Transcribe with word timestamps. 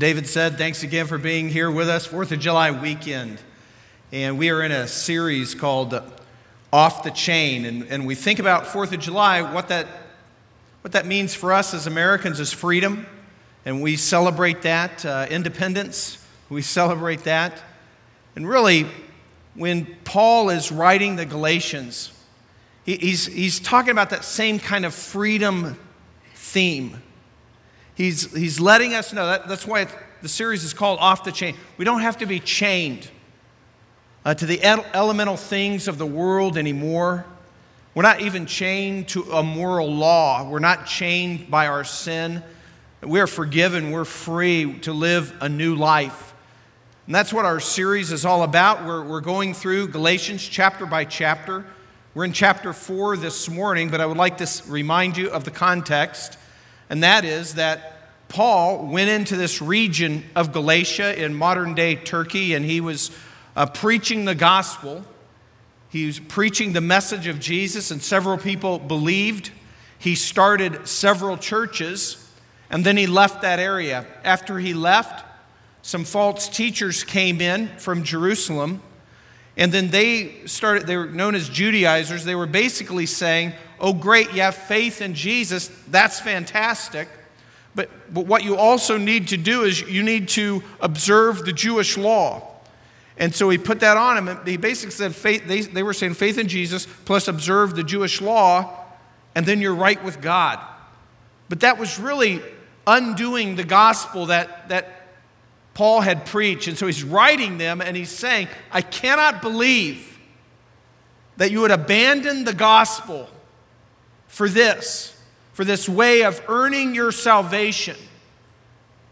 David 0.00 0.26
said, 0.26 0.56
thanks 0.56 0.82
again 0.82 1.06
for 1.06 1.18
being 1.18 1.50
here 1.50 1.70
with 1.70 1.86
us, 1.86 2.08
4th 2.08 2.32
of 2.32 2.38
July 2.38 2.70
weekend. 2.70 3.38
And 4.12 4.38
we 4.38 4.48
are 4.48 4.62
in 4.62 4.72
a 4.72 4.88
series 4.88 5.54
called 5.54 5.92
Off 6.72 7.02
the 7.02 7.10
Chain. 7.10 7.66
And, 7.66 7.82
and 7.82 8.06
we 8.06 8.14
think 8.14 8.38
about 8.38 8.64
4th 8.64 8.94
of 8.94 9.00
July, 9.00 9.42
what 9.42 9.68
that, 9.68 9.86
what 10.80 10.92
that 10.92 11.04
means 11.04 11.34
for 11.34 11.52
us 11.52 11.74
as 11.74 11.86
Americans 11.86 12.40
is 12.40 12.50
freedom. 12.50 13.04
And 13.66 13.82
we 13.82 13.96
celebrate 13.96 14.62
that, 14.62 15.04
uh, 15.04 15.26
independence, 15.28 16.16
we 16.48 16.62
celebrate 16.62 17.24
that. 17.24 17.60
And 18.36 18.48
really, 18.48 18.86
when 19.52 19.84
Paul 20.04 20.48
is 20.48 20.72
writing 20.72 21.16
the 21.16 21.26
Galatians, 21.26 22.10
he, 22.86 22.96
he's, 22.96 23.26
he's 23.26 23.60
talking 23.60 23.90
about 23.90 24.08
that 24.08 24.24
same 24.24 24.60
kind 24.60 24.86
of 24.86 24.94
freedom 24.94 25.78
theme. 26.36 27.02
He's, 28.00 28.32
he's 28.34 28.58
letting 28.58 28.94
us 28.94 29.12
know 29.12 29.26
that, 29.26 29.46
that's 29.46 29.66
why 29.66 29.86
the 30.22 30.28
series 30.28 30.64
is 30.64 30.72
called 30.72 30.98
Off 31.00 31.22
the 31.22 31.30
Chain. 31.30 31.54
We 31.76 31.84
don't 31.84 32.00
have 32.00 32.16
to 32.20 32.26
be 32.26 32.40
chained 32.40 33.06
uh, 34.24 34.32
to 34.32 34.46
the 34.46 34.58
elemental 34.64 35.36
things 35.36 35.86
of 35.86 35.98
the 35.98 36.06
world 36.06 36.56
anymore. 36.56 37.26
We're 37.94 38.02
not 38.02 38.22
even 38.22 38.46
chained 38.46 39.08
to 39.08 39.24
a 39.24 39.42
moral 39.42 39.92
law. 39.92 40.48
We're 40.48 40.60
not 40.60 40.86
chained 40.86 41.50
by 41.50 41.66
our 41.66 41.84
sin. 41.84 42.42
We're 43.02 43.26
forgiven. 43.26 43.90
We're 43.90 44.06
free 44.06 44.78
to 44.78 44.94
live 44.94 45.36
a 45.42 45.50
new 45.50 45.74
life. 45.74 46.32
And 47.04 47.14
that's 47.14 47.34
what 47.34 47.44
our 47.44 47.60
series 47.60 48.12
is 48.12 48.24
all 48.24 48.44
about. 48.44 48.86
We're, 48.86 49.04
we're 49.04 49.20
going 49.20 49.52
through 49.52 49.88
Galatians 49.88 50.42
chapter 50.42 50.86
by 50.86 51.04
chapter. 51.04 51.66
We're 52.14 52.24
in 52.24 52.32
chapter 52.32 52.72
4 52.72 53.18
this 53.18 53.50
morning, 53.50 53.90
but 53.90 54.00
I 54.00 54.06
would 54.06 54.16
like 54.16 54.38
to 54.38 54.48
remind 54.68 55.18
you 55.18 55.28
of 55.28 55.44
the 55.44 55.50
context, 55.50 56.38
and 56.90 57.02
that 57.02 57.24
is 57.24 57.54
that 57.54 57.96
Paul 58.28 58.86
went 58.86 59.08
into 59.08 59.36
this 59.36 59.62
region 59.62 60.24
of 60.36 60.52
Galatia 60.52 61.20
in 61.20 61.34
modern 61.34 61.74
day 61.74 61.96
Turkey, 61.96 62.52
and 62.54 62.64
he 62.64 62.82
was 62.82 63.10
uh, 63.56 63.66
preaching 63.66 64.26
the 64.26 64.34
gospel. 64.34 65.04
He 65.88 66.06
was 66.06 66.20
preaching 66.20 66.74
the 66.74 66.82
message 66.82 67.26
of 67.26 67.40
Jesus, 67.40 67.90
and 67.90 68.02
several 68.02 68.36
people 68.36 68.78
believed. 68.78 69.50
He 69.98 70.14
started 70.14 70.86
several 70.86 71.38
churches, 71.38 72.30
and 72.68 72.84
then 72.84 72.98
he 72.98 73.06
left 73.06 73.40
that 73.40 73.58
area. 73.58 74.06
After 74.22 74.58
he 74.58 74.74
left, 74.74 75.24
some 75.80 76.04
false 76.04 76.48
teachers 76.48 77.02
came 77.02 77.40
in 77.40 77.68
from 77.78 78.04
Jerusalem 78.04 78.82
and 79.60 79.72
then 79.72 79.90
they 79.90 80.46
started, 80.46 80.86
they 80.86 80.96
were 80.96 81.06
known 81.06 81.34
as 81.34 81.48
Judaizers. 81.48 82.24
They 82.24 82.34
were 82.34 82.46
basically 82.46 83.04
saying, 83.04 83.52
oh, 83.80 83.92
great, 83.92 84.32
you 84.32 84.42
have 84.42 84.54
faith 84.54 85.00
in 85.00 85.14
Jesus. 85.14 85.68
That's 85.88 86.20
fantastic. 86.20 87.08
But, 87.74 87.88
but 88.12 88.26
what 88.26 88.44
you 88.44 88.56
also 88.56 88.96
need 88.98 89.28
to 89.28 89.36
do 89.36 89.62
is 89.62 89.80
you 89.80 90.02
need 90.02 90.28
to 90.30 90.62
observe 90.80 91.44
the 91.44 91.52
Jewish 91.52 91.96
law. 91.96 92.46
And 93.16 93.34
so 93.34 93.48
he 93.50 93.58
put 93.58 93.80
that 93.80 93.96
on 93.96 94.16
him. 94.16 94.38
He 94.46 94.56
basically 94.56 94.92
said, 94.92 95.14
faith, 95.14 95.46
they, 95.46 95.60
they 95.60 95.82
were 95.82 95.92
saying 95.92 96.14
faith 96.14 96.38
in 96.38 96.48
Jesus 96.48 96.86
plus 97.04 97.28
observe 97.28 97.76
the 97.76 97.84
Jewish 97.84 98.20
law, 98.20 98.84
and 99.34 99.46
then 99.46 99.60
you're 99.60 99.74
right 99.74 100.02
with 100.02 100.20
God. 100.20 100.58
But 101.48 101.60
that 101.60 101.78
was 101.78 101.98
really 101.98 102.42
undoing 102.86 103.56
the 103.56 103.64
gospel 103.64 104.26
that, 104.26 104.68
that 104.70 105.06
Paul 105.74 106.00
had 106.00 106.26
preached. 106.26 106.66
And 106.66 106.76
so 106.76 106.86
he's 106.86 107.04
writing 107.04 107.58
them 107.58 107.80
and 107.80 107.96
he's 107.96 108.10
saying, 108.10 108.48
I 108.72 108.82
cannot 108.82 109.42
believe 109.42 110.18
that 111.36 111.50
you 111.50 111.60
would 111.60 111.70
abandon 111.70 112.44
the 112.44 112.52
gospel 112.52 113.28
for 114.30 114.48
this, 114.48 115.14
for 115.52 115.64
this 115.64 115.88
way 115.88 116.22
of 116.22 116.40
earning 116.48 116.94
your 116.94 117.10
salvation. 117.10 117.96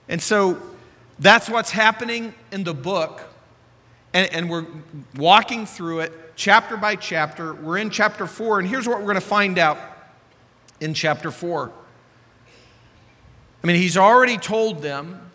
And 0.09 0.23
so 0.23 0.63
that's 1.19 1.51
what's 1.51 1.73
happening 1.73 2.33
in 2.53 2.65
the 2.65 2.73
book. 2.73 3.21
And, 4.15 4.33
and, 4.33 4.49
we're 4.49 4.67
walking 5.17 5.67
through 5.67 6.01
it 6.01 6.13
chapter 6.35 6.77
by 6.79 6.97
chapter. 6.97 7.53
We're 7.53 7.77
in 7.79 7.91
chapter 7.91 8.27
four, 8.27 8.59
and 8.59 8.67
here's 8.67 8.89
what 8.89 8.99
we're 8.99 9.07
going 9.07 9.17
to 9.17 9.21
find 9.21 9.59
out 9.59 9.79
in 10.81 10.95
chapter 10.95 11.31
four. 11.31 11.71
I 13.63 13.67
mean, 13.67 13.77
he's 13.77 13.99
already 13.99 14.39
told 14.39 14.81
them 14.81 15.31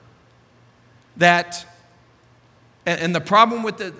that, 1.17 1.67
and 2.87 3.13
the 3.13 3.21
problem 3.21 3.61
with 3.61 3.77
the, 3.77 3.93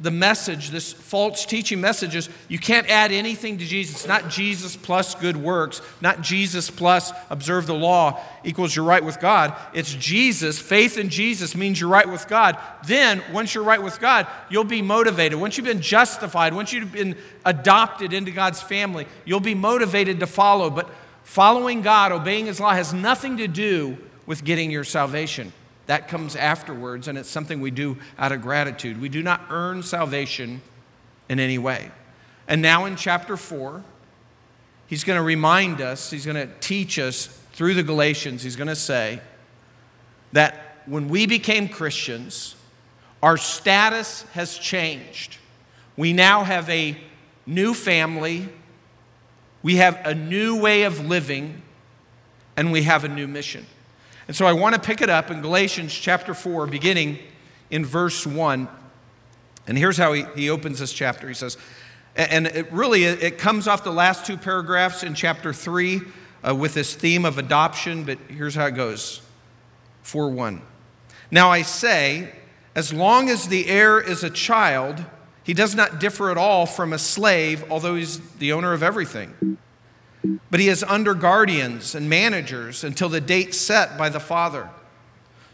the 0.00 0.10
message, 0.10 0.70
this 0.70 0.92
false 0.92 1.46
teaching 1.46 1.80
message, 1.80 2.16
is 2.16 2.28
you 2.48 2.58
can't 2.58 2.88
add 2.90 3.12
anything 3.12 3.58
to 3.58 3.64
Jesus. 3.64 4.06
Not 4.06 4.28
Jesus 4.28 4.76
plus 4.76 5.14
good 5.14 5.36
works, 5.36 5.80
not 6.00 6.22
Jesus 6.22 6.70
plus 6.70 7.12
observe 7.30 7.66
the 7.66 7.74
law 7.74 8.20
equals 8.42 8.74
you're 8.74 8.84
right 8.84 9.04
with 9.04 9.20
God. 9.20 9.54
It's 9.72 9.94
Jesus. 9.94 10.58
Faith 10.58 10.98
in 10.98 11.08
Jesus 11.08 11.54
means 11.54 11.80
you're 11.80 11.88
right 11.88 12.08
with 12.08 12.26
God. 12.26 12.58
Then, 12.86 13.22
once 13.32 13.54
you're 13.54 13.64
right 13.64 13.82
with 13.82 14.00
God, 14.00 14.26
you'll 14.50 14.64
be 14.64 14.82
motivated. 14.82 15.38
Once 15.38 15.56
you've 15.56 15.66
been 15.66 15.80
justified, 15.80 16.52
once 16.52 16.72
you've 16.72 16.92
been 16.92 17.16
adopted 17.44 18.12
into 18.12 18.32
God's 18.32 18.60
family, 18.60 19.06
you'll 19.24 19.40
be 19.40 19.54
motivated 19.54 20.20
to 20.20 20.26
follow. 20.26 20.68
But 20.68 20.90
following 21.22 21.82
God, 21.82 22.10
obeying 22.10 22.46
His 22.46 22.58
law, 22.58 22.72
has 22.72 22.92
nothing 22.92 23.36
to 23.36 23.46
do 23.46 23.96
with 24.26 24.42
getting 24.44 24.70
your 24.70 24.84
salvation. 24.84 25.52
That 25.86 26.08
comes 26.08 26.36
afterwards, 26.36 27.08
and 27.08 27.18
it's 27.18 27.28
something 27.28 27.60
we 27.60 27.70
do 27.70 27.96
out 28.18 28.32
of 28.32 28.42
gratitude. 28.42 29.00
We 29.00 29.08
do 29.08 29.22
not 29.22 29.42
earn 29.50 29.82
salvation 29.82 30.62
in 31.28 31.40
any 31.40 31.58
way. 31.58 31.90
And 32.46 32.62
now 32.62 32.84
in 32.84 32.96
chapter 32.96 33.36
4, 33.36 33.82
he's 34.86 35.04
going 35.04 35.16
to 35.16 35.22
remind 35.22 35.80
us, 35.80 36.10
he's 36.10 36.26
going 36.26 36.36
to 36.36 36.52
teach 36.60 36.98
us 36.98 37.26
through 37.52 37.74
the 37.74 37.82
Galatians, 37.82 38.42
he's 38.42 38.56
going 38.56 38.68
to 38.68 38.76
say 38.76 39.20
that 40.32 40.82
when 40.86 41.08
we 41.08 41.26
became 41.26 41.68
Christians, 41.68 42.56
our 43.22 43.36
status 43.36 44.22
has 44.32 44.58
changed. 44.58 45.36
We 45.96 46.12
now 46.12 46.42
have 46.42 46.68
a 46.70 46.96
new 47.46 47.74
family, 47.74 48.48
we 49.62 49.76
have 49.76 50.00
a 50.04 50.14
new 50.14 50.60
way 50.60 50.82
of 50.82 51.06
living, 51.06 51.62
and 52.56 52.72
we 52.72 52.82
have 52.82 53.04
a 53.04 53.08
new 53.08 53.28
mission. 53.28 53.66
And 54.32 54.36
so 54.38 54.46
I 54.46 54.54
want 54.54 54.74
to 54.74 54.80
pick 54.80 55.02
it 55.02 55.10
up 55.10 55.30
in 55.30 55.42
Galatians 55.42 55.92
chapter 55.92 56.32
4, 56.32 56.66
beginning 56.66 57.18
in 57.70 57.84
verse 57.84 58.26
1. 58.26 58.66
And 59.66 59.76
here's 59.76 59.98
how 59.98 60.14
he, 60.14 60.24
he 60.34 60.48
opens 60.48 60.78
this 60.78 60.90
chapter. 60.90 61.28
He 61.28 61.34
says, 61.34 61.58
and 62.16 62.46
it 62.46 62.72
really 62.72 63.04
it 63.04 63.36
comes 63.36 63.68
off 63.68 63.84
the 63.84 63.92
last 63.92 64.24
two 64.24 64.38
paragraphs 64.38 65.02
in 65.02 65.14
chapter 65.14 65.52
3 65.52 66.00
uh, 66.48 66.54
with 66.54 66.72
this 66.72 66.94
theme 66.94 67.26
of 67.26 67.36
adoption, 67.36 68.04
but 68.04 68.16
here's 68.28 68.54
how 68.54 68.64
it 68.64 68.74
goes 68.74 69.20
4 70.00 70.30
1. 70.30 70.62
Now 71.30 71.50
I 71.50 71.60
say, 71.60 72.32
as 72.74 72.90
long 72.90 73.28
as 73.28 73.48
the 73.48 73.66
heir 73.68 74.00
is 74.00 74.24
a 74.24 74.30
child, 74.30 75.04
he 75.44 75.52
does 75.52 75.74
not 75.74 76.00
differ 76.00 76.30
at 76.30 76.38
all 76.38 76.64
from 76.64 76.94
a 76.94 76.98
slave, 76.98 77.70
although 77.70 77.96
he's 77.96 78.18
the 78.36 78.54
owner 78.54 78.72
of 78.72 78.82
everything 78.82 79.51
but 80.50 80.60
he 80.60 80.68
is 80.68 80.82
under 80.84 81.14
guardians 81.14 81.94
and 81.94 82.08
managers 82.08 82.84
until 82.84 83.08
the 83.08 83.20
date 83.20 83.54
set 83.54 83.98
by 83.98 84.08
the 84.08 84.20
Father. 84.20 84.68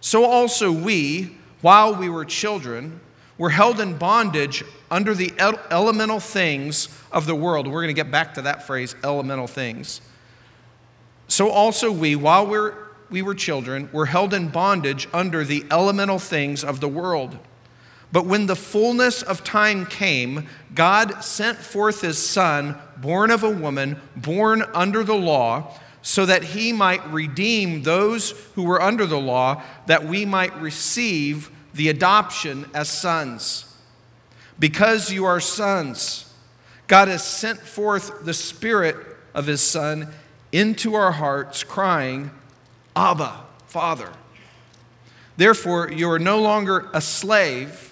So 0.01 0.25
also 0.25 0.71
we, 0.71 1.37
while 1.61 1.95
we 1.95 2.09
were 2.09 2.25
children, 2.25 3.01
were 3.37 3.51
held 3.51 3.81
in 3.81 3.97
bondage 3.97 4.65
under 4.91 5.15
the 5.15 5.33
elemental 5.39 6.21
things 6.21 6.89
of 7.13 7.27
the 7.27 7.35
world. 7.35 7.67
We're 7.67 7.83
going 7.83 7.95
to 7.95 8.03
get 8.03 8.11
back 8.11 8.35
to 8.35 8.43
that 8.43 8.67
phrase, 8.67 8.95
elemental 9.03 9.47
things. 9.47 10.01
So 11.29 11.51
also 11.51 11.93
we, 11.93 12.17
while 12.17 12.47
we 12.47 12.59
were, 12.59 12.89
we 13.11 13.23
were 13.23 13.35
children, 13.35 13.89
were 13.93 14.07
held 14.07 14.35
in 14.35 14.49
bondage 14.49 15.09
under 15.13 15.45
the 15.45 15.65
elemental 15.71 16.19
things 16.19 16.65
of 16.65 16.81
the 16.81 16.89
world. 16.89 17.39
But 18.11 18.27
when 18.27 18.47
the 18.47 18.57
fullness 18.57 19.23
of 19.23 19.45
time 19.45 19.85
came, 19.85 20.47
God 20.75 21.23
sent 21.23 21.59
forth 21.59 22.01
his 22.01 22.19
Son, 22.19 22.77
born 22.97 23.31
of 23.31 23.43
a 23.43 23.51
woman, 23.51 24.01
born 24.17 24.63
under 24.75 25.05
the 25.05 25.17
law, 25.17 25.75
so 26.01 26.25
that 26.25 26.43
he 26.43 26.73
might 26.73 27.07
redeem 27.11 27.83
those 27.83 28.31
who 28.55 28.63
were 28.63 28.81
under 28.81 29.05
the 29.05 29.21
law, 29.21 29.63
that 29.87 30.07
we 30.07 30.25
might 30.25 30.59
receive 30.59 31.51
the 31.75 31.91
adoption 31.91 32.65
as 32.73 32.89
sons. 32.89 33.77
Because 34.59 35.13
you 35.13 35.27
are 35.27 35.41
sons, 35.41 36.33
God 36.87 37.09
has 37.09 37.23
sent 37.23 37.61
forth 37.61 38.25
the 38.25 38.33
Spirit 38.33 38.97
of 39.35 39.47
his 39.47 39.61
Son 39.61 40.09
into 40.51 40.95
our 40.95 41.13
hearts, 41.13 41.63
crying, 41.63 42.31
Abba, 42.97 43.45
Father. 43.67 44.11
Therefore, 45.37 45.91
you 45.93 46.11
are 46.11 46.19
no 46.19 46.41
longer 46.41 46.89
a 46.95 47.03
slave 47.03 47.88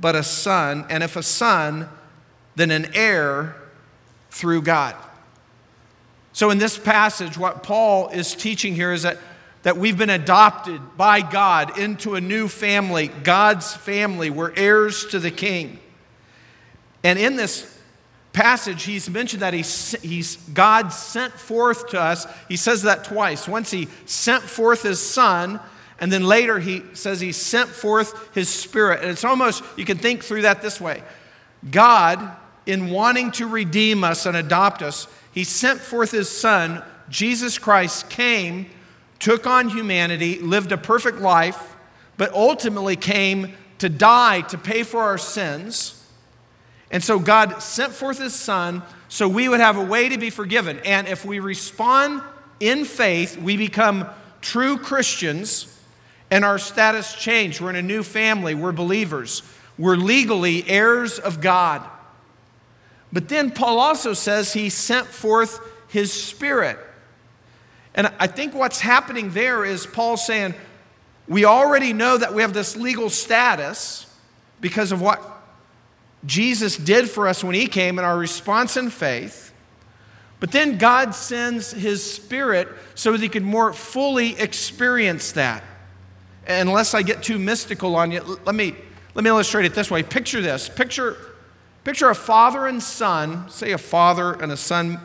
but 0.00 0.14
a 0.14 0.22
son, 0.22 0.84
and 0.88 1.02
if 1.02 1.16
a 1.16 1.22
son, 1.22 1.88
then 2.54 2.70
an 2.70 2.90
heir 2.94 3.56
through 4.30 4.62
God. 4.62 4.94
So, 6.32 6.50
in 6.50 6.58
this 6.58 6.76
passage, 6.76 7.38
what 7.38 7.62
Paul 7.62 8.08
is 8.10 8.34
teaching 8.34 8.74
here 8.74 8.92
is 8.92 9.02
that, 9.02 9.18
that 9.62 9.78
we've 9.78 9.96
been 9.96 10.10
adopted 10.10 10.80
by 10.96 11.22
God 11.22 11.78
into 11.78 12.14
a 12.14 12.20
new 12.20 12.46
family, 12.46 13.08
God's 13.08 13.72
family. 13.74 14.28
We're 14.28 14.52
heirs 14.54 15.06
to 15.06 15.18
the 15.18 15.30
king. 15.30 15.78
And 17.02 17.18
in 17.18 17.36
this 17.36 17.74
passage, 18.34 18.82
he's 18.82 19.08
mentioned 19.08 19.40
that 19.40 19.54
he's, 19.54 19.92
he's, 20.02 20.36
God 20.52 20.90
sent 20.90 21.32
forth 21.32 21.88
to 21.88 22.00
us. 22.00 22.26
He 22.48 22.56
says 22.56 22.82
that 22.82 23.04
twice. 23.04 23.48
Once 23.48 23.70
he 23.70 23.88
sent 24.04 24.42
forth 24.42 24.82
his 24.82 25.00
son, 25.00 25.58
And 25.98 26.12
then 26.12 26.24
later 26.24 26.58
he 26.58 26.82
says 26.92 27.20
he 27.20 27.32
sent 27.32 27.70
forth 27.70 28.34
his 28.34 28.48
spirit. 28.48 29.00
And 29.00 29.10
it's 29.10 29.24
almost, 29.24 29.62
you 29.76 29.84
can 29.84 29.98
think 29.98 30.22
through 30.22 30.42
that 30.42 30.62
this 30.62 30.80
way 30.80 31.02
God, 31.70 32.36
in 32.66 32.90
wanting 32.90 33.30
to 33.32 33.46
redeem 33.46 34.04
us 34.04 34.26
and 34.26 34.36
adopt 34.36 34.82
us, 34.82 35.08
he 35.32 35.44
sent 35.44 35.80
forth 35.80 36.10
his 36.10 36.28
son. 36.28 36.82
Jesus 37.08 37.58
Christ 37.58 38.10
came, 38.10 38.66
took 39.18 39.46
on 39.46 39.68
humanity, 39.68 40.40
lived 40.40 40.72
a 40.72 40.76
perfect 40.76 41.18
life, 41.18 41.76
but 42.16 42.32
ultimately 42.32 42.96
came 42.96 43.54
to 43.78 43.88
die 43.88 44.40
to 44.42 44.58
pay 44.58 44.82
for 44.82 45.02
our 45.02 45.18
sins. 45.18 45.92
And 46.90 47.02
so 47.02 47.18
God 47.18 47.62
sent 47.62 47.92
forth 47.92 48.18
his 48.18 48.34
son 48.34 48.82
so 49.08 49.28
we 49.28 49.48
would 49.48 49.60
have 49.60 49.76
a 49.76 49.84
way 49.84 50.08
to 50.08 50.18
be 50.18 50.30
forgiven. 50.30 50.80
And 50.84 51.06
if 51.06 51.24
we 51.24 51.38
respond 51.38 52.22
in 52.58 52.84
faith, 52.84 53.36
we 53.36 53.56
become 53.56 54.08
true 54.40 54.78
Christians 54.78 55.75
and 56.30 56.44
our 56.44 56.58
status 56.58 57.14
changed. 57.14 57.60
We're 57.60 57.70
in 57.70 57.76
a 57.76 57.82
new 57.82 58.02
family, 58.02 58.54
we're 58.54 58.72
believers, 58.72 59.42
we're 59.78 59.96
legally 59.96 60.68
heirs 60.68 61.18
of 61.18 61.40
God. 61.40 61.82
But 63.12 63.28
then 63.28 63.50
Paul 63.50 63.78
also 63.78 64.12
says 64.12 64.52
he 64.52 64.68
sent 64.68 65.06
forth 65.06 65.60
his 65.88 66.12
spirit. 66.12 66.78
And 67.94 68.12
I 68.18 68.26
think 68.26 68.54
what's 68.54 68.80
happening 68.80 69.30
there 69.30 69.64
is 69.64 69.86
Paul 69.86 70.16
saying, 70.16 70.54
we 71.28 71.44
already 71.44 71.92
know 71.92 72.18
that 72.18 72.34
we 72.34 72.42
have 72.42 72.52
this 72.52 72.76
legal 72.76 73.10
status 73.10 74.06
because 74.60 74.92
of 74.92 75.00
what 75.00 75.22
Jesus 76.24 76.76
did 76.76 77.08
for 77.08 77.28
us 77.28 77.42
when 77.42 77.54
he 77.54 77.66
came 77.66 77.98
and 77.98 78.06
our 78.06 78.18
response 78.18 78.76
in 78.76 78.90
faith. 78.90 79.52
But 80.38 80.52
then 80.52 80.76
God 80.76 81.14
sends 81.14 81.72
his 81.72 82.04
spirit 82.04 82.68
so 82.94 83.12
that 83.12 83.20
he 83.20 83.28
can 83.28 83.44
more 83.44 83.72
fully 83.72 84.38
experience 84.38 85.32
that. 85.32 85.64
Unless 86.46 86.94
I 86.94 87.02
get 87.02 87.22
too 87.22 87.38
mystical 87.38 87.96
on 87.96 88.12
you, 88.12 88.22
let 88.44 88.54
me, 88.54 88.74
let 89.14 89.24
me 89.24 89.30
illustrate 89.30 89.64
it 89.64 89.74
this 89.74 89.90
way. 89.90 90.02
Picture 90.02 90.40
this. 90.40 90.68
Picture, 90.68 91.16
picture 91.84 92.08
a 92.08 92.14
father 92.14 92.66
and 92.66 92.82
son, 92.82 93.48
say 93.50 93.72
a 93.72 93.78
father 93.78 94.34
and 94.34 94.52
a 94.52 94.56
son, 94.56 95.00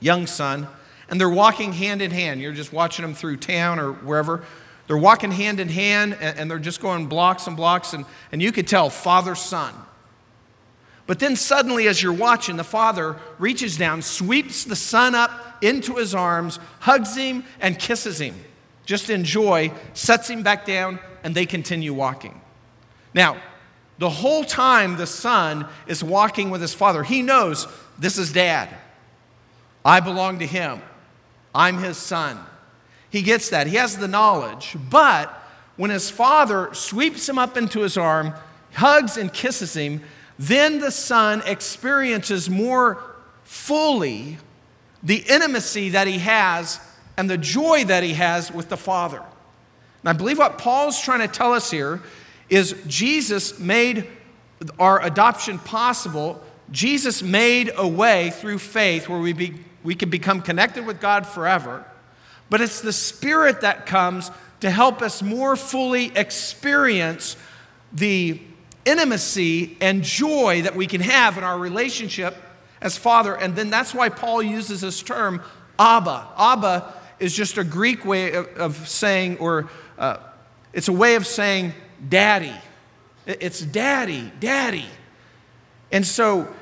young 0.00 0.26
son, 0.26 0.66
and 1.08 1.20
they're 1.20 1.30
walking 1.30 1.72
hand 1.72 2.02
in 2.02 2.10
hand. 2.10 2.40
You're 2.40 2.52
just 2.52 2.72
watching 2.72 3.04
them 3.04 3.14
through 3.14 3.36
town 3.36 3.78
or 3.78 3.92
wherever. 3.92 4.44
They're 4.88 4.98
walking 4.98 5.30
hand 5.30 5.60
in 5.60 5.68
hand 5.68 6.16
and, 6.20 6.38
and 6.38 6.50
they're 6.50 6.58
just 6.58 6.80
going 6.80 7.06
blocks 7.06 7.46
and 7.46 7.56
blocks, 7.56 7.92
and, 7.92 8.04
and 8.32 8.42
you 8.42 8.50
could 8.50 8.66
tell 8.66 8.90
father, 8.90 9.34
son. 9.34 9.74
But 11.06 11.18
then 11.18 11.36
suddenly, 11.36 11.88
as 11.88 12.02
you're 12.02 12.12
watching, 12.12 12.56
the 12.56 12.64
father 12.64 13.16
reaches 13.38 13.76
down, 13.76 14.02
sweeps 14.02 14.64
the 14.64 14.76
son 14.76 15.14
up 15.14 15.62
into 15.62 15.96
his 15.96 16.14
arms, 16.14 16.58
hugs 16.80 17.16
him, 17.16 17.44
and 17.60 17.78
kisses 17.78 18.20
him. 18.20 18.34
Just 18.84 19.10
in 19.10 19.24
joy, 19.24 19.72
sets 19.94 20.28
him 20.28 20.42
back 20.42 20.66
down, 20.66 20.98
and 21.22 21.34
they 21.34 21.46
continue 21.46 21.94
walking. 21.94 22.40
Now, 23.14 23.40
the 23.98 24.10
whole 24.10 24.44
time 24.44 24.96
the 24.96 25.06
son 25.06 25.68
is 25.86 26.02
walking 26.02 26.50
with 26.50 26.60
his 26.60 26.74
father, 26.74 27.02
he 27.02 27.22
knows 27.22 27.68
this 27.98 28.18
is 28.18 28.32
dad. 28.32 28.68
I 29.84 30.00
belong 30.00 30.38
to 30.40 30.46
him. 30.46 30.80
I'm 31.54 31.78
his 31.78 31.96
son. 31.96 32.38
He 33.10 33.22
gets 33.22 33.50
that. 33.50 33.66
He 33.66 33.76
has 33.76 33.96
the 33.96 34.08
knowledge. 34.08 34.76
But 34.90 35.28
when 35.76 35.90
his 35.90 36.10
father 36.10 36.70
sweeps 36.72 37.28
him 37.28 37.38
up 37.38 37.56
into 37.56 37.80
his 37.80 37.96
arm, 37.96 38.34
hugs 38.72 39.16
and 39.16 39.32
kisses 39.32 39.74
him, 39.74 40.02
then 40.38 40.80
the 40.80 40.90
son 40.90 41.42
experiences 41.46 42.48
more 42.48 43.02
fully 43.44 44.38
the 45.02 45.24
intimacy 45.28 45.90
that 45.90 46.06
he 46.06 46.18
has 46.18 46.80
and 47.16 47.28
the 47.28 47.38
joy 47.38 47.84
that 47.84 48.02
he 48.02 48.14
has 48.14 48.50
with 48.50 48.68
the 48.68 48.76
Father. 48.76 49.18
And 50.02 50.08
I 50.08 50.12
believe 50.12 50.38
what 50.38 50.58
Paul's 50.58 51.00
trying 51.00 51.20
to 51.20 51.28
tell 51.28 51.52
us 51.52 51.70
here 51.70 52.02
is 52.48 52.74
Jesus 52.86 53.58
made 53.58 54.06
our 54.78 55.02
adoption 55.02 55.58
possible. 55.58 56.42
Jesus 56.70 57.22
made 57.22 57.70
a 57.76 57.86
way 57.86 58.30
through 58.30 58.58
faith 58.58 59.08
where 59.08 59.20
we, 59.20 59.32
be, 59.32 59.54
we 59.82 59.94
can 59.94 60.10
become 60.10 60.42
connected 60.42 60.86
with 60.86 61.00
God 61.00 61.26
forever. 61.26 61.84
But 62.50 62.60
it's 62.60 62.80
the 62.80 62.92
Spirit 62.92 63.62
that 63.62 63.86
comes 63.86 64.30
to 64.60 64.70
help 64.70 65.02
us 65.02 65.22
more 65.22 65.56
fully 65.56 66.16
experience 66.16 67.36
the 67.92 68.40
intimacy 68.84 69.76
and 69.80 70.02
joy 70.02 70.62
that 70.62 70.74
we 70.74 70.86
can 70.86 71.00
have 71.00 71.38
in 71.38 71.44
our 71.44 71.58
relationship 71.58 72.36
as 72.80 72.96
Father. 72.96 73.34
And 73.34 73.54
then 73.54 73.70
that's 73.70 73.94
why 73.94 74.08
Paul 74.08 74.42
uses 74.42 74.80
this 74.80 75.02
term, 75.02 75.42
Abba. 75.78 76.28
Abba 76.36 76.94
is 77.22 77.34
just 77.34 77.56
a 77.56 77.64
Greek 77.64 78.04
way 78.04 78.32
of, 78.32 78.48
of 78.56 78.88
saying, 78.88 79.38
or 79.38 79.70
uh, 79.96 80.16
it's 80.72 80.88
a 80.88 80.92
way 80.92 81.14
of 81.14 81.24
saying 81.24 81.72
daddy. 82.08 82.54
It's 83.26 83.60
daddy, 83.60 84.32
daddy. 84.40 84.86
And 85.92 86.04
so 86.04 86.52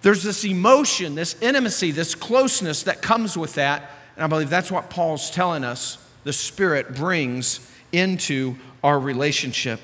there's 0.00 0.22
this 0.22 0.44
emotion, 0.46 1.14
this 1.14 1.36
intimacy, 1.42 1.90
this 1.90 2.14
closeness 2.14 2.84
that 2.84 3.02
comes 3.02 3.36
with 3.36 3.54
that. 3.54 3.90
And 4.16 4.24
I 4.24 4.26
believe 4.28 4.48
that's 4.48 4.70
what 4.70 4.88
Paul's 4.88 5.30
telling 5.30 5.62
us 5.62 5.98
the 6.24 6.32
Spirit 6.32 6.94
brings 6.94 7.60
into 7.92 8.56
our 8.82 8.98
relationship. 8.98 9.80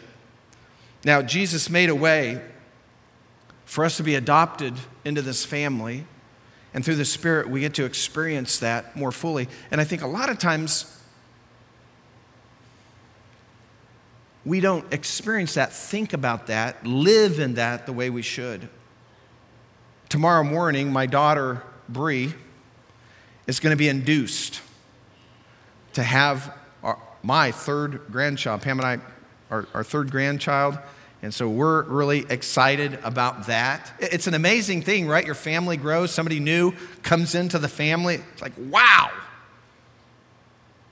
Now, 1.05 1.21
Jesus 1.21 1.69
made 1.69 1.91
a 1.91 1.95
way 1.95 2.41
for 3.67 3.85
us 3.85 3.99
to 3.99 4.03
be 4.03 4.15
adopted 4.15 4.73
into 5.05 5.21
this 5.21 5.45
family. 5.45 6.07
And 6.77 6.85
through 6.85 6.97
the 6.97 7.07
Spirit, 7.07 7.49
we 7.49 7.61
get 7.61 7.73
to 7.75 7.87
experience 7.87 8.59
that 8.59 8.95
more 8.95 9.11
fully. 9.11 9.49
And 9.71 9.81
I 9.81 9.85
think 9.85 10.03
a 10.03 10.07
lot 10.07 10.29
of 10.29 10.39
times 10.39 10.85
we 14.45 14.61
don't 14.61 14.85
experience 14.93 15.55
that, 15.55 15.73
think 15.73 16.13
about 16.13 16.49
that, 16.49 16.87
live 16.87 17.41
in 17.41 17.55
that 17.55 17.87
the 17.87 17.95
way 17.95 18.11
we 18.11 18.21
should. 18.21 18.69
Tomorrow 20.11 20.45
morning, 20.45 20.93
my 20.93 21.07
daughter, 21.07 21.63
Bree, 21.89 22.35
is 23.47 23.59
going 23.59 23.73
to 23.73 23.79
be 23.79 23.89
induced 23.89 24.61
to 25.95 26.03
have 26.03 26.55
our, 26.83 26.99
my 27.23 27.53
third 27.53 28.03
grandchild. 28.13 28.61
Pam 28.61 28.81
and 28.81 28.87
I, 28.87 28.99
our, 29.51 29.67
our 29.73 29.83
third 29.83 30.11
grandchild 30.11 30.79
and 31.27 31.35
so 31.35 31.49
we're 31.49 31.83
really 31.83 32.25
excited 32.31 33.01
about 33.03 33.49
that. 33.49 33.93
It's 33.99 34.29
an 34.29 34.35
amazing 34.35 34.83
thing, 34.83 35.09
right? 35.09 35.27
Your 35.27 35.35
family 35.35 35.77
grows, 35.77 36.13
somebody 36.13 36.39
new 36.39 36.73
comes 37.03 37.35
into 37.35 37.59
the 37.59 37.67
family. 37.67 38.21
It's 38.33 38.41
like, 38.41 38.53
wow, 38.71 39.11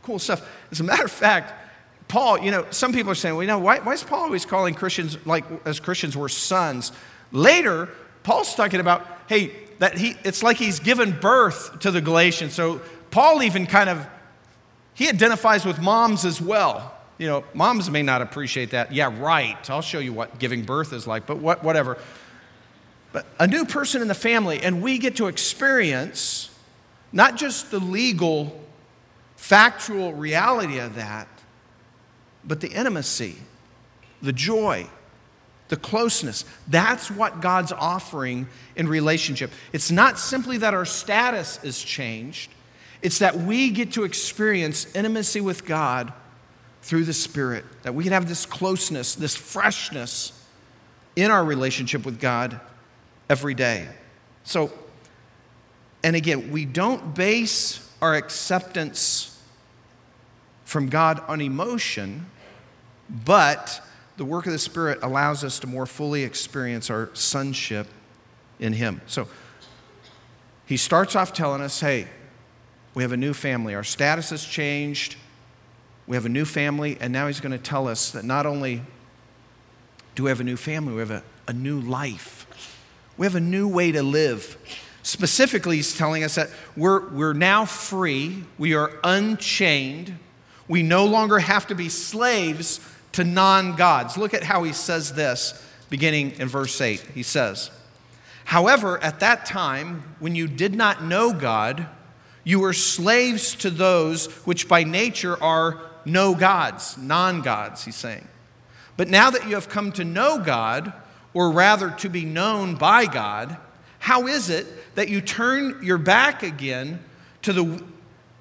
cool 0.02 0.18
stuff. 0.18 0.44
As 0.72 0.80
a 0.80 0.82
matter 0.82 1.04
of 1.04 1.12
fact, 1.12 1.52
Paul, 2.08 2.40
you 2.40 2.50
know, 2.50 2.66
some 2.70 2.92
people 2.92 3.12
are 3.12 3.14
saying, 3.14 3.36
well, 3.36 3.44
you 3.44 3.46
know, 3.46 3.60
why, 3.60 3.78
why 3.78 3.92
is 3.92 4.02
Paul 4.02 4.24
always 4.24 4.44
calling 4.44 4.74
Christians, 4.74 5.24
like 5.24 5.44
as 5.64 5.78
Christians, 5.78 6.16
we're 6.16 6.28
sons? 6.28 6.90
Later, 7.30 7.88
Paul's 8.24 8.56
talking 8.56 8.80
about, 8.80 9.06
hey, 9.28 9.52
that 9.78 9.96
he, 9.96 10.16
it's 10.24 10.42
like 10.42 10.56
he's 10.56 10.80
given 10.80 11.12
birth 11.12 11.78
to 11.78 11.92
the 11.92 12.00
Galatians. 12.00 12.54
So 12.54 12.80
Paul 13.12 13.44
even 13.44 13.68
kind 13.68 13.88
of, 13.88 14.04
he 14.94 15.08
identifies 15.08 15.64
with 15.64 15.80
moms 15.80 16.24
as 16.24 16.40
well. 16.40 16.92
You 17.18 17.28
know, 17.28 17.44
moms 17.54 17.90
may 17.90 18.02
not 18.02 18.22
appreciate 18.22 18.70
that. 18.70 18.92
Yeah, 18.92 19.14
right. 19.20 19.58
I'll 19.70 19.82
show 19.82 20.00
you 20.00 20.12
what 20.12 20.38
giving 20.38 20.62
birth 20.62 20.92
is 20.92 21.06
like, 21.06 21.26
but 21.26 21.38
what, 21.38 21.62
whatever. 21.62 21.98
But 23.12 23.26
a 23.38 23.46
new 23.46 23.64
person 23.64 24.02
in 24.02 24.08
the 24.08 24.14
family, 24.14 24.60
and 24.60 24.82
we 24.82 24.98
get 24.98 25.16
to 25.16 25.28
experience 25.28 26.50
not 27.12 27.36
just 27.36 27.70
the 27.70 27.78
legal, 27.78 28.60
factual 29.36 30.12
reality 30.12 30.78
of 30.78 30.96
that, 30.96 31.28
but 32.44 32.60
the 32.60 32.68
intimacy, 32.68 33.36
the 34.20 34.32
joy, 34.32 34.86
the 35.68 35.76
closeness. 35.76 36.44
That's 36.66 37.08
what 37.10 37.40
God's 37.40 37.70
offering 37.70 38.48
in 38.74 38.88
relationship. 38.88 39.52
It's 39.72 39.92
not 39.92 40.18
simply 40.18 40.58
that 40.58 40.74
our 40.74 40.84
status 40.84 41.62
is 41.62 41.80
changed, 41.80 42.50
it's 43.00 43.20
that 43.20 43.36
we 43.36 43.70
get 43.70 43.92
to 43.92 44.02
experience 44.02 44.92
intimacy 44.96 45.40
with 45.40 45.64
God 45.64 46.12
through 46.84 47.04
the 47.04 47.14
Spirit, 47.14 47.64
that 47.82 47.94
we 47.94 48.04
can 48.04 48.12
have 48.12 48.28
this 48.28 48.44
closeness, 48.44 49.14
this 49.14 49.34
freshness 49.34 50.38
in 51.16 51.30
our 51.30 51.42
relationship 51.42 52.04
with 52.04 52.20
God 52.20 52.60
every 53.30 53.54
day. 53.54 53.88
So, 54.44 54.70
and 56.02 56.14
again, 56.14 56.50
we 56.50 56.66
don't 56.66 57.14
base 57.14 57.90
our 58.02 58.14
acceptance 58.14 59.42
from 60.66 60.90
God 60.90 61.22
on 61.26 61.40
emotion, 61.40 62.26
but 63.08 63.82
the 64.18 64.26
work 64.26 64.44
of 64.44 64.52
the 64.52 64.58
Spirit 64.58 64.98
allows 65.00 65.42
us 65.42 65.58
to 65.60 65.66
more 65.66 65.86
fully 65.86 66.22
experience 66.22 66.90
our 66.90 67.08
sonship 67.14 67.86
in 68.60 68.74
Him. 68.74 69.00
So, 69.06 69.26
he 70.66 70.76
starts 70.76 71.16
off 71.16 71.32
telling 71.32 71.62
us 71.62 71.80
hey, 71.80 72.08
we 72.92 73.02
have 73.02 73.12
a 73.12 73.16
new 73.16 73.32
family. 73.32 73.74
Our 73.74 73.84
status 73.84 74.28
has 74.30 74.44
changed. 74.44 75.16
We 76.06 76.16
have 76.16 76.26
a 76.26 76.30
new 76.30 76.44
family, 76.44 76.98
and 77.00 77.12
now 77.12 77.26
he's 77.26 77.40
going 77.40 77.52
to 77.52 77.58
tell 77.58 77.88
us 77.88 78.10
that 78.10 78.24
not 78.24 78.46
only 78.46 78.82
do 80.14 80.24
we 80.24 80.30
have 80.30 80.40
a 80.40 80.44
new 80.44 80.56
family, 80.56 80.92
we 80.94 81.00
have 81.00 81.10
a, 81.10 81.22
a 81.48 81.52
new 81.52 81.80
life. 81.80 82.46
We 83.16 83.26
have 83.26 83.34
a 83.34 83.40
new 83.40 83.68
way 83.68 83.92
to 83.92 84.02
live. 84.02 84.56
Specifically, 85.02 85.76
he's 85.76 85.96
telling 85.96 86.24
us 86.24 86.34
that 86.34 86.50
we're, 86.76 87.08
we're 87.08 87.32
now 87.32 87.64
free, 87.64 88.44
we 88.58 88.74
are 88.74 88.92
unchained, 89.02 90.18
We 90.66 90.82
no 90.82 91.04
longer 91.04 91.38
have 91.38 91.66
to 91.68 91.74
be 91.74 91.88
slaves 91.88 92.80
to 93.12 93.24
non 93.24 93.76
gods. 93.76 94.16
Look 94.16 94.34
at 94.34 94.42
how 94.42 94.62
he 94.64 94.72
says 94.72 95.12
this 95.12 95.62
beginning 95.90 96.32
in 96.40 96.48
verse 96.48 96.80
8. 96.80 97.00
He 97.14 97.22
says, 97.22 97.70
However, 98.44 99.02
at 99.02 99.20
that 99.20 99.46
time, 99.46 100.02
when 100.18 100.34
you 100.34 100.48
did 100.48 100.74
not 100.74 101.02
know 101.02 101.32
God, 101.32 101.86
you 102.42 102.60
were 102.60 102.72
slaves 102.72 103.54
to 103.56 103.70
those 103.70 104.26
which 104.46 104.68
by 104.68 104.84
nature 104.84 105.42
are 105.42 105.80
no 106.04 106.34
gods, 106.34 106.96
non 106.98 107.42
gods, 107.42 107.84
he's 107.84 107.96
saying. 107.96 108.26
But 108.96 109.08
now 109.08 109.30
that 109.30 109.48
you 109.48 109.54
have 109.54 109.68
come 109.68 109.92
to 109.92 110.04
know 110.04 110.38
God, 110.38 110.92
or 111.32 111.50
rather 111.50 111.90
to 111.90 112.08
be 112.08 112.24
known 112.24 112.76
by 112.76 113.06
God, 113.06 113.56
how 113.98 114.26
is 114.26 114.50
it 114.50 114.66
that 114.94 115.08
you 115.08 115.20
turn 115.20 115.80
your 115.82 115.98
back 115.98 116.42
again 116.42 117.00
to 117.42 117.52
the 117.52 117.84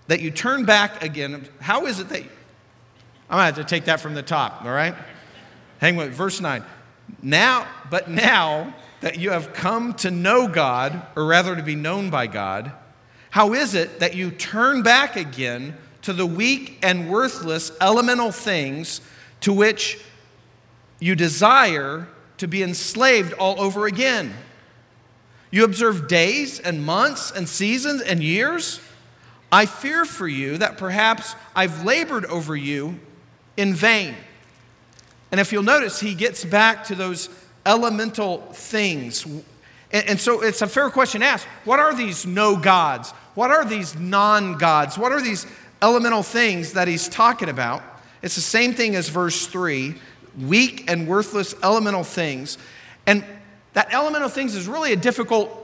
that 0.07 0.21
you 0.21 0.29
turn 0.29 0.65
back 0.65 1.03
again? 1.03 1.47
How 1.59 1.85
is 1.85 1.99
it 1.99 2.09
that 2.09 2.23
you, 2.23 2.29
I'm 3.29 3.37
gonna 3.37 3.45
have 3.45 3.55
to 3.55 3.63
take 3.63 3.85
that 3.85 3.99
from 3.99 4.13
the 4.13 4.21
top, 4.21 4.63
all 4.63 4.71
right? 4.71 4.93
Hang 5.79 5.95
with 5.95 6.13
verse 6.13 6.39
9. 6.39 6.63
Now, 7.21 7.67
but 7.89 8.09
now 8.09 8.73
that 9.01 9.17
you 9.17 9.31
have 9.31 9.53
come 9.53 9.93
to 9.95 10.11
know 10.11 10.47
God, 10.47 11.05
or 11.15 11.25
rather 11.25 11.55
to 11.55 11.63
be 11.63 11.75
known 11.75 12.09
by 12.09 12.27
God, 12.27 12.71
how 13.29 13.53
is 13.53 13.73
it 13.73 13.99
that 13.99 14.15
you 14.15 14.31
turn 14.31 14.83
back 14.83 15.15
again 15.15 15.75
to 16.03 16.13
the 16.13 16.25
weak 16.25 16.79
and 16.81 17.09
worthless 17.09 17.71
elemental 17.81 18.31
things 18.31 19.01
to 19.41 19.51
which 19.51 19.99
you 20.99 21.15
desire 21.15 22.07
to 22.37 22.47
be 22.47 22.63
enslaved 22.63 23.33
all 23.33 23.59
over 23.59 23.87
again? 23.87 24.33
You 25.51 25.65
observe 25.65 26.07
days 26.07 26.59
and 26.59 26.83
months 26.83 27.31
and 27.31 27.47
seasons 27.47 28.01
and 28.01 28.23
years? 28.23 28.79
I 29.51 29.67
fear 29.67 30.03
for 30.03 30.27
you 30.27 30.57
that 30.57 30.79
perhaps 30.79 31.35
I've 31.55 31.83
labored 31.85 32.25
over 32.25 32.55
you 32.55 32.99
in 33.55 33.75
vain. 33.75 34.15
And 35.31 35.39
if 35.39 35.51
you'll 35.51 35.61
notice, 35.63 35.99
he 35.99 36.15
gets 36.15 36.43
back 36.43 36.85
to 36.85 36.95
those 36.95 37.29
elemental 37.65 38.39
things. 38.53 39.27
And, 39.91 40.19
so 40.19 40.41
it's 40.41 40.63
a 40.63 40.67
fair 40.67 40.89
question 40.89 41.21
to 41.21 41.27
ask 41.27 41.45
what 41.65 41.79
are 41.79 41.93
these 41.93 42.25
no 42.25 42.57
gods? 42.57 43.11
What 43.35 43.51
are 43.51 43.63
these 43.63 43.95
non 43.95 44.57
gods? 44.57 44.97
What 44.97 45.11
are 45.11 45.21
these 45.21 45.45
elemental 45.83 46.23
things 46.23 46.73
that 46.73 46.87
he's 46.87 47.07
talking 47.07 47.49
about? 47.49 47.83
It's 48.23 48.35
the 48.35 48.41
same 48.41 48.73
thing 48.73 48.95
as 48.95 49.09
verse 49.09 49.45
3 49.45 49.95
weak 50.39 50.89
and 50.89 51.07
worthless 51.07 51.53
elemental 51.61 52.03
things. 52.03 52.57
And 53.05 53.23
that 53.73 53.93
elemental 53.93 54.29
things 54.29 54.55
is 54.55 54.67
really 54.67 54.93
a 54.93 54.95
difficult 54.95 55.59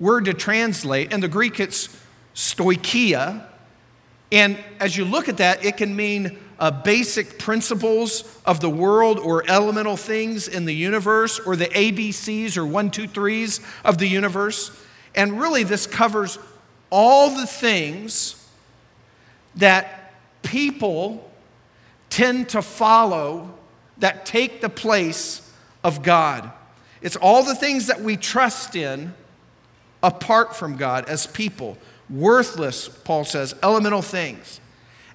word 0.00 0.24
to 0.24 0.34
translate. 0.34 1.12
In 1.12 1.20
the 1.20 1.28
Greek, 1.28 1.60
it's 1.60 1.96
stoicheia. 2.34 3.44
And 4.32 4.58
as 4.80 4.96
you 4.96 5.04
look 5.04 5.28
at 5.28 5.36
that, 5.36 5.64
it 5.64 5.76
can 5.76 5.94
mean 5.94 6.38
uh, 6.58 6.70
basic 6.70 7.38
principles 7.38 8.40
of 8.44 8.60
the 8.60 8.70
world 8.70 9.18
or 9.18 9.48
elemental 9.48 9.96
things 9.96 10.46
in 10.46 10.64
the 10.64 10.74
universe 10.74 11.40
or 11.40 11.56
the 11.56 11.66
ABCs 11.66 12.56
or 12.56 12.66
one, 12.66 12.90
two, 12.90 13.08
threes 13.08 13.60
of 13.84 13.98
the 13.98 14.06
universe. 14.06 14.70
And 15.14 15.40
really, 15.40 15.64
this 15.64 15.86
covers 15.86 16.38
all 16.90 17.30
the 17.30 17.46
things 17.46 18.39
that 19.56 20.12
people 20.42 21.30
tend 22.08 22.48
to 22.50 22.62
follow 22.62 23.54
that 23.98 24.26
take 24.26 24.60
the 24.60 24.68
place 24.68 25.48
of 25.84 26.02
God. 26.02 26.50
It's 27.02 27.16
all 27.16 27.42
the 27.42 27.54
things 27.54 27.86
that 27.86 28.00
we 28.00 28.16
trust 28.16 28.74
in 28.76 29.14
apart 30.02 30.56
from 30.56 30.76
God 30.76 31.08
as 31.08 31.26
people. 31.26 31.78
Worthless, 32.08 32.88
Paul 32.88 33.24
says, 33.24 33.54
elemental 33.62 34.02
things. 34.02 34.60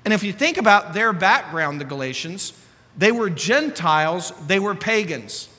And 0.04 0.14
if 0.14 0.24
you 0.24 0.32
think 0.32 0.58
about 0.58 0.94
their 0.94 1.14
background, 1.14 1.82
the 1.82 1.86
Galatians, 1.86 2.54
they 2.98 3.12
were 3.12 3.30
Gentiles, 3.30 4.32
they 4.48 4.60
were 4.60 4.76
pagans. 4.76 5.50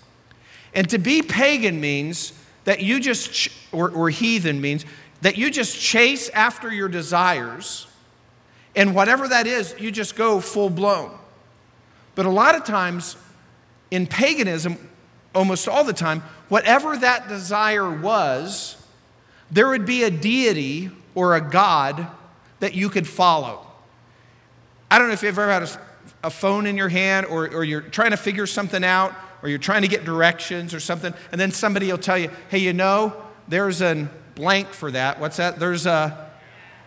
And 0.72 0.88
to 0.90 0.98
be 0.98 1.22
pagan 1.22 1.80
means 1.80 2.32
that 2.64 2.80
you 2.80 3.00
just, 3.00 3.48
or, 3.72 3.90
or 3.90 4.10
heathen 4.10 4.60
means 4.60 4.84
that 5.22 5.36
you 5.36 5.50
just 5.50 5.80
chase 5.80 6.28
after 6.30 6.72
your 6.72 6.88
desires, 6.88 7.86
and 8.76 8.94
whatever 8.94 9.26
that 9.26 9.46
is, 9.46 9.74
you 9.78 9.90
just 9.90 10.14
go 10.14 10.40
full 10.40 10.70
blown. 10.70 11.16
But 12.14 12.26
a 12.26 12.30
lot 12.30 12.54
of 12.54 12.64
times 12.64 13.16
in 13.90 14.06
paganism, 14.06 14.76
almost 15.34 15.66
all 15.66 15.82
the 15.82 15.92
time, 15.92 16.22
whatever 16.48 16.96
that 16.96 17.28
desire 17.28 17.90
was, 17.90 18.76
there 19.50 19.68
would 19.68 19.86
be 19.86 20.02
a 20.02 20.10
deity 20.10 20.90
or 21.14 21.34
a 21.34 21.40
god 21.40 22.06
that 22.60 22.74
you 22.74 22.88
could 22.88 23.08
follow. 23.08 23.66
I 24.90 24.98
don't 24.98 25.08
know 25.08 25.14
if 25.14 25.22
you've 25.22 25.38
ever 25.38 25.50
had 25.50 25.62
a, 25.62 25.80
a 26.24 26.30
phone 26.30 26.66
in 26.66 26.76
your 26.76 26.88
hand 26.88 27.26
or, 27.26 27.48
or 27.48 27.64
you're 27.64 27.80
trying 27.80 28.10
to 28.10 28.16
figure 28.16 28.46
something 28.46 28.84
out 28.84 29.14
or 29.42 29.48
you're 29.48 29.58
trying 29.58 29.82
to 29.82 29.88
get 29.88 30.04
directions 30.04 30.74
or 30.74 30.80
something, 30.80 31.14
and 31.32 31.40
then 31.40 31.50
somebody 31.50 31.90
will 31.90 31.98
tell 31.98 32.18
you, 32.18 32.30
hey, 32.50 32.58
you 32.58 32.72
know, 32.72 33.14
there's 33.48 33.80
an 33.80 34.08
blank 34.34 34.68
for 34.68 34.90
that. 34.90 35.18
What's 35.20 35.38
that? 35.38 35.58
There's 35.58 35.86
a, 35.86 36.25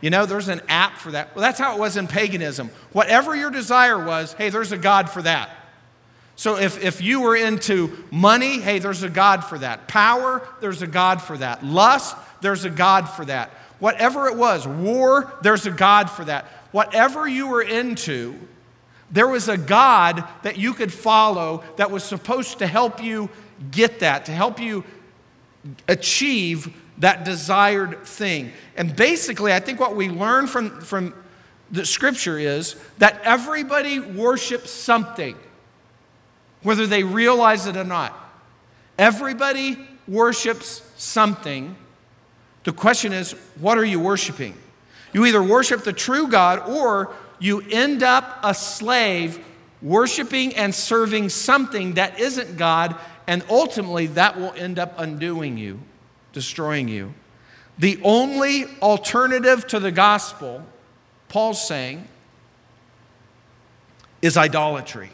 you 0.01 0.10
know, 0.10 0.25
there's 0.25 0.48
an 0.48 0.62
app 0.68 0.98
for 0.98 1.12
that. 1.12 1.36
Well, 1.36 1.41
that's 1.41 1.60
how 1.60 1.75
it 1.75 1.79
was 1.79 1.98
in 1.98 2.08
paganism. 2.08 2.70
Whatever 2.91 3.36
your 3.36 3.51
desire 3.51 4.03
was, 4.03 4.34
hey, 4.34 4.50
there's 4.50 4.72
a 4.72 4.77
God 4.77 5.10
for 5.10 5.22
that. 5.22 5.50
So 6.36 6.58
if, 6.58 6.82
if 6.84 7.01
you 7.01 7.22
were 7.22 7.36
into 7.36 8.06
money, 8.12 8.60
hey, 8.60 8.79
there's 8.79 9.03
a 9.03 9.10
God 9.10 9.44
for 9.44 9.58
that. 9.58 9.88
Power, 9.88 10.48
there's 10.62 10.82
a 10.82 10.88
God 10.88 11.22
for 11.22 11.38
that. 11.38 11.65
Lust, 11.65 12.15
there's 12.41 12.63
a 12.63 12.70
God 12.70 13.10
for 13.10 13.25
that. 13.25 13.51
Whatever 13.79 14.27
it 14.27 14.38
was, 14.38 14.65
war, 14.65 15.34
there's 15.41 15.65
a 15.65 15.72
God 15.72 16.10
for 16.10 16.24
that 16.25 16.46
whatever 16.72 17.27
you 17.27 17.48
were 17.48 17.62
into, 17.62 18.36
there 19.12 19.27
was 19.27 19.50
a 19.50 19.58
God 19.58 20.24
that 20.44 20.58
you 20.58 20.74
could 20.74 20.94
follow 20.94 21.63
that 21.77 21.91
was 21.91 22.03
supposed 22.03 22.60
to 22.60 22.68
help 22.68 23.03
you 23.03 23.29
get 23.72 24.00
that, 24.00 24.25
to 24.25 24.32
help 24.32 24.60
you 24.60 24.84
achieve 25.88 26.74
that 27.00 27.24
desired 27.25 28.06
thing. 28.06 28.51
And 28.75 28.96
basically, 28.96 29.53
I 29.53 29.60
think 29.60 29.79
what 29.79 29.96
we 29.96 30.10
learn 30.10 30.48
from, 30.48 30.82
from 30.82 31.13
the 31.72 31.86
scripture 31.86 32.38
is 32.38 32.75
that 32.98 33.22
everybody 33.24 34.00
worships 34.00 34.70
something, 34.72 35.36
whether 36.63 36.86
they 36.86 37.03
realize 37.03 37.68
it 37.68 37.77
or 37.77 37.84
not. 37.84 38.13
Everybody 38.98 39.77
worships 40.08 40.82
something. 40.98 41.75
The 42.63 42.74
question 42.74 43.13
is, 43.13 43.32
what 43.60 43.77
are 43.77 43.86
you 43.86 44.00
worshiping? 44.00 44.56
You 45.13 45.25
either 45.25 45.41
worship 45.41 45.84
the 45.84 45.94
true 45.94 46.27
God 46.27 46.68
or 46.70 47.13
you 47.39 47.62
end 47.72 48.03
up 48.03 48.39
a 48.44 48.53
slave 48.53 49.44
worshiping 49.82 50.56
and 50.56 50.75
serving 50.75 51.29
something 51.29 51.94
that 51.94 52.20
isn't 52.20 52.58
God, 52.58 52.96
and 53.27 53.44
ultimately 53.50 54.08
that 54.08 54.38
will 54.38 54.51
end 54.53 54.77
up 54.77 54.94
undoing 54.98 55.58
you, 55.58 55.79
destroying 56.33 56.88
you. 56.88 57.13
The 57.77 58.00
only 58.03 58.65
alternative 58.81 59.65
to 59.67 59.79
the 59.79 59.91
gospel, 59.91 60.63
Paul's 61.29 61.65
saying, 61.65 62.07
is 64.21 64.36
idolatry. 64.36 65.09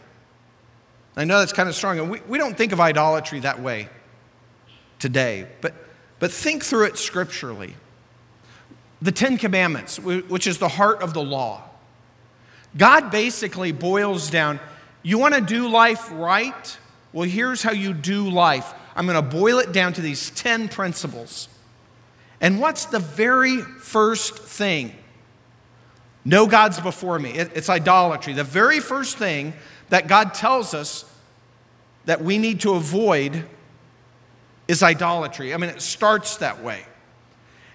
I 1.16 1.26
know 1.26 1.40
that's 1.40 1.54
kind 1.54 1.70
of 1.70 1.76
strong, 1.76 2.00
and 2.00 2.10
we, 2.10 2.20
we 2.22 2.38
don't 2.38 2.58
think 2.58 2.72
of 2.72 2.80
idolatry 2.80 3.40
that 3.42 3.62
way 3.62 3.88
today, 5.00 5.48
but, 5.62 5.74
but 6.20 6.32
think 6.32 6.64
through 6.64 6.86
it 6.86 6.98
scripturally 6.98 7.76
the 9.02 9.12
Ten 9.12 9.38
Commandments, 9.38 10.00
which 10.00 10.48
is 10.48 10.58
the 10.58 10.70
heart 10.70 11.02
of 11.02 11.14
the 11.14 11.22
law. 11.22 11.62
God 12.76 13.12
basically 13.12 13.72
boils 13.72 14.30
down 14.30 14.60
you 15.06 15.20
want 15.20 15.36
to 15.36 15.42
do 15.42 15.68
life 15.68 16.10
right? 16.12 16.78
Well, 17.14 17.30
here's 17.30 17.62
how 17.62 17.74
you 17.74 17.94
do 17.94 18.28
life. 18.28 18.74
I'm 18.96 19.06
going 19.06 19.16
to 19.16 19.38
boil 19.38 19.60
it 19.60 19.72
down 19.72 19.94
to 19.94 20.02
these 20.02 20.30
10 20.32 20.70
principles. 20.70 21.50
And 22.40 22.62
what's 22.62 22.86
the 22.86 23.00
very 23.00 23.62
first 23.62 24.38
thing? 24.38 24.94
No 26.24 26.48
gods 26.48 26.80
before 26.80 27.20
me. 27.20 27.32
It's 27.32 27.70
idolatry. 27.70 28.34
The 28.34 28.44
very 28.44 28.80
first 28.80 29.18
thing 29.18 29.54
that 29.90 30.08
God 30.08 30.34
tells 30.34 30.74
us 30.74 31.06
that 32.06 32.24
we 32.24 32.38
need 32.38 32.62
to 32.62 32.74
avoid 32.74 33.46
is 34.68 34.82
idolatry. 34.82 35.54
I 35.54 35.58
mean, 35.58 35.70
it 35.70 35.82
starts 35.82 36.38
that 36.38 36.64
way. 36.64 36.86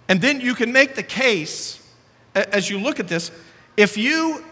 And 0.08 0.20
then 0.20 0.40
you 0.40 0.54
can 0.54 0.72
make 0.72 0.96
the 0.96 1.04
case, 1.04 1.86
as 2.34 2.68
you 2.68 2.80
look 2.80 2.98
at 2.98 3.06
this, 3.06 3.30
if 3.76 3.96
you 3.96 4.44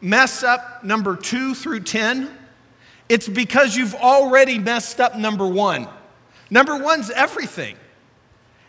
mess 0.00 0.42
up 0.42 0.84
number 0.84 1.16
two 1.16 1.54
through 1.54 1.80
10, 1.80 2.30
it's 3.08 3.28
because 3.28 3.76
you've 3.76 3.94
already 3.94 4.58
messed 4.58 5.00
up 5.00 5.16
number 5.16 5.46
one. 5.46 5.88
Number 6.50 6.76
one's 6.76 7.10
everything. 7.10 7.76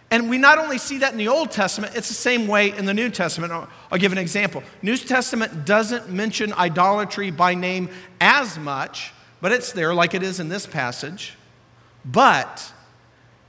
And 0.10 0.29
we 0.29 0.38
not 0.38 0.57
only 0.57 0.77
see 0.77 1.00
that 1.00 1.12
in 1.12 1.17
the 1.17 1.27
Old 1.27 1.51
Testament, 1.51 1.96
it's 1.96 2.07
the 2.07 2.13
same 2.13 2.48
way 2.48 2.75
in 2.75 2.86
the 2.86 2.93
New 2.93 3.10
Testament. 3.10 3.51
I'll, 3.51 3.67
I'll 3.91 4.00
give 4.00 4.13
an 4.13 4.17
example. 4.17 4.63
New 4.81 4.96
Testament 4.96 5.65
doesn't 5.65 6.10
mention 6.10 6.53
idolatry 6.53 7.29
by 7.29 7.55
name 7.55 7.89
as 8.22 8.57
much, 8.57 9.12
but 9.41 9.51
it's 9.51 9.74
there 9.74 9.93
like 9.93 10.13
it 10.13 10.24
is 10.24 10.39
in 10.39 10.48
this 10.48 10.65
passage. 10.65 11.36
But 12.05 12.72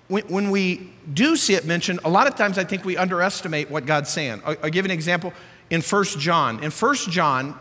when, 0.09 0.51
we 0.51 0.91
do 1.13 1.37
see 1.37 1.55
it 1.55 1.65
mentioned, 1.65 2.01
a 2.05 2.11
lot 2.11 2.27
of 2.27 2.35
times 2.35 2.59
I 2.59 2.65
think 2.65 2.85
we 2.85 2.97
underestimate 2.97 3.71
what 3.71 3.87
God's 3.87 4.11
saying. 4.11 4.43
I'll, 4.45 4.57
I'll 4.65 4.71
give 4.71 4.85
an 4.85 4.91
example 4.91 5.33
in 5.71 5.81
1 5.81 6.05
John. 6.19 6.63
In 6.65 6.73
1 6.73 6.95
John, 7.11 7.59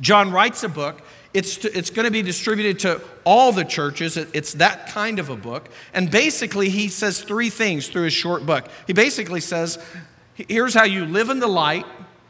John 0.00 0.30
writes 0.30 0.62
a 0.62 0.68
book. 0.68 1.00
It's, 1.34 1.56
to, 1.58 1.76
it's 1.76 1.90
going 1.90 2.04
to 2.04 2.12
be 2.12 2.22
distributed 2.22 2.78
to 2.80 3.00
all 3.24 3.50
the 3.50 3.64
churches. 3.64 4.16
It, 4.16 4.28
it's 4.32 4.54
that 4.54 4.86
kind 4.86 5.18
of 5.18 5.28
a 5.28 5.36
book. 5.36 5.68
And 5.92 6.08
basically, 6.08 6.68
he 6.68 6.88
says 6.88 7.20
three 7.20 7.50
things 7.50 7.88
through 7.88 8.04
his 8.04 8.12
short 8.12 8.46
book. 8.46 8.68
He 8.86 8.92
basically 8.92 9.40
says, 9.40 9.78
here's 10.34 10.74
how 10.74 10.84
you 10.84 11.04
live 11.04 11.30
in 11.30 11.40
the 11.40 11.48
light, 11.48 11.86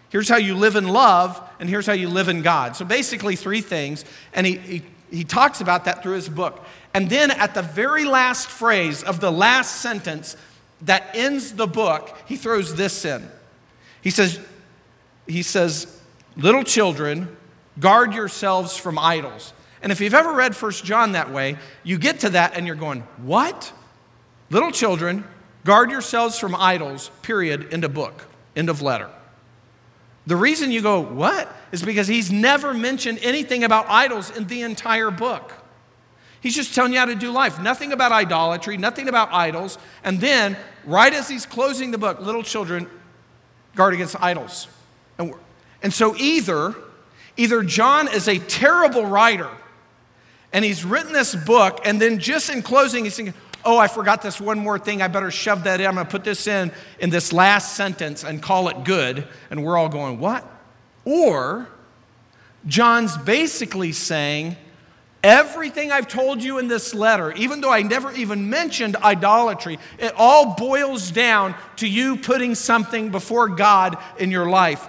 here's 0.08 0.28
how 0.28 0.38
you 0.38 0.54
live 0.54 0.74
in 0.74 0.88
love, 0.88 1.40
and 1.60 1.68
here's 1.68 1.86
how 1.86 1.92
you 1.92 2.08
live 2.08 2.30
in 2.30 2.40
God. 2.40 2.76
So 2.76 2.86
basically, 2.86 3.36
three 3.36 3.60
things. 3.60 4.06
And 4.32 4.46
he, 4.46 4.56
he, 4.56 4.82
he 5.10 5.24
talks 5.24 5.60
about 5.60 5.84
that 5.84 6.02
through 6.02 6.14
his 6.14 6.28
book. 6.30 6.64
And 6.94 7.10
then 7.10 7.30
at 7.30 7.54
the 7.54 7.62
very 7.62 8.06
last 8.06 8.48
phrase 8.48 9.02
of 9.02 9.20
the 9.20 9.30
last 9.30 9.82
sentence 9.82 10.36
that 10.82 11.10
ends 11.14 11.52
the 11.52 11.66
book, 11.66 12.16
he 12.26 12.36
throws 12.36 12.74
this 12.74 13.04
in. 13.04 13.28
He 14.00 14.10
says, 14.10 14.40
he 15.26 15.42
says, 15.42 16.00
little 16.36 16.62
children, 16.62 17.36
guard 17.78 18.14
yourselves 18.14 18.76
from 18.76 18.98
idols. 18.98 19.52
And 19.82 19.92
if 19.92 20.00
you've 20.00 20.14
ever 20.14 20.32
read 20.32 20.56
First 20.56 20.84
John 20.84 21.12
that 21.12 21.30
way, 21.30 21.56
you 21.82 21.98
get 21.98 22.20
to 22.20 22.30
that 22.30 22.56
and 22.56 22.66
you're 22.66 22.76
going, 22.76 23.00
what? 23.18 23.72
Little 24.50 24.70
children, 24.70 25.24
guard 25.64 25.90
yourselves 25.90 26.38
from 26.38 26.54
idols, 26.54 27.10
period, 27.22 27.72
end 27.72 27.84
of 27.84 27.92
book, 27.92 28.26
end 28.56 28.70
of 28.70 28.82
letter. 28.82 29.10
The 30.26 30.36
reason 30.36 30.70
you 30.70 30.80
go, 30.80 31.00
what? 31.00 31.54
Is 31.70 31.82
because 31.82 32.08
he's 32.08 32.32
never 32.32 32.72
mentioned 32.72 33.18
anything 33.20 33.64
about 33.64 33.86
idols 33.88 34.34
in 34.34 34.46
the 34.46 34.62
entire 34.62 35.10
book. 35.10 35.52
He's 36.40 36.54
just 36.54 36.74
telling 36.74 36.92
you 36.92 36.98
how 36.98 37.06
to 37.06 37.14
do 37.14 37.30
life. 37.30 37.60
Nothing 37.60 37.92
about 37.92 38.12
idolatry, 38.12 38.76
nothing 38.76 39.08
about 39.08 39.32
idols. 39.32 39.78
And 40.02 40.20
then, 40.20 40.56
right 40.84 41.12
as 41.12 41.28
he's 41.28 41.46
closing 41.46 41.90
the 41.90 41.98
book, 41.98 42.20
little 42.20 42.42
children 42.42 42.88
guard 43.74 43.94
against 43.94 44.20
idols. 44.20 44.68
And, 45.18 45.34
and 45.82 45.92
so 45.92 46.14
either, 46.16 46.74
either 47.36 47.62
John 47.62 48.08
is 48.08 48.28
a 48.28 48.38
terrible 48.38 49.06
writer 49.06 49.50
and 50.52 50.64
he's 50.64 50.84
written 50.84 51.12
this 51.12 51.34
book, 51.34 51.80
and 51.84 52.00
then 52.00 52.20
just 52.20 52.48
in 52.48 52.62
closing, 52.62 53.02
he's 53.02 53.16
thinking, 53.16 53.34
oh, 53.64 53.76
I 53.76 53.88
forgot 53.88 54.22
this 54.22 54.40
one 54.40 54.58
more 54.58 54.78
thing. 54.78 55.02
I 55.02 55.08
better 55.08 55.32
shove 55.32 55.64
that 55.64 55.80
in. 55.80 55.86
I'm 55.86 55.94
going 55.94 56.06
to 56.06 56.10
put 56.10 56.22
this 56.22 56.46
in 56.46 56.70
in 57.00 57.10
this 57.10 57.32
last 57.32 57.74
sentence 57.74 58.22
and 58.22 58.40
call 58.40 58.68
it 58.68 58.84
good. 58.84 59.26
And 59.50 59.64
we're 59.64 59.76
all 59.76 59.88
going, 59.88 60.20
what? 60.20 60.48
Or 61.04 61.68
John's 62.66 63.16
basically 63.16 63.92
saying, 63.92 64.56
Everything 65.24 65.90
I've 65.90 66.06
told 66.06 66.42
you 66.42 66.58
in 66.58 66.68
this 66.68 66.92
letter, 66.92 67.32
even 67.32 67.62
though 67.62 67.72
I 67.72 67.80
never 67.80 68.12
even 68.12 68.50
mentioned 68.50 68.94
idolatry, 68.96 69.78
it 69.98 70.12
all 70.18 70.54
boils 70.54 71.10
down 71.10 71.54
to 71.76 71.88
you 71.88 72.18
putting 72.18 72.54
something 72.54 73.08
before 73.08 73.48
God 73.48 73.96
in 74.18 74.30
your 74.30 74.50
life. 74.50 74.86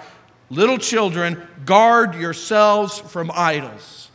Little 0.49 0.77
children, 0.77 1.47
guard 1.65 2.15
yourselves 2.15 2.99
from 2.99 3.31
idols. 3.33 4.09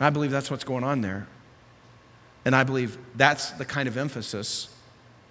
I 0.00 0.10
believe 0.10 0.30
that's 0.30 0.50
what's 0.50 0.64
going 0.64 0.84
on 0.84 1.00
there. 1.00 1.26
And 2.44 2.54
I 2.54 2.64
believe 2.64 2.98
that's 3.16 3.50
the 3.52 3.64
kind 3.64 3.88
of 3.88 3.96
emphasis 3.96 4.74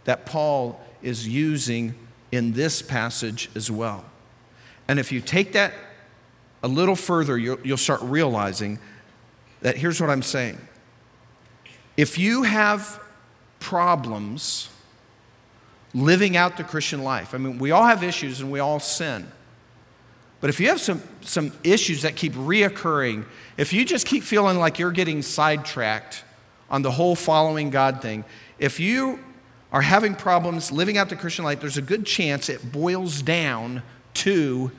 that 0.03 0.25
Paul 0.25 0.79
is 1.01 1.27
using 1.27 1.95
in 2.31 2.53
this 2.53 2.81
passage 2.81 3.49
as 3.55 3.71
well. 3.71 4.05
And 4.87 4.99
if 4.99 5.11
you 5.11 5.21
take 5.21 5.53
that 5.53 5.73
a 6.63 6.67
little 6.67 6.95
further, 6.95 7.37
you'll, 7.37 7.59
you'll 7.63 7.77
start 7.77 8.01
realizing 8.01 8.79
that 9.61 9.77
here's 9.77 9.99
what 9.99 10.09
I'm 10.09 10.21
saying. 10.21 10.57
If 11.95 12.17
you 12.17 12.43
have 12.43 13.01
problems 13.59 14.69
living 15.97 16.37
out 16.37 16.57
the 16.57 16.63
Christian 16.63 17.03
life, 17.03 17.33
I 17.33 17.37
mean, 17.37 17.57
we 17.57 17.71
all 17.71 17.85
have 17.85 18.03
issues 18.03 18.39
and 18.39 18.51
we 18.51 18.59
all 18.59 18.79
sin. 18.79 19.29
But 20.39 20.49
if 20.51 20.59
you 20.59 20.67
have 20.67 20.79
some, 20.79 21.01
some 21.21 21.51
issues 21.63 22.03
that 22.03 22.15
keep 22.15 22.33
reoccurring, 22.33 23.25
if 23.57 23.73
you 23.73 23.83
just 23.83 24.05
keep 24.05 24.23
feeling 24.23 24.59
like 24.59 24.77
you're 24.77 24.91
getting 24.91 25.23
sidetracked 25.23 26.23
on 26.69 26.83
the 26.83 26.91
whole 26.91 27.15
following 27.15 27.71
God 27.71 28.01
thing, 28.01 28.23
if 28.59 28.79
you 28.79 29.19
are 29.71 29.81
having 29.81 30.13
problems 30.13 30.71
living 30.71 30.97
out 30.97 31.09
the 31.09 31.15
Christian 31.15 31.43
life, 31.43 31.59
there's 31.59 31.77
a 31.77 31.81
good 31.81 32.05
chance 32.05 32.49
it 32.49 32.71
boils 32.71 33.21
down 33.21 33.81
to 34.13 34.71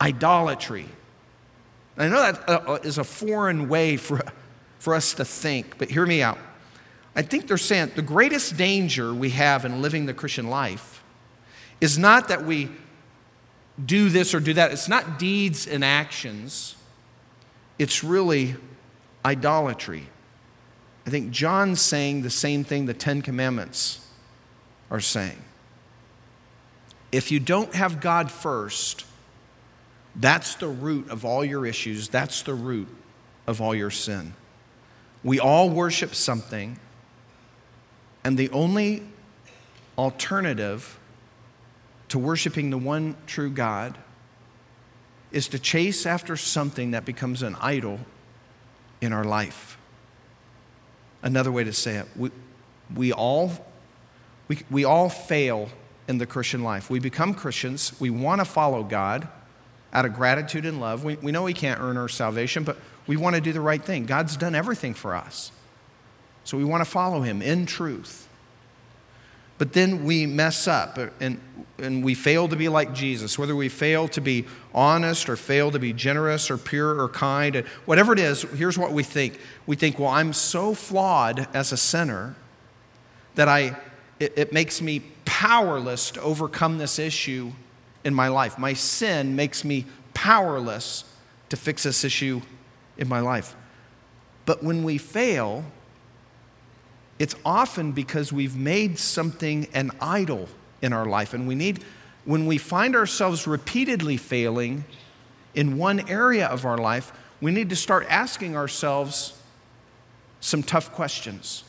idolatry. 0.00 0.88
I 1.98 2.08
know 2.08 2.20
that 2.20 2.48
uh, 2.48 2.52
uh, 2.66 2.78
is 2.82 2.96
a 2.96 3.04
foreign 3.04 3.68
way 3.68 3.98
for, 3.98 4.22
for 4.78 4.94
us 4.94 5.14
to 5.14 5.24
think, 5.24 5.76
but 5.76 5.90
hear 5.90 6.06
me 6.06 6.22
out. 6.22 6.38
I 7.14 7.22
think 7.22 7.46
they're 7.46 7.58
saying 7.58 7.92
the 7.94 8.02
greatest 8.02 8.56
danger 8.56 9.12
we 9.12 9.30
have 9.30 9.64
in 9.64 9.82
living 9.82 10.06
the 10.06 10.14
Christian 10.14 10.48
life 10.48 11.02
is 11.80 11.98
not 11.98 12.28
that 12.28 12.44
we 12.44 12.70
do 13.84 14.08
this 14.08 14.34
or 14.34 14.40
do 14.40 14.54
that, 14.54 14.70
it's 14.70 14.88
not 14.88 15.18
deeds 15.18 15.66
and 15.66 15.84
actions, 15.84 16.76
it's 17.78 18.04
really 18.04 18.54
idolatry. 19.24 20.06
I 21.06 21.10
think 21.10 21.30
John's 21.30 21.80
saying 21.80 22.22
the 22.22 22.30
same 22.30 22.64
thing 22.64 22.86
the 22.86 22.94
Ten 22.94 23.22
Commandments 23.22 24.06
are 24.90 25.00
saying. 25.00 25.42
If 27.10 27.30
you 27.30 27.40
don't 27.40 27.74
have 27.74 28.00
God 28.00 28.30
first, 28.30 29.04
that's 30.16 30.54
the 30.56 30.68
root 30.68 31.10
of 31.10 31.24
all 31.24 31.44
your 31.44 31.66
issues. 31.66 32.08
That's 32.08 32.42
the 32.42 32.54
root 32.54 32.88
of 33.46 33.60
all 33.60 33.74
your 33.74 33.90
sin. 33.90 34.34
We 35.24 35.40
all 35.40 35.70
worship 35.70 36.14
something, 36.14 36.78
and 38.24 38.38
the 38.38 38.50
only 38.50 39.02
alternative 39.98 40.98
to 42.08 42.18
worshiping 42.18 42.70
the 42.70 42.78
one 42.78 43.16
true 43.26 43.50
God 43.50 43.98
is 45.30 45.48
to 45.48 45.58
chase 45.58 46.04
after 46.06 46.36
something 46.36 46.90
that 46.90 47.04
becomes 47.04 47.42
an 47.42 47.56
idol 47.60 47.98
in 49.00 49.12
our 49.12 49.24
life. 49.24 49.78
Another 51.22 51.50
way 51.50 51.64
to 51.64 51.72
say 51.72 51.96
it, 51.96 52.06
we, 52.16 52.30
we, 52.94 53.12
all, 53.12 53.52
we, 54.48 54.58
we 54.70 54.84
all 54.84 55.08
fail 55.08 55.68
in 56.08 56.18
the 56.18 56.26
Christian 56.26 56.62
life. 56.62 56.90
We 56.90 56.98
become 56.98 57.32
Christians, 57.32 57.98
we 58.00 58.10
want 58.10 58.40
to 58.40 58.44
follow 58.44 58.82
God 58.82 59.26
out 59.92 60.04
of 60.04 60.14
gratitude 60.14 60.66
and 60.66 60.80
love. 60.80 61.04
We, 61.04 61.16
we 61.16 61.32
know 61.32 61.42
we 61.44 61.52
can't 61.52 61.80
earn 61.80 61.96
our 61.96 62.08
salvation, 62.08 62.64
but 62.64 62.76
we 63.06 63.16
want 63.16 63.36
to 63.36 63.40
do 63.40 63.52
the 63.52 63.60
right 63.60 63.82
thing. 63.82 64.06
God's 64.06 64.36
done 64.36 64.54
everything 64.54 64.94
for 64.94 65.14
us. 65.14 65.52
So 66.44 66.56
we 66.56 66.64
want 66.64 66.84
to 66.84 66.90
follow 66.90 67.22
him 67.22 67.42
in 67.42 67.66
truth. 67.66 68.28
But 69.58 69.74
then 69.74 70.04
we 70.04 70.26
mess 70.26 70.66
up 70.66 70.98
and, 71.20 71.40
and 71.78 72.02
we 72.02 72.14
fail 72.14 72.48
to 72.48 72.56
be 72.56 72.68
like 72.68 72.94
Jesus, 72.94 73.38
whether 73.38 73.54
we 73.54 73.68
fail 73.68 74.08
to 74.08 74.20
be 74.20 74.44
honest 74.74 75.28
or 75.28 75.36
fail 75.36 75.70
to 75.70 75.78
be 75.78 75.92
generous 75.92 76.50
or 76.50 76.58
pure 76.58 77.00
or 77.00 77.08
kind, 77.08 77.56
whatever 77.84 78.12
it 78.12 78.18
is, 78.18 78.42
here's 78.42 78.76
what 78.76 78.92
we 78.92 79.04
think. 79.04 79.38
We 79.66 79.76
think, 79.76 80.00
well, 80.00 80.08
I'm 80.08 80.32
so 80.32 80.74
flawed 80.74 81.46
as 81.54 81.70
a 81.70 81.76
sinner 81.76 82.34
that 83.36 83.48
I, 83.48 83.76
it, 84.18 84.32
it 84.36 84.52
makes 84.52 84.82
me 84.82 85.00
powerless 85.24 86.10
to 86.12 86.22
overcome 86.22 86.78
this 86.78 86.98
issue 86.98 87.52
in 88.02 88.14
my 88.14 88.28
life. 88.28 88.58
My 88.58 88.72
sin 88.72 89.36
makes 89.36 89.64
me 89.64 89.86
powerless 90.12 91.04
to 91.50 91.56
fix 91.56 91.84
this 91.84 92.02
issue 92.02 92.40
in 92.98 93.08
my 93.08 93.20
life. 93.20 93.54
But 94.44 94.62
when 94.62 94.82
we 94.82 94.98
fail, 94.98 95.64
it's 97.22 97.36
often 97.44 97.92
because 97.92 98.32
we've 98.32 98.56
made 98.56 98.98
something 98.98 99.68
an 99.74 99.92
idol 100.00 100.48
in 100.82 100.92
our 100.92 101.06
life. 101.06 101.34
And 101.34 101.46
we 101.46 101.54
need, 101.54 101.84
when 102.24 102.46
we 102.46 102.58
find 102.58 102.96
ourselves 102.96 103.46
repeatedly 103.46 104.16
failing 104.16 104.84
in 105.54 105.78
one 105.78 106.08
area 106.10 106.48
of 106.48 106.64
our 106.64 106.76
life, 106.76 107.12
we 107.40 107.52
need 107.52 107.70
to 107.70 107.76
start 107.76 108.08
asking 108.10 108.56
ourselves 108.56 109.40
some 110.40 110.64
tough 110.64 110.90
questions. 110.90 111.62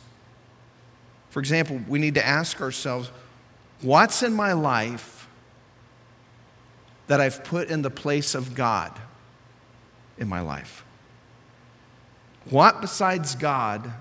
For 1.30 1.40
example, 1.40 1.82
we 1.88 2.00
need 2.00 2.16
to 2.16 2.26
ask 2.26 2.60
ourselves, 2.60 3.12
what's 3.84 4.24
in 4.24 4.34
my 4.34 4.54
life 4.54 5.28
that 7.06 7.22
I've 7.22 7.44
put 7.44 7.68
in 7.68 7.84
the 7.84 7.92
place 7.92 8.34
of 8.34 8.56
God 8.56 8.92
in 10.18 10.28
my 10.28 10.42
life? 10.42 10.84
What 12.50 12.82
besides 12.82 13.36
God 13.36 13.94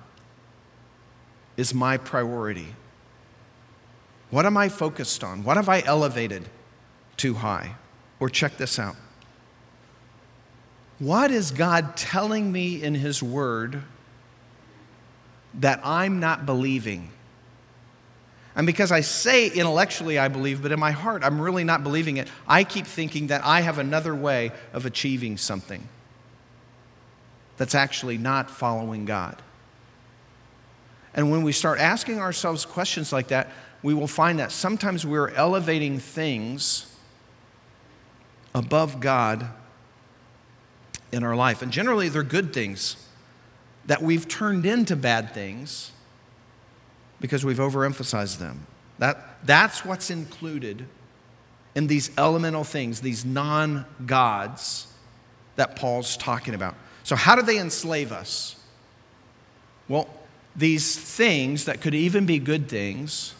is 1.57 1.75
my 1.75 1.97
priority? 1.97 2.75
What 4.31 4.47
am 4.47 4.57
I 4.57 4.69
focused 4.69 5.23
on? 5.23 5.45
What 5.45 5.57
have 5.57 5.69
I 5.69 5.83
elevated 5.83 6.49
too 7.17 7.35
high? 7.35 7.75
Or 8.19 8.31
check 8.31 8.57
this 8.57 8.79
out. 8.79 8.97
What 10.99 11.31
is 11.31 11.51
God 11.51 11.97
telling 11.97 12.51
me 12.51 12.83
in 12.83 12.95
His 12.95 13.23
Word 13.23 13.83
that 15.55 15.81
I'm 15.85 16.21
not 16.21 16.47
believing? 16.47 17.11
And 18.55 18.67
because 18.67 18.93
I 18.93 19.01
say 19.01 19.49
intellectually 19.49 20.19
I 20.19 20.29
believe, 20.29 20.63
but 20.63 20.73
in 20.73 20.81
my 20.81 20.93
heart 20.93 21.25
I'm 21.25 21.41
really 21.41 21.65
not 21.65 21.83
believing 21.83 22.19
it, 22.19 22.29
I 22.47 22.65
keep 22.65 22.87
thinking 22.87 23.27
that 23.29 23.45
I 23.45 23.63
have 23.63 23.79
another 23.79 24.15
way 24.15 24.53
of 24.73 24.87
achieving 24.87 25.37
something 25.37 25.89
that's 27.57 27.75
actually 27.75 28.19
not 28.19 28.51
following 28.51 29.05
God. 29.05 29.43
And 31.15 31.31
when 31.31 31.43
we 31.43 31.53
start 31.53 31.79
asking 31.79 32.19
ourselves 32.19 32.65
questions 32.65 33.13
like 33.13 33.29
that, 33.29 33.51
we 33.83 33.95
will 33.95 34.07
find 34.07 34.39
that 34.39 34.53
sometimes 34.53 35.05
we're 35.05 35.31
elevating 35.31 35.99
things 35.99 36.95
above 38.55 39.01
God 39.01 39.49
in 41.11 41.25
our 41.25 41.37
life. 41.37 41.63
And 41.63 41.73
generally, 41.73 42.09
they're 42.09 42.23
good 42.23 42.53
things 42.53 42.97
that 43.87 44.01
we've 44.01 44.29
turned 44.29 44.65
into 44.65 44.97
bad 44.97 45.35
things 45.35 45.91
because 47.21 47.45
we've 47.45 47.59
overemphasized 47.59 48.39
them. 48.39 48.67
That, 48.99 49.39
that's 49.45 49.85
what's 49.85 50.11
included 50.11 50.87
in 51.75 51.87
these 51.87 52.11
elemental 52.17 52.65
things, 52.65 53.01
these 53.01 53.25
non 53.25 53.85
gods 54.07 54.87
that 55.57 55.77
Paul's 55.77 56.17
talking 56.17 56.55
about. 56.55 56.75
So, 57.03 57.17
how 57.17 57.35
do 57.35 57.43
they 57.43 57.59
enslave 57.59 58.13
us? 58.13 58.57
Well, 59.89 60.09
these 60.55 60.97
things 60.97 61.65
that 61.65 61.81
could 61.81 61.95
even 61.95 62.27
be 62.27 62.39
good 62.39 62.69
things, 62.69 63.35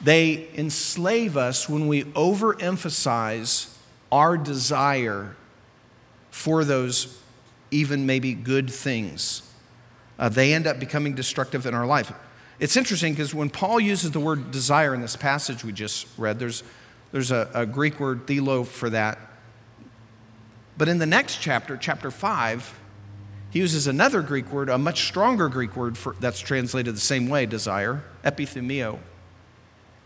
they 0.00 0.48
enslave 0.54 1.36
us 1.36 1.68
when 1.68 1.88
we 1.88 2.04
overemphasize 2.04 3.74
our 4.12 4.36
desire 4.36 5.36
for 6.30 6.64
those 6.64 7.20
even 7.70 8.06
maybe 8.06 8.34
good 8.34 8.70
things. 8.70 9.42
Uh, 10.18 10.28
they 10.28 10.54
end 10.54 10.66
up 10.66 10.78
becoming 10.78 11.14
destructive 11.14 11.66
in 11.66 11.74
our 11.74 11.86
life. 11.86 12.12
It's 12.58 12.76
interesting 12.76 13.12
because 13.12 13.34
when 13.34 13.50
Paul 13.50 13.80
uses 13.80 14.12
the 14.12 14.20
word 14.20 14.50
desire 14.50 14.94
in 14.94 15.00
this 15.00 15.16
passage 15.16 15.64
we 15.64 15.72
just 15.72 16.06
read, 16.16 16.38
there's, 16.38 16.62
there's 17.12 17.30
a, 17.30 17.50
a 17.52 17.66
Greek 17.66 18.00
word, 18.00 18.26
thelo, 18.26 18.66
for 18.66 18.88
that. 18.90 19.18
But 20.78 20.88
in 20.88 20.98
the 20.98 21.06
next 21.06 21.40
chapter, 21.40 21.76
chapter 21.76 22.10
5, 22.10 22.78
he 23.50 23.58
uses 23.58 23.86
another 23.86 24.22
Greek 24.22 24.50
word, 24.52 24.68
a 24.68 24.78
much 24.78 25.06
stronger 25.06 25.48
Greek 25.48 25.76
word 25.76 25.96
for, 25.96 26.14
that's 26.20 26.40
translated 26.40 26.94
the 26.94 27.00
same 27.00 27.28
way, 27.28 27.46
desire, 27.46 28.02
epithumeo. 28.24 28.98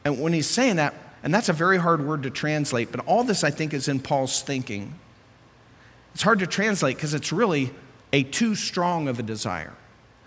And 0.05 0.21
when 0.21 0.33
he's 0.33 0.47
saying 0.47 0.77
that, 0.77 0.95
and 1.23 1.35
that's 1.35 1.49
a 1.49 1.53
very 1.53 1.79
hard 1.79 2.07
word 2.07 2.23
to 2.23 2.31
translate, 2.31 2.91
but 2.91 3.05
all 3.07 3.25
this 3.25 3.45
I 3.45 3.51
think 3.51 3.75
is 3.75 3.89
in 3.89 4.01
Paul's 4.01 4.43
thinking. 4.43 4.95
It's 6.15 6.23
hard 6.23 6.39
to 6.41 6.47
translate 6.47 6.97
because 6.97 7.15
it's 7.15 7.33
really 7.33 7.71
a 8.13 8.23
too 8.23 8.55
strong 8.55 9.09
of 9.09 9.19
a 9.19 9.23
desire. 9.23 9.75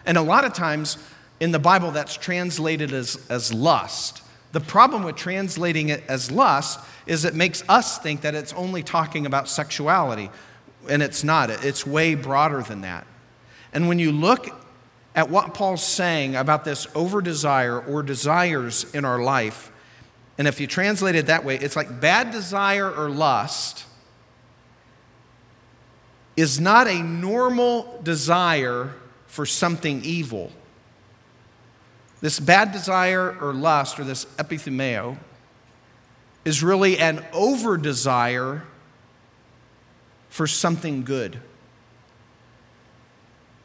And 0.06 0.18
a 0.18 0.22
lot 0.22 0.46
of 0.46 0.54
times 0.54 0.98
in 1.40 1.52
the 1.52 1.60
Bible, 1.60 1.92
that's 1.92 2.16
translated 2.16 2.94
as, 2.94 3.18
as 3.30 3.54
lust. 3.54 4.22
The 4.52 4.60
problem 4.60 5.04
with 5.04 5.16
translating 5.16 5.90
it 5.90 6.04
as 6.08 6.32
lust 6.32 6.80
is 7.06 7.26
it 7.26 7.34
makes 7.34 7.64
us 7.68 7.98
think 7.98 8.22
that 8.22 8.36
it's 8.36 8.54
only 8.54 8.84
talking 8.84 9.26
about 9.26 9.50
sexuality, 9.50 10.30
and 10.90 11.02
it's 11.02 11.24
not. 11.24 11.50
It's 11.50 11.86
way 11.86 12.16
broader 12.16 12.62
than 12.62 12.82
that. 12.82 13.08
And 13.74 13.88
when 13.88 14.00
you 14.00 14.12
look 14.12 14.50
at 15.16 15.30
what 15.30 15.54
Paul's 15.54 15.84
saying 15.84 16.36
about 16.36 16.66
this 16.66 16.88
over 16.96 17.22
desire 17.22 17.80
or 17.80 18.04
desires 18.04 18.92
in 18.94 19.06
our 19.06 19.22
life, 19.22 19.72
and 20.38 20.48
if 20.48 20.60
you 20.60 20.68
translate 20.68 21.16
it 21.16 21.28
that 21.28 21.46
way, 21.46 21.58
it's 21.58 21.76
like 21.76 22.02
bad 22.02 22.32
desire 22.32 22.92
or 22.92 23.10
lust 23.10 23.86
is 26.36 26.60
not 26.60 26.88
a 26.88 27.02
normal 27.04 28.00
desire 28.04 28.94
for 29.28 29.46
something 29.46 30.04
evil. 30.04 30.52
This 32.22 32.40
bad 32.40 32.72
desire 32.72 33.38
or 33.40 33.54
lust, 33.54 34.00
or 34.00 34.04
this 34.04 34.26
epithumeo, 34.38 35.18
is 36.46 36.64
really 36.64 36.98
an 36.98 37.24
over 37.34 37.78
desire 37.78 38.64
for 40.34 40.48
something 40.48 41.04
good. 41.04 41.40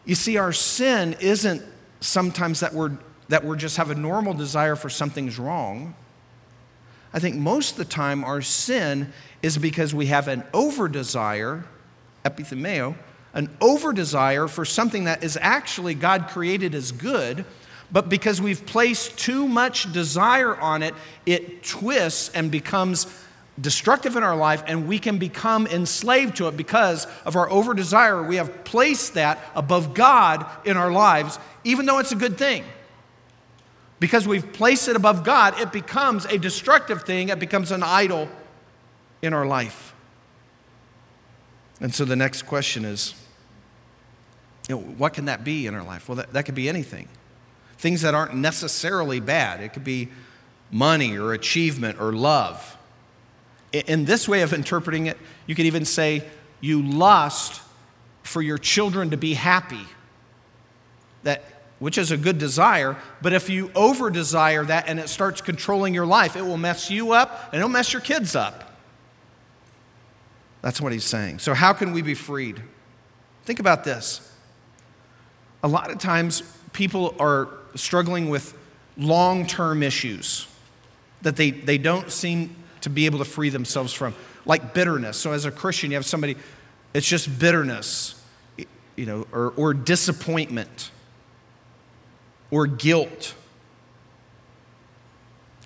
You 0.05 0.15
see, 0.15 0.37
our 0.37 0.53
sin 0.53 1.17
isn't 1.19 1.63
sometimes 2.01 2.61
that 2.61 2.75
we're, 2.75 2.99
that 3.29 3.43
we're 3.43 3.57
just 3.57 3.79
have 3.79 3.89
a 3.89 3.95
normal 3.95 4.35
desire 4.35 4.77
for 4.77 4.91
something's 4.91 5.39
wrong. 5.39 5.95
I 7.15 7.21
think 7.21 7.37
most 7.37 7.71
of 7.71 7.77
the 7.79 7.87
time 7.87 8.23
our 8.23 8.43
sin 8.43 9.15
is 9.41 9.57
because 9.57 9.95
we 9.95 10.09
have 10.09 10.29
an 10.29 10.45
over 10.53 10.89
desire, 10.89 11.65
epithumeo, 12.27 12.97
an 13.33 13.49
over 13.63 13.95
desire 13.95 14.47
for 14.47 14.67
something 14.67 15.05
that 15.05 15.25
is 15.25 15.39
actually 15.41 15.95
God 15.95 16.29
created 16.29 16.75
as 16.75 16.93
good, 16.93 17.47
but 17.91 18.11
because 18.11 18.43
we've 18.43 18.67
placed 18.67 19.17
too 19.17 19.49
much 19.49 19.91
desire 19.95 20.55
on 20.55 20.83
it, 20.83 20.95
it 21.25 21.63
twists 21.63 22.29
and 22.35 22.51
becomes 22.51 23.07
destructive 23.61 24.17
in 24.17 24.23
our 24.23 24.37
life, 24.37 24.63
and 24.67 24.87
we 24.87 24.99
can 24.99 25.19
become 25.19 25.67
enslaved 25.67 26.37
to 26.37 26.49
it 26.49 26.57
because 26.57 27.07
of 27.25 27.37
our 27.37 27.51
over 27.51 27.75
desire. 27.75 28.23
We 28.23 28.37
have 28.37 28.65
placed 28.65 29.15
that 29.15 29.39
above 29.55 29.95
God 29.95 30.47
in 30.65 30.77
our 30.77 30.91
lives, 30.93 31.39
even 31.65 31.87
though 31.87 31.99
it's 31.99 32.13
a 32.13 32.17
good 32.17 32.39
thing. 32.39 32.65
Because 34.01 34.29
we've 34.29 34.53
placed 34.53 34.87
it 34.87 34.95
above 34.95 35.25
God, 35.25 35.59
it 35.61 35.73
becomes 35.73 36.25
a 36.27 36.39
destructive 36.39 37.03
thing, 37.03 37.31
it 37.31 37.39
becomes 37.39 37.73
an 37.73 37.83
idol 37.83 38.29
in 39.23 39.35
our 39.35 39.47
life. 39.47 39.93
And 41.81 41.93
so 41.93 42.05
the 42.05 42.17
next 42.17 42.43
question 42.43 42.85
is 42.85 43.15
you 44.69 44.77
know, 44.77 44.83
what 44.83 45.15
can 45.15 45.25
that 45.25 45.45
be 45.45 45.67
in 45.67 45.75
our 45.75 45.83
life? 45.83 46.09
Well, 46.09 46.17
that, 46.17 46.33
that 46.35 46.45
could 46.45 46.55
be 46.55 46.69
anything. 46.69 47.09
Things 47.79 48.03
that 48.03 48.15
aren't 48.15 48.35
necessarily 48.35 49.19
bad. 49.19 49.61
It 49.63 49.73
could 49.73 49.85
be 49.85 50.09
money 50.71 51.17
or 51.17 51.33
achievement 51.33 52.01
or 52.01 52.13
love. 52.13 52.78
In 53.73 54.05
this 54.05 54.29
way 54.29 54.43
of 54.43 54.53
interpreting 54.53 55.07
it, 55.07 55.19
you 55.47 55.55
could 55.55 55.67
even 55.67 55.85
say 55.85 56.25
you 56.61 56.83
lust 56.83 57.61
for 58.23 58.43
your 58.43 58.59
children 58.59 59.11
to 59.11 59.17
be 59.17 59.35
happy. 59.35 59.85
That 61.23 61.45
which 61.79 61.97
is 61.97 62.11
a 62.11 62.17
good 62.17 62.39
desire, 62.39 62.97
but 63.23 63.33
if 63.33 63.49
you 63.49 63.71
over 63.75 64.11
desire 64.11 64.65
that 64.65 64.89
and 64.89 64.99
it 64.99 65.09
starts 65.09 65.41
controlling 65.41 65.95
your 65.95 66.07
life, 66.07 66.35
it 66.35 66.43
will 66.43 66.57
mess 66.57 66.91
you 66.91 67.13
up 67.13 67.51
and 67.53 67.61
it'll 67.61 67.69
mess 67.69 67.93
your 67.93 68.03
kids 68.03 68.35
up. 68.35 68.73
That's 70.61 70.81
what 70.81 70.93
he's 70.93 71.05
saying. 71.05 71.39
So, 71.39 71.55
how 71.55 71.73
can 71.73 71.93
we 71.93 72.03
be 72.03 72.15
freed? 72.15 72.61
Think 73.45 73.61
about 73.61 73.85
this. 73.85 74.21
A 75.63 75.69
lot 75.69 75.91
of 75.91 75.99
times, 75.99 76.43
people 76.73 77.15
are 77.21 77.49
struggling 77.75 78.29
with 78.29 78.57
long 78.97 79.47
term 79.47 79.83
issues 79.83 80.49
that 81.23 81.37
they, 81.37 81.51
they 81.51 81.79
don't 81.79 82.11
seem 82.11 82.55
to 82.83 82.91
be 82.91 83.07
able 83.07 83.19
to 83.19 83.25
free 83.25 83.51
themselves 83.51 83.93
from, 83.93 84.15
like 84.45 84.75
bitterness. 84.75 85.17
So, 85.17 85.33
as 85.33 85.45
a 85.45 85.51
Christian, 85.51 85.91
you 85.91 85.97
have 85.97 86.07
somebody, 86.07 86.37
it's 86.95 87.07
just 87.07 87.39
bitterness, 87.39 88.23
you 88.97 89.07
know, 89.07 89.27
or, 89.33 89.53
or 89.57 89.75
disappointment, 89.75 90.91
or 92.51 92.67
guilt. 92.67 93.35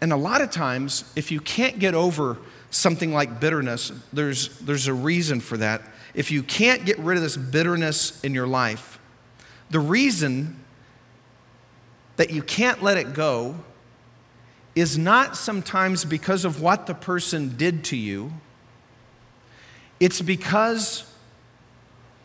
And 0.00 0.12
a 0.12 0.16
lot 0.16 0.40
of 0.40 0.50
times, 0.50 1.04
if 1.14 1.30
you 1.30 1.40
can't 1.40 1.78
get 1.78 1.94
over 1.94 2.38
something 2.70 3.12
like 3.12 3.38
bitterness, 3.38 3.92
there's, 4.12 4.58
there's 4.58 4.88
a 4.88 4.94
reason 4.94 5.40
for 5.40 5.56
that. 5.58 5.82
If 6.14 6.30
you 6.30 6.42
can't 6.42 6.84
get 6.84 6.98
rid 6.98 7.16
of 7.16 7.22
this 7.22 7.36
bitterness 7.36 8.22
in 8.24 8.34
your 8.34 8.46
life, 8.46 8.98
the 9.70 9.78
reason 9.78 10.58
that 12.16 12.30
you 12.30 12.42
can't 12.42 12.82
let 12.82 12.98
it 12.98 13.14
go 13.14 13.56
is 14.74 14.96
not 14.96 15.36
sometimes 15.36 16.04
because 16.04 16.44
of 16.44 16.62
what 16.62 16.86
the 16.86 16.94
person 16.94 17.56
did 17.56 17.84
to 17.84 17.96
you, 17.96 18.32
it's 20.00 20.20
because 20.20 21.04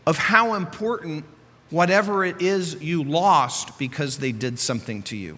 of 0.05 0.17
how 0.17 0.53
important 0.53 1.25
whatever 1.69 2.23
it 2.23 2.41
is 2.41 2.81
you 2.81 3.03
lost 3.03 3.77
because 3.77 4.17
they 4.17 4.31
did 4.31 4.57
something 4.57 5.03
to 5.03 5.17
you. 5.17 5.37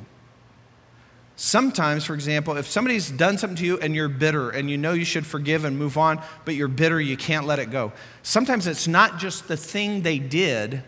Sometimes, 1.35 2.03
for 2.03 2.13
example, 2.13 2.57
if 2.57 2.67
somebody's 2.67 3.09
done 3.09 3.37
something 3.37 3.55
to 3.57 3.65
you 3.65 3.79
and 3.79 3.95
you're 3.95 4.09
bitter 4.09 4.49
and 4.49 4.69
you 4.69 4.77
know 4.77 4.91
you 4.91 5.05
should 5.05 5.25
forgive 5.25 5.63
and 5.63 5.79
move 5.79 5.97
on, 5.97 6.21
but 6.43 6.53
you're 6.53 6.67
bitter, 6.67 6.99
you 6.99 7.15
can't 7.15 7.47
let 7.47 7.59
it 7.59 7.71
go. 7.71 7.93
Sometimes 8.23 8.67
it's 8.67 8.87
not 8.87 9.17
just 9.17 9.47
the 9.47 9.57
thing 9.57 10.01
they 10.01 10.19
did, 10.19 10.83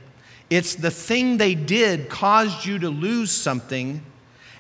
it's 0.50 0.76
the 0.76 0.92
thing 0.92 1.38
they 1.38 1.56
did 1.56 2.10
caused 2.10 2.66
you 2.66 2.78
to 2.80 2.90
lose 2.90 3.32
something 3.32 4.04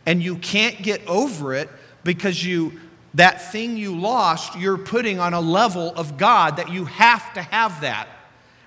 and 0.06 0.22
you 0.22 0.38
can't 0.38 0.82
get 0.82 1.06
over 1.08 1.54
it 1.54 1.70
because 2.04 2.44
you 2.44 2.80
that 3.14 3.52
thing 3.52 3.76
you 3.76 3.94
lost 4.00 4.58
you're 4.58 4.78
putting 4.78 5.20
on 5.20 5.34
a 5.34 5.42
level 5.42 5.94
of 5.96 6.18
God 6.18 6.58
that 6.58 6.72
you 6.72 6.86
have 6.86 7.34
to 7.34 7.42
have 7.42 7.82
that. 7.82 8.08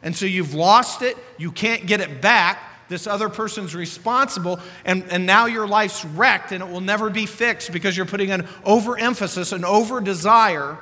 And 0.03 0.15
so 0.15 0.27
you've 0.27 0.55
lost 0.55 1.03
it, 1.03 1.17
you 1.39 1.51
can't 1.51 1.87
get 1.87 2.01
it 2.01 2.21
back. 2.21 2.59
This 2.89 3.07
other 3.07 3.31
person's 3.31 3.75
responsible, 3.75 4.61
and, 4.85 5.05
and 5.11 5.25
now 5.25 5.47
your 5.47 5.67
life's 5.67 6.05
wrecked 6.05 6.53
and 6.53 6.63
it 6.63 6.69
will 6.69 6.83
never 6.83 7.09
be 7.09 7.25
fixed 7.25 7.73
because 7.73 7.97
you're 7.97 8.05
putting 8.05 8.31
an 8.31 8.47
overemphasis, 8.65 9.53
an 9.53 9.65
over 9.65 10.03
desire 10.03 10.77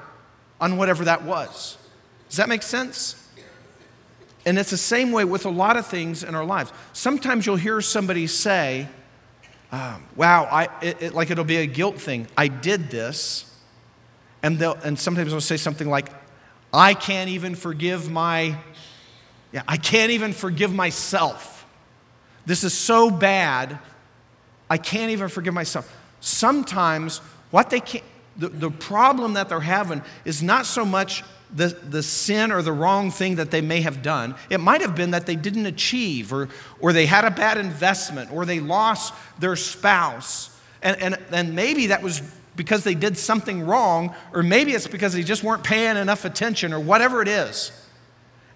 on 0.60 0.76
whatever 0.76 1.04
that 1.04 1.22
was. 1.22 1.78
Does 2.28 2.38
that 2.38 2.48
make 2.48 2.62
sense? 2.62 3.16
And 4.44 4.58
it's 4.58 4.70
the 4.70 4.76
same 4.76 5.12
way 5.12 5.24
with 5.24 5.46
a 5.46 5.50
lot 5.50 5.76
of 5.76 5.86
things 5.86 6.24
in 6.24 6.34
our 6.34 6.44
lives. 6.44 6.72
Sometimes 6.92 7.46
you'll 7.46 7.56
hear 7.56 7.80
somebody 7.80 8.26
say, 8.26 8.88
um, 9.72 10.04
wow, 10.14 10.44
I, 10.44 10.68
it, 10.82 11.02
it, 11.02 11.14
like 11.14 11.30
it'll 11.30 11.44
be 11.44 11.56
a 11.56 11.66
guilt 11.66 11.98
thing. 11.98 12.28
I 12.36 12.48
did 12.48 12.90
this. 12.90 13.48
And, 14.42 14.58
they'll, 14.58 14.74
and 14.84 14.98
sometimes 14.98 15.30
they'll 15.30 15.40
say 15.40 15.56
something 15.56 15.88
like, 15.88 16.08
I 16.72 16.94
can't 16.94 17.30
even 17.30 17.54
forgive 17.54 18.10
my, 18.10 18.56
yeah, 19.52 19.62
I 19.68 19.76
can't 19.76 20.10
even 20.10 20.32
forgive 20.32 20.74
myself. 20.74 21.64
This 22.44 22.64
is 22.64 22.74
so 22.74 23.10
bad, 23.10 23.78
I 24.68 24.78
can't 24.78 25.12
even 25.12 25.28
forgive 25.28 25.54
myself. 25.54 25.94
Sometimes 26.20 27.18
what 27.50 27.70
they 27.70 27.80
can't, 27.80 28.04
the, 28.36 28.48
the 28.48 28.70
problem 28.70 29.34
that 29.34 29.48
they're 29.48 29.60
having 29.60 30.02
is 30.24 30.42
not 30.42 30.66
so 30.66 30.84
much 30.84 31.22
the, 31.54 31.68
the 31.68 32.02
sin 32.02 32.50
or 32.50 32.62
the 32.62 32.72
wrong 32.72 33.10
thing 33.10 33.36
that 33.36 33.50
they 33.50 33.60
may 33.60 33.82
have 33.82 34.02
done. 34.02 34.34
It 34.48 34.58
might 34.58 34.80
have 34.80 34.94
been 34.94 35.10
that 35.10 35.26
they 35.26 35.36
didn't 35.36 35.66
achieve, 35.66 36.32
or, 36.32 36.48
or 36.80 36.92
they 36.92 37.06
had 37.06 37.24
a 37.24 37.30
bad 37.30 37.58
investment, 37.58 38.32
or 38.32 38.44
they 38.44 38.60
lost 38.60 39.14
their 39.38 39.56
spouse. 39.56 40.58
And, 40.82 41.00
and, 41.00 41.18
and 41.30 41.54
maybe 41.54 41.88
that 41.88 42.02
was 42.02 42.22
because 42.56 42.84
they 42.84 42.94
did 42.94 43.16
something 43.16 43.62
wrong, 43.62 44.14
or 44.32 44.42
maybe 44.42 44.72
it's 44.72 44.86
because 44.86 45.12
they 45.12 45.22
just 45.22 45.42
weren't 45.42 45.64
paying 45.64 45.96
enough 45.96 46.24
attention, 46.24 46.72
or 46.72 46.80
whatever 46.80 47.22
it 47.22 47.28
is. 47.28 47.70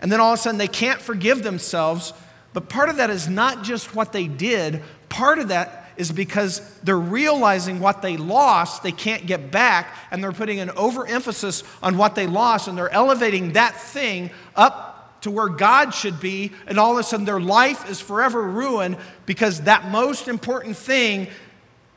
And 0.01 0.11
then 0.13 0.21
all 0.21 0.33
of 0.33 0.39
a 0.39 0.43
sudden 0.43 0.59
they 0.59 0.69
can't 0.69 1.01
forgive 1.01 1.43
themselves. 1.43 2.13
But 2.53 2.69
part 2.69 2.89
of 2.89 2.97
that 2.97 3.11
is 3.11 3.29
not 3.29 3.63
just 3.63 3.95
what 3.95 4.13
they 4.13 4.27
did, 4.27 4.83
part 5.09 5.39
of 5.39 5.49
that 5.49 5.86
is 5.97 6.13
because 6.13 6.61
they're 6.83 6.99
realizing 6.99 7.81
what 7.81 8.03
they 8.03 8.17
lost, 8.17 8.83
they 8.83 8.93
can't 8.93 9.27
get 9.27 9.51
back, 9.51 9.95
and 10.11 10.23
they're 10.23 10.33
putting 10.33 10.61
an 10.61 10.71
overemphasis 10.71 11.63
on 11.83 11.97
what 11.97 12.15
they 12.15 12.27
lost, 12.27 12.69
and 12.69 12.77
they're 12.77 12.93
elevating 12.93 13.53
that 13.53 13.75
thing 13.77 14.31
up 14.55 15.21
to 15.23 15.31
where 15.31 15.49
God 15.49 15.93
should 15.93 16.21
be, 16.21 16.53
and 16.67 16.79
all 16.79 16.93
of 16.93 16.99
a 16.99 17.03
sudden 17.03 17.27
their 17.27 17.41
life 17.41 17.89
is 17.91 18.01
forever 18.01 18.43
ruined 18.43 18.97
because 19.25 19.63
that 19.63 19.89
most 19.89 20.29
important 20.29 20.77
thing 20.77 21.29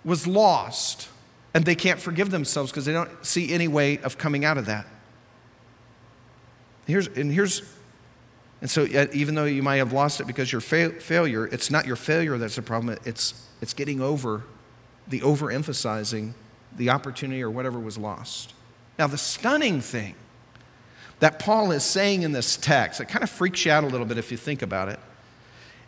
was 0.04 0.26
lost. 0.26 1.10
And 1.54 1.66
they 1.66 1.76
can't 1.76 2.00
forgive 2.00 2.32
themselves 2.32 2.72
because 2.72 2.86
they 2.86 2.94
don't 2.94 3.10
see 3.26 3.52
any 3.52 3.68
way 3.68 3.98
of 4.00 4.18
coming 4.18 4.46
out 4.46 4.58
of 4.58 4.68
that. 4.68 4.86
Here's, 6.88 7.08
and 7.08 7.32
here's, 7.32 7.62
and 8.62 8.70
so 8.70 8.86
even 9.14 9.36
though 9.36 9.46
you 9.46 9.64
might 9.64 9.78
have 9.78 9.94
lost 9.94 10.20
it 10.20 10.28
because 10.28 10.52
your 10.52 10.62
fa- 10.62 11.00
failure, 11.00 11.46
it's 11.48 11.72
not 11.72 11.86
your 11.86 11.96
failure 11.96 12.38
that's 12.38 12.56
the 12.56 12.62
problem, 12.62 12.98
it's 13.06 13.48
it's 13.62 13.74
getting 13.74 14.02
over 14.02 14.44
the 15.08 15.22
overemphasizing 15.22 16.34
the 16.76 16.90
opportunity 16.90 17.42
or 17.42 17.50
whatever 17.50 17.80
was 17.80 17.98
lost. 17.98 18.54
Now, 18.98 19.08
the 19.08 19.18
stunning 19.18 19.82
thing 19.82 20.16
that 21.20 21.40
Paul 21.40 21.72
is 21.72 21.84
saying 21.84 22.22
in 22.22 22.32
this 22.32 22.58
text, 22.58 23.02
it 23.02 23.06
kind 23.06 23.24
of 23.24 23.30
freaks 23.30 23.66
you 23.66 23.72
out 23.72 23.84
a 23.84 23.88
little 23.88 24.06
bit 24.06 24.18
if 24.18 24.32
you 24.32 24.38
think 24.38 24.62
about 24.62 24.90
it, 24.90 25.00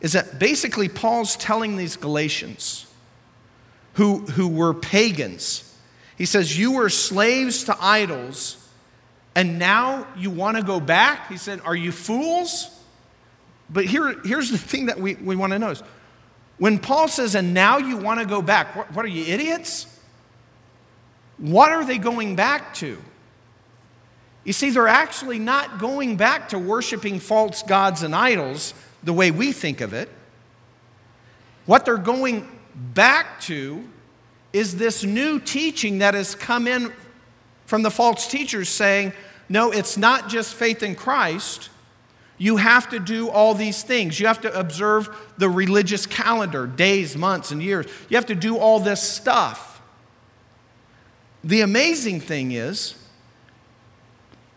is 0.01 0.13
that 0.13 0.39
basically 0.39 0.89
Paul's 0.89 1.35
telling 1.35 1.77
these 1.77 1.95
Galatians 1.95 2.87
who, 3.93 4.19
who 4.19 4.47
were 4.47 4.73
pagans, 4.73 5.75
he 6.17 6.25
says, 6.25 6.57
You 6.57 6.73
were 6.73 6.89
slaves 6.89 7.65
to 7.65 7.77
idols, 7.79 8.60
and 9.35 9.57
now 9.57 10.07
you 10.17 10.29
want 10.29 10.57
to 10.57 10.63
go 10.63 10.79
back? 10.79 11.29
He 11.29 11.37
said, 11.37 11.61
Are 11.61 11.75
you 11.75 11.91
fools? 11.91 12.69
But 13.69 13.85
here, 13.85 14.19
here's 14.23 14.51
the 14.51 14.57
thing 14.57 14.87
that 14.87 14.99
we, 14.99 15.15
we 15.15 15.35
want 15.35 15.53
to 15.53 15.59
notice 15.59 15.83
when 16.61 16.77
Paul 16.77 17.07
says, 17.07 17.33
and 17.33 17.55
now 17.55 17.79
you 17.79 17.97
want 17.97 18.19
to 18.19 18.25
go 18.27 18.39
back, 18.39 18.75
what, 18.75 18.93
what 18.93 19.03
are 19.03 19.07
you, 19.07 19.23
idiots? 19.23 19.87
What 21.39 21.71
are 21.71 21.83
they 21.83 21.97
going 21.97 22.35
back 22.35 22.75
to? 22.75 22.99
You 24.43 24.53
see, 24.53 24.69
they're 24.69 24.87
actually 24.87 25.39
not 25.39 25.79
going 25.79 26.17
back 26.17 26.49
to 26.49 26.59
worshiping 26.59 27.19
false 27.19 27.63
gods 27.63 28.03
and 28.03 28.13
idols 28.13 28.75
the 29.01 29.11
way 29.11 29.31
we 29.31 29.51
think 29.51 29.81
of 29.81 29.93
it. 29.93 30.07
What 31.65 31.83
they're 31.83 31.97
going 31.97 32.47
back 32.75 33.41
to 33.41 33.83
is 34.53 34.75
this 34.75 35.03
new 35.03 35.39
teaching 35.39 35.97
that 35.97 36.13
has 36.13 36.35
come 36.35 36.67
in 36.67 36.93
from 37.71 37.83
the 37.83 37.89
false 37.89 38.27
teachers 38.27 38.67
saying, 38.67 39.13
no, 39.47 39.71
it's 39.71 39.95
not 39.95 40.27
just 40.27 40.55
faith 40.55 40.83
in 40.83 40.93
Christ, 40.93 41.69
you 42.37 42.57
have 42.57 42.89
to 42.89 42.99
do 42.99 43.29
all 43.29 43.53
these 43.53 43.81
things. 43.81 44.19
You 44.19 44.27
have 44.27 44.41
to 44.41 44.53
observe 44.59 45.07
the 45.37 45.47
religious 45.47 46.05
calendar, 46.05 46.67
days, 46.67 47.15
months, 47.15 47.49
and 47.49 47.63
years. 47.63 47.85
You 48.09 48.17
have 48.17 48.25
to 48.25 48.35
do 48.35 48.57
all 48.57 48.81
this 48.81 49.01
stuff. 49.01 49.81
The 51.45 51.61
amazing 51.61 52.19
thing 52.19 52.51
is, 52.51 52.95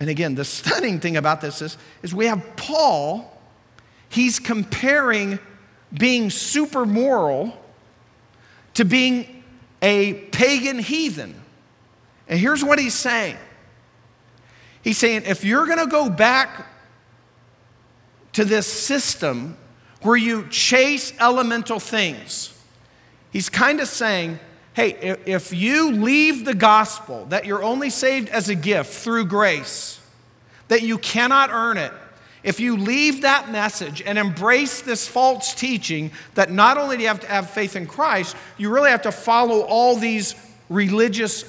and 0.00 0.10
again, 0.10 0.34
the 0.34 0.44
stunning 0.56 0.98
thing 0.98 1.16
about 1.16 1.40
this 1.40 1.62
is, 1.62 1.78
is 2.02 2.12
we 2.12 2.26
have 2.26 2.56
Paul, 2.56 3.40
he's 4.08 4.40
comparing 4.40 5.38
being 5.92 6.30
super 6.30 6.84
moral 6.84 7.56
to 8.74 8.84
being 8.84 9.44
a 9.82 10.14
pagan 10.14 10.80
heathen. 10.80 11.43
And 12.28 12.38
here's 12.38 12.64
what 12.64 12.78
he's 12.78 12.94
saying 12.94 13.36
He's 14.82 14.98
saying, 14.98 15.22
if 15.24 15.44
you're 15.44 15.64
going 15.64 15.78
to 15.78 15.86
go 15.86 16.10
back 16.10 16.66
to 18.34 18.44
this 18.44 18.66
system 18.66 19.56
where 20.02 20.16
you 20.16 20.46
chase 20.48 21.14
elemental 21.18 21.80
things. 21.80 22.50
He's 23.30 23.48
kind 23.48 23.80
of 23.80 23.88
saying, 23.88 24.38
hey, 24.74 25.16
if 25.24 25.52
you 25.52 25.92
leave 25.92 26.44
the 26.44 26.54
gospel, 26.54 27.24
that 27.26 27.46
you're 27.46 27.64
only 27.64 27.88
saved 27.88 28.28
as 28.28 28.50
a 28.50 28.54
gift 28.54 28.92
through 28.92 29.26
grace, 29.26 29.98
that 30.68 30.82
you 30.82 30.98
cannot 30.98 31.50
earn 31.50 31.78
it, 31.78 31.92
if 32.42 32.60
you 32.60 32.76
leave 32.76 33.22
that 33.22 33.50
message 33.50 34.02
and 34.02 34.18
embrace 34.18 34.82
this 34.82 35.08
false 35.08 35.54
teaching 35.54 36.10
that 36.34 36.50
not 36.50 36.76
only 36.76 36.98
do 36.98 37.02
you 37.02 37.08
have 37.08 37.20
to 37.20 37.26
have 37.26 37.48
faith 37.48 37.74
in 37.74 37.86
Christ, 37.86 38.36
you 38.58 38.68
really 38.68 38.90
have 38.90 39.02
to 39.02 39.12
follow 39.12 39.62
all 39.62 39.96
these 39.96 40.34
religious 40.68 41.42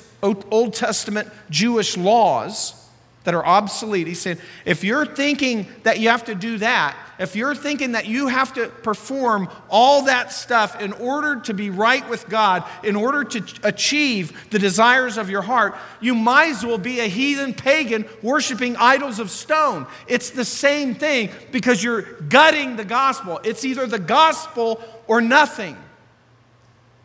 Old 0.52 0.74
Testament 0.74 1.30
Jewish 1.50 1.98
laws 1.98 2.82
that 3.26 3.34
are 3.34 3.46
obsolete. 3.46 4.08
He's 4.08 4.22
saying, 4.22 4.38
if 4.66 4.84
you're 4.84 5.06
thinking 5.06 5.68
that 5.84 6.00
you 6.00 6.10
have 6.10 6.26
to 6.26 6.36
do 6.36 6.60
that, 6.60 6.96
if 7.18 7.36
you're 7.36 7.56
thinking 7.56 7.94
that 7.94 8.06
you 8.06 8.28
have 8.28 8.54
to 8.54 8.68
perform 8.68 9.50
all 9.70 10.04
that 10.04 10.32
stuff 10.32 10.80
in 10.82 10.94
order 10.94 11.40
to 11.42 11.54
be 11.54 11.70
right 11.70 12.08
with 12.10 12.30
God, 12.30 12.64
in 12.84 12.96
order 12.96 13.24
to 13.24 13.44
achieve 13.64 14.50
the 14.52 14.60
desires 14.60 15.18
of 15.18 15.30
your 15.30 15.42
heart, 15.42 15.76
you 16.02 16.14
might 16.14 16.50
as 16.50 16.66
well 16.66 16.78
be 16.78 17.00
a 17.00 17.08
heathen 17.08 17.54
pagan 17.54 18.06
worshiping 18.22 18.76
idols 18.78 19.20
of 19.20 19.32
stone. 19.32 19.88
It's 20.08 20.30
the 20.30 20.46
same 20.46 20.94
thing 20.94 21.32
because 21.52 21.84
you're 21.84 22.02
gutting 22.02 22.76
the 22.76 22.86
gospel. 22.86 23.40
It's 23.44 23.66
either 23.66 23.88
the 23.88 24.00
gospel 24.00 24.84
or 25.08 25.22
nothing, 25.22 25.78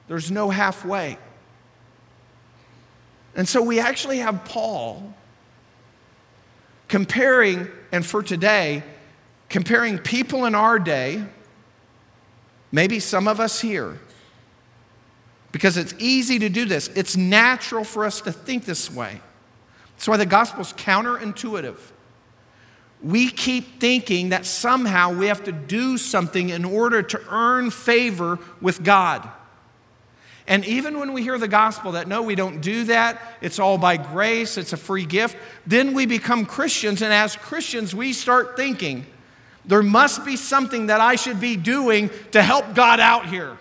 there's 0.09 0.31
no 0.31 0.51
halfway. 0.51 1.19
And 3.35 3.49
so 3.49 3.63
we 3.63 3.79
actually 3.79 4.19
have 4.19 4.45
Paul 4.45 5.15
comparing, 6.89 7.69
and 7.93 8.05
for 8.05 8.23
today, 8.23 8.83
comparing 9.49 9.99
people 9.99 10.47
in 10.47 10.55
our 10.55 10.79
day, 10.79 11.25
maybe 12.73 12.99
some 12.99 13.29
of 13.29 13.41
us 13.41 13.61
here, 13.61 13.99
because 15.53 15.77
it's 15.77 15.95
easy 15.99 16.39
to 16.39 16.49
do 16.49 16.65
this. 16.65 16.89
It's 16.89 17.17
natural 17.17 17.85
for 17.85 18.05
us 18.05 18.21
to 18.23 18.33
think 18.33 18.65
this 18.65 18.91
way. 18.91 19.21
That's 19.97 20.09
why 20.09 20.17
the 20.17 20.27
gospel's 20.27 20.73
counterintuitive. 20.73 21.79
We 23.03 23.31
keep 23.31 23.81
thinking 23.81 24.29
that 24.31 24.45
somehow 24.45 25.13
we 25.13 25.27
have 25.27 25.45
to 25.45 25.53
do 25.53 25.97
something 25.99 26.51
in 26.51 26.65
order 26.65 27.03
to 27.03 27.21
earn 27.31 27.71
favor 27.71 28.39
with 28.61 28.83
God. 28.83 29.29
And 30.47 30.65
even 30.65 30.99
when 30.99 31.13
we 31.13 31.23
hear 31.23 31.39
the 31.39 31.49
gospel 31.49 31.93
that 31.93 32.09
no, 32.09 32.23
we 32.23 32.35
don't 32.35 32.61
do 32.61 32.85
that, 32.85 33.21
it's 33.41 33.59
all 33.59 33.79
by 33.79 33.97
grace, 33.97 34.59
it's 34.59 34.73
a 34.73 34.77
free 34.77 35.05
gift, 35.05 35.37
then 35.67 35.95
we 35.95 36.07
become 36.07 36.47
Christians. 36.47 37.03
And 37.03 37.13
as 37.13 37.37
Christians, 37.37 37.95
we 37.95 38.13
start 38.13 38.57
thinking, 38.57 39.07
there 39.65 39.83
must 39.83 40.25
be 40.25 40.37
something 40.37 40.87
that 40.87 41.01
I 41.01 41.17
should 41.17 41.41
be 41.41 41.57
doing 41.57 42.11
to 42.33 42.43
help 42.43 42.75
God 42.75 42.99
out 42.99 43.27
here. 43.27 43.57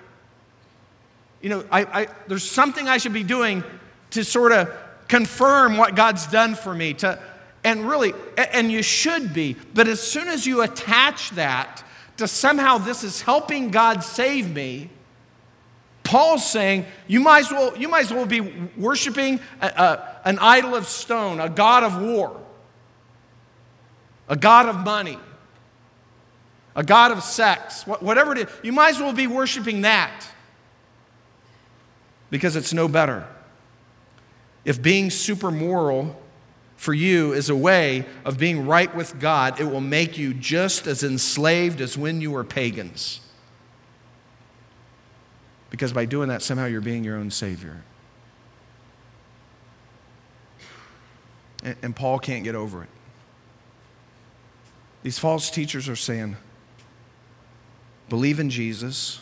You 1.41 1.49
know, 1.49 1.65
I, 1.71 1.81
I, 1.83 2.07
there's 2.27 2.49
something 2.49 2.87
I 2.87 2.97
should 2.97 3.13
be 3.13 3.23
doing 3.23 3.63
to 4.11 4.23
sort 4.23 4.51
of 4.51 4.75
confirm 5.07 5.77
what 5.77 5.95
God's 5.95 6.27
done 6.27 6.55
for 6.55 6.73
me. 6.73 6.93
To, 6.95 7.21
and 7.63 7.87
really, 7.87 8.13
and 8.37 8.71
you 8.71 8.81
should 8.81 9.33
be, 9.33 9.55
but 9.73 9.87
as 9.87 10.01
soon 10.01 10.27
as 10.27 10.45
you 10.45 10.61
attach 10.61 11.31
that 11.31 11.83
to 12.17 12.27
somehow 12.27 12.77
this 12.77 13.03
is 13.03 13.21
helping 13.21 13.69
God 13.69 14.03
save 14.03 14.49
me, 14.49 14.89
Paul's 16.09 16.43
saying 16.43 16.87
you 17.05 17.19
might 17.19 17.41
as 17.41 17.51
well, 17.51 17.77
you 17.77 17.87
might 17.87 18.05
as 18.05 18.11
well 18.11 18.25
be 18.25 18.41
worshiping 18.75 19.39
a, 19.61 19.67
a, 19.67 20.21
an 20.25 20.39
idol 20.39 20.73
of 20.73 20.87
stone, 20.87 21.39
a 21.39 21.47
god 21.47 21.83
of 21.83 22.01
war, 22.01 22.35
a 24.27 24.35
god 24.35 24.65
of 24.65 24.77
money, 24.77 25.19
a 26.75 26.83
god 26.83 27.11
of 27.11 27.21
sex, 27.21 27.83
whatever 27.85 28.31
it 28.31 28.39
is. 28.39 28.47
You 28.63 28.71
might 28.71 28.95
as 28.95 28.99
well 28.99 29.13
be 29.13 29.27
worshiping 29.27 29.81
that 29.81 30.27
because 32.31 32.55
it's 32.55 32.73
no 32.73 32.87
better. 32.87 33.27
If 34.65 34.81
being 34.81 35.11
super 35.11 35.51
moral 35.51 36.19
for 36.75 36.91
you 36.91 37.33
is 37.33 37.51
a 37.51 37.55
way 37.55 38.03
of 38.25 38.39
being 38.39 38.65
right 38.65 38.93
with 38.95 39.19
God, 39.19 39.61
it 39.61 39.65
will 39.65 39.79
make 39.79 40.17
you 40.17 40.33
just 40.33 40.87
as 40.87 41.03
enslaved 41.03 41.81
as 41.81 41.95
when 41.99 42.19
you 42.19 42.31
were 42.31 42.43
pagans. 42.43 43.21
Because 45.69 45.93
by 45.93 46.05
doing 46.05 46.29
that, 46.29 46.41
somehow 46.41 46.65
you're 46.65 46.82
being 46.82 47.03
your 47.03 47.17
own 47.17 47.29
Savior. 47.29 47.84
And, 51.63 51.75
and 51.82 51.95
Paul 51.95 52.19
can't 52.19 52.43
get 52.43 52.55
over 52.55 52.84
it. 52.84 52.89
These 55.03 55.19
false 55.19 55.49
teachers 55.49 55.88
are 55.88 55.95
saying, 55.95 56.36
believe 58.10 58.39
in 58.39 58.49
Jesus, 58.49 59.21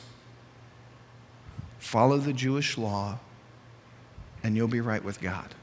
follow 1.78 2.18
the 2.18 2.34
Jewish 2.34 2.78
law, 2.78 3.20
and 4.44 4.56
you'll 4.56 4.68
be 4.68 4.82
right 4.82 5.04
with 5.04 5.22
God. 5.22 5.54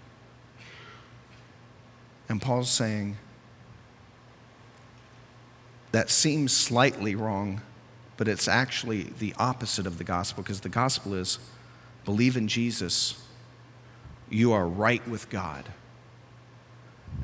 And 2.29 2.41
Paul's 2.41 2.71
saying, 2.71 3.17
that 5.93 6.11
seems 6.11 6.55
slightly 6.55 7.15
wrong, 7.15 7.61
but 8.17 8.29
it's 8.29 8.49
actually 8.49 9.05
the 9.19 9.35
opposite 9.39 9.87
of 9.87 9.99
the 9.99 10.05
gospel 10.05 10.43
because 10.43 10.61
the 10.61 10.69
gospel 10.69 11.15
is 11.15 11.39
believe 12.05 12.37
in 12.37 12.49
Jesus, 12.49 13.23
you 14.29 14.53
are 14.53 14.67
right 14.67 15.07
with 15.09 15.31
God, 15.31 15.69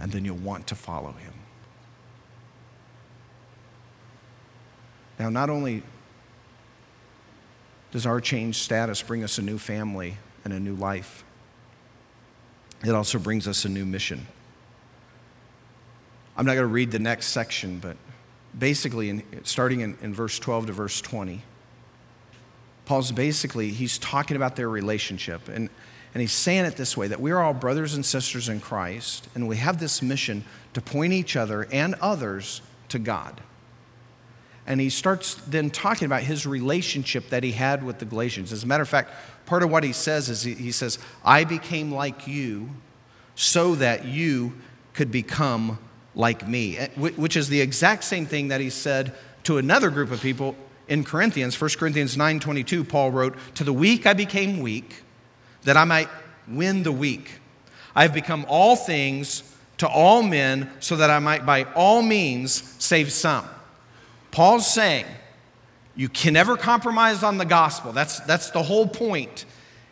and 0.01 0.11
then 0.11 0.25
you'll 0.25 0.37
want 0.37 0.67
to 0.69 0.75
follow 0.75 1.13
him. 1.13 1.35
Now, 5.19 5.29
not 5.29 5.51
only 5.51 5.83
does 7.91 8.07
our 8.07 8.21
changed 8.21 8.63
status 8.63 9.03
bring 9.03 9.23
us 9.23 9.37
a 9.39 9.43
new 9.43 9.59
family 9.59 10.17
and 10.45 10.55
a 10.55 10.61
new 10.61 10.75
life, 10.75 11.25
it 12.83 12.95
also 12.95 13.19
brings 13.19 13.47
us 13.47 13.67
a 13.67 13.69
new 13.69 13.85
mission. 13.85 14.27
I'm 16.37 16.47
not 16.47 16.55
going 16.55 16.63
to 16.63 16.73
read 16.73 16.91
the 16.91 16.99
next 16.99 17.27
section, 17.27 17.79
but 17.79 17.97
basically, 18.59 19.11
in, 19.11 19.23
starting 19.45 19.81
in, 19.81 19.97
in 20.03 20.15
verse 20.15 20.39
12 20.39 20.67
to 20.67 20.73
verse 20.73 21.01
20, 21.01 21.43
Paul's 22.85 23.13
basically, 23.13 23.71
he's 23.71 23.99
talking 23.99 24.37
about 24.37 24.57
their 24.57 24.69
relationship. 24.69 25.49
And, 25.49 25.71
and 26.13 26.21
he's 26.21 26.33
saying 26.33 26.65
it 26.65 26.77
this 26.77 26.97
way 26.97 27.07
that 27.09 27.21
we're 27.21 27.39
all 27.39 27.55
brothers 27.55 27.95
and 27.95 28.05
sisters 28.05 28.49
in 28.49 28.61
Christ, 28.61 29.29
and 29.35 29.47
we 29.47 29.57
have 29.59 29.79
this 29.79 30.03
mission 30.03 30.45
to 30.75 30.81
point 30.81 31.13
each 31.13 31.37
other 31.37 31.69
and 31.71 31.95
others 31.97 32.63
to 32.89 32.99
God. 32.99 33.41
And 34.67 34.81
he 34.81 34.91
starts 34.91 35.35
then 35.35 35.71
talking 35.71 36.07
about 36.07 36.23
his 36.23 36.47
relationship 36.47 37.31
that 37.31 37.43
he 37.43 37.53
had 37.53 37.83
with 37.83 37.99
the 37.99 38.05
Galatians. 38.05 38.53
As 38.53 38.63
a 38.63 38.67
matter 38.67 38.83
of 38.83 38.89
fact, 38.89 39.13
part 39.47 39.63
of 39.63 39.71
what 39.71 39.85
he 39.85 39.93
says 39.93 40.29
is 40.29 40.43
he, 40.43 40.55
he 40.55 40.73
says, 40.73 40.99
I 41.25 41.45
became 41.45 41.93
like 41.93 42.27
you 42.27 42.71
so 43.35 43.75
that 43.77 44.05
you 44.05 44.53
could 44.93 45.11
become 45.11 45.79
like 46.15 46.47
me, 46.47 46.77
eh, 46.77 46.89
which 46.97 47.37
is 47.37 47.49
the 47.49 47.61
exact 47.61 48.05
same 48.05 48.27
thing 48.27 48.49
that 48.49 48.61
he 48.61 48.71
said 48.71 49.15
to 49.45 49.59
another 49.59 49.91
group 49.91 50.11
of 50.11 50.21
people 50.21 50.57
in 50.89 51.05
Corinthians. 51.05 51.55
1 51.55 51.79
Corinthians 51.79 52.17
9:22 52.17 52.85
Paul 52.85 53.11
wrote, 53.11 53.37
"To 53.55 53.65
the 53.65 53.73
weak 53.73 54.07
I 54.07 54.13
became 54.13 54.61
weak, 54.61 55.03
that 55.65 55.77
I 55.77 55.85
might 55.85 56.09
win 56.49 56.83
the 56.83 56.93
weak. 56.93 57.41
I 57.95 58.03
have 58.03 58.13
become 58.13 58.45
all 58.49 58.77
things 58.77 59.43
to 59.79 59.89
all 59.89 60.23
men 60.23 60.71
so 60.81 60.97
that 60.97 61.11
I 61.11 61.19
might 61.19 61.47
by 61.47 61.65
all 61.75 62.03
means 62.03 62.63
save 62.79 63.13
some." 63.13 63.45
Paul's 64.31 64.67
saying, 64.67 65.07
you 65.97 66.09
can 66.09 66.33
never 66.33 66.57
compromise 66.57 67.23
on 67.23 67.39
the 67.39 67.45
gospel. 67.45 67.93
That's, 67.93 68.21
that's 68.21 68.51
the 68.51 68.63
whole 68.63 68.87
point. 68.87 69.45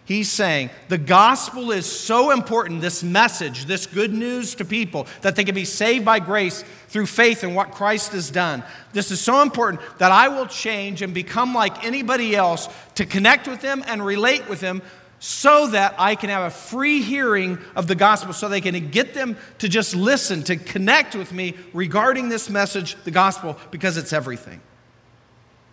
He's 0.09 0.31
saying 0.31 0.71
the 0.89 0.97
gospel 0.97 1.71
is 1.71 1.85
so 1.85 2.31
important, 2.31 2.81
this 2.81 3.03
message, 3.03 3.67
this 3.67 3.85
good 3.85 4.11
news 4.11 4.55
to 4.55 4.65
people, 4.65 5.07
that 5.21 5.37
they 5.37 5.45
can 5.45 5.55
be 5.55 5.67
saved 5.67 6.07
by 6.07 6.19
grace 6.19 6.65
through 6.89 7.05
faith 7.05 7.45
in 7.45 7.55
what 7.55 7.73
Christ 7.73 8.13
has 8.13 8.31
done. 8.31 8.65
This 8.95 9.11
is 9.11 9.21
so 9.21 9.43
important 9.43 9.83
that 9.99 10.11
I 10.11 10.29
will 10.29 10.47
change 10.47 11.03
and 11.03 11.13
become 11.13 11.53
like 11.53 11.85
anybody 11.85 12.35
else 12.35 12.71
to 12.95 13.05
connect 13.05 13.47
with 13.47 13.61
them 13.61 13.85
and 13.87 14.03
relate 14.03 14.49
with 14.49 14.61
them 14.61 14.81
so 15.19 15.67
that 15.67 15.95
I 15.99 16.15
can 16.15 16.31
have 16.31 16.45
a 16.45 16.51
free 16.57 17.03
hearing 17.03 17.59
of 17.77 17.87
the 17.87 17.95
gospel, 17.95 18.33
so 18.33 18.49
they 18.49 18.63
can 18.63 18.89
get 18.89 19.13
them 19.13 19.37
to 19.59 19.69
just 19.69 19.95
listen, 19.95 20.43
to 20.45 20.57
connect 20.57 21.17
with 21.17 21.35
me 21.35 21.55
regarding 21.75 22.31
this 22.31 22.49
message, 22.49 22.97
the 23.05 23.11
gospel, 23.11 23.59
because 23.71 23.99
it's 23.99 24.15
everything. 24.15 24.63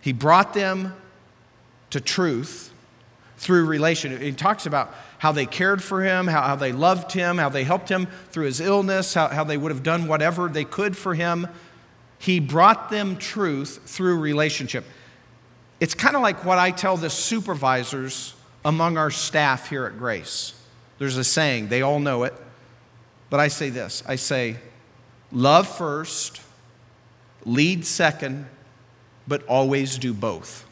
He 0.02 0.12
brought 0.12 0.52
them 0.52 0.94
to 1.88 2.02
truth 2.02 2.65
through 3.36 3.66
relation. 3.66 4.18
He 4.20 4.32
talks 4.32 4.66
about 4.66 4.94
how 5.18 5.32
they 5.32 5.46
cared 5.46 5.82
for 5.82 6.02
him, 6.02 6.26
how, 6.26 6.42
how 6.42 6.56
they 6.56 6.72
loved 6.72 7.12
him, 7.12 7.38
how 7.38 7.48
they 7.48 7.64
helped 7.64 7.88
him 7.88 8.08
through 8.30 8.46
his 8.46 8.60
illness, 8.60 9.14
how, 9.14 9.28
how 9.28 9.44
they 9.44 9.56
would 9.56 9.72
have 9.72 9.82
done 9.82 10.08
whatever 10.08 10.48
they 10.48 10.64
could 10.64 10.96
for 10.96 11.14
him. 11.14 11.46
He 12.18 12.40
brought 12.40 12.90
them 12.90 13.16
truth 13.16 13.80
through 13.84 14.18
relationship. 14.18 14.84
It's 15.80 15.94
kind 15.94 16.16
of 16.16 16.22
like 16.22 16.44
what 16.44 16.58
I 16.58 16.70
tell 16.70 16.96
the 16.96 17.10
supervisors 17.10 18.34
among 18.64 18.96
our 18.96 19.10
staff 19.10 19.68
here 19.68 19.86
at 19.86 19.98
Grace. 19.98 20.54
There's 20.98 21.18
a 21.18 21.24
saying, 21.24 21.68
they 21.68 21.82
all 21.82 22.00
know 22.00 22.24
it, 22.24 22.34
but 23.28 23.38
I 23.38 23.48
say 23.48 23.70
this 23.70 24.02
I 24.06 24.16
say, 24.16 24.56
love 25.30 25.68
first, 25.68 26.40
lead 27.44 27.84
second, 27.84 28.46
but 29.28 29.44
always 29.44 29.98
do 29.98 30.14
both. 30.14 30.65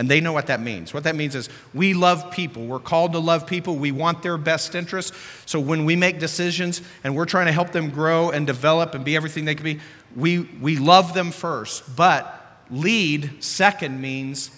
And 0.00 0.08
they 0.08 0.22
know 0.22 0.32
what 0.32 0.46
that 0.46 0.62
means. 0.62 0.94
What 0.94 1.04
that 1.04 1.14
means 1.14 1.34
is 1.34 1.50
we 1.74 1.92
love 1.92 2.30
people. 2.30 2.64
We're 2.64 2.78
called 2.78 3.12
to 3.12 3.18
love 3.18 3.46
people. 3.46 3.76
We 3.76 3.92
want 3.92 4.22
their 4.22 4.38
best 4.38 4.74
interests. 4.74 5.14
So 5.44 5.60
when 5.60 5.84
we 5.84 5.94
make 5.94 6.18
decisions 6.18 6.80
and 7.04 7.14
we're 7.14 7.26
trying 7.26 7.44
to 7.48 7.52
help 7.52 7.72
them 7.72 7.90
grow 7.90 8.30
and 8.30 8.46
develop 8.46 8.94
and 8.94 9.04
be 9.04 9.14
everything 9.14 9.44
they 9.44 9.54
can 9.54 9.64
be, 9.64 9.80
we, 10.16 10.38
we 10.38 10.78
love 10.78 11.12
them 11.12 11.30
first. 11.30 11.96
But 11.96 12.34
lead 12.70 13.44
second 13.44 14.00
means 14.00 14.50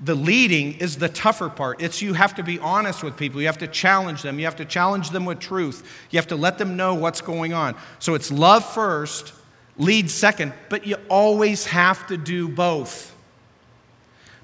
the 0.00 0.16
leading 0.16 0.74
is 0.78 0.96
the 0.96 1.08
tougher 1.08 1.48
part. 1.48 1.80
It's 1.80 2.02
you 2.02 2.14
have 2.14 2.34
to 2.34 2.42
be 2.42 2.58
honest 2.58 3.04
with 3.04 3.16
people. 3.16 3.40
You 3.40 3.46
have 3.46 3.58
to 3.58 3.68
challenge 3.68 4.22
them. 4.22 4.40
You 4.40 4.46
have 4.46 4.56
to 4.56 4.64
challenge 4.64 5.10
them 5.10 5.26
with 5.26 5.38
truth. 5.38 5.88
You 6.10 6.16
have 6.16 6.26
to 6.26 6.36
let 6.36 6.58
them 6.58 6.76
know 6.76 6.94
what's 6.94 7.20
going 7.20 7.52
on. 7.52 7.76
So 8.00 8.14
it's 8.14 8.32
love 8.32 8.64
first, 8.64 9.32
lead 9.76 10.10
second, 10.10 10.54
but 10.68 10.88
you 10.88 10.96
always 11.08 11.66
have 11.66 12.04
to 12.08 12.16
do 12.16 12.48
both 12.48 13.14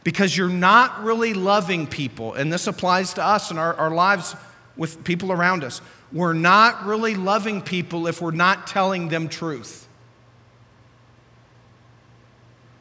because 0.04 0.36
you're 0.36 0.48
not 0.48 1.02
really 1.02 1.32
loving 1.34 1.86
people. 1.86 2.34
And 2.34 2.52
this 2.52 2.66
applies 2.66 3.14
to 3.14 3.24
us 3.24 3.50
in 3.50 3.58
our, 3.58 3.74
our 3.74 3.90
lives 3.90 4.36
with 4.76 5.02
people 5.02 5.32
around 5.32 5.64
us. 5.64 5.80
We're 6.12 6.34
not 6.34 6.84
really 6.84 7.14
loving 7.14 7.62
people 7.62 8.06
if 8.06 8.20
we're 8.20 8.30
not 8.30 8.66
telling 8.66 9.08
them 9.08 9.28
truth. 9.28 9.88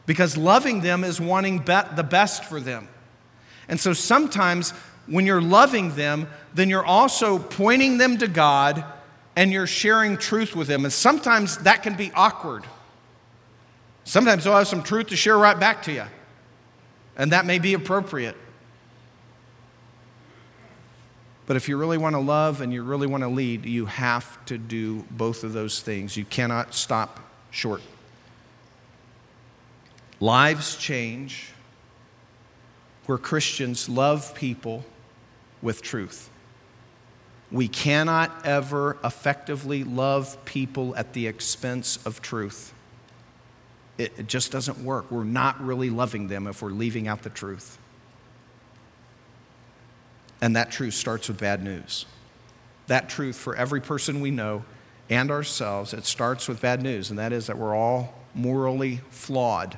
Because 0.05 0.36
loving 0.36 0.81
them 0.81 1.05
is 1.05 1.19
wanting 1.19 1.59
be- 1.59 1.79
the 1.95 2.03
best 2.03 2.43
for 2.43 2.59
them. 2.59 2.89
And 3.69 3.79
so 3.79 3.93
sometimes 3.93 4.71
when 5.07 5.25
you're 5.25 5.41
loving 5.41 5.95
them, 5.95 6.27
then 6.53 6.69
you're 6.69 6.86
also 6.86 7.39
pointing 7.39 7.97
them 7.97 8.17
to 8.17 8.27
God 8.27 8.83
and 9.38 9.51
you're 9.51 9.65
sharing 9.65 10.17
truth 10.17 10.57
with 10.57 10.67
them. 10.67 10.83
And 10.83 10.93
sometimes 10.93 11.57
that 11.59 11.83
can 11.83 11.95
be 11.95 12.12
awkward. 12.13 12.65
Sometimes 14.03 14.43
they'll 14.43 14.57
have 14.57 14.67
some 14.67 14.83
truth 14.83 15.07
to 15.07 15.15
share 15.15 15.38
right 15.38 15.57
back 15.57 15.83
to 15.83 15.93
you 15.93 16.03
and 17.17 17.32
that 17.32 17.45
may 17.45 17.60
be 17.60 17.73
appropriate. 17.73 18.36
But 21.45 21.58
if 21.58 21.67
you 21.67 21.78
really 21.78 21.97
want 21.97 22.15
to 22.15 22.21
love 22.21 22.62
and 22.62 22.71
you 22.71 22.84
really 22.84 23.08
want 23.08 23.23
to 23.23 23.28
lead, 23.28 23.65
you 23.65 23.86
have 23.86 24.43
to 24.45 24.58
do 24.58 25.06
both 25.12 25.43
of 25.43 25.54
those 25.54 25.82
things. 25.82 26.15
You 26.15 26.26
cannot 26.26 26.73
stop 26.73 27.19
short. 27.52 27.82
Lives 30.19 30.78
change 30.78 31.52
where 33.08 33.17
Christians 33.17 33.89
love 33.89 34.34
people 34.36 34.86
with 35.62 35.82
truth. 35.82 36.30
We 37.52 37.67
cannot 37.67 38.45
ever 38.45 38.97
effectively 39.04 39.84
love 39.84 40.43
people 40.45 40.95
at 40.95 41.14
the 41.14 41.28
expense 41.28 41.99
of 42.05 42.22
truth. 42.22 42.72
It, 43.97 44.13
it 44.17 44.27
just 44.27 44.51
doesn't 44.51 44.79
work. 44.79 45.11
We're 45.11 45.23
not 45.23 45.63
really 45.63 45.89
loving 45.89 46.27
them 46.27 46.47
if 46.47 46.61
we're 46.61 46.69
leaving 46.69 47.07
out 47.07 47.21
the 47.21 47.29
truth. 47.29 47.77
And 50.41 50.55
that 50.55 50.71
truth 50.71 50.93
starts 50.93 51.27
with 51.27 51.39
bad 51.39 51.63
news. 51.63 52.05
That 52.87 53.07
truth 53.07 53.35
for 53.35 53.55
every 53.55 53.81
person 53.81 54.19
we 54.19 54.31
know 54.31 54.65
and 55.09 55.31
ourselves, 55.31 55.93
it 55.93 56.05
starts 56.05 56.47
with 56.47 56.61
bad 56.61 56.81
news, 56.81 57.09
and 57.09 57.19
that 57.19 57.31
is 57.31 57.47
that 57.47 57.57
we're 57.57 57.75
all 57.75 58.13
morally 58.33 59.01
flawed. 59.09 59.77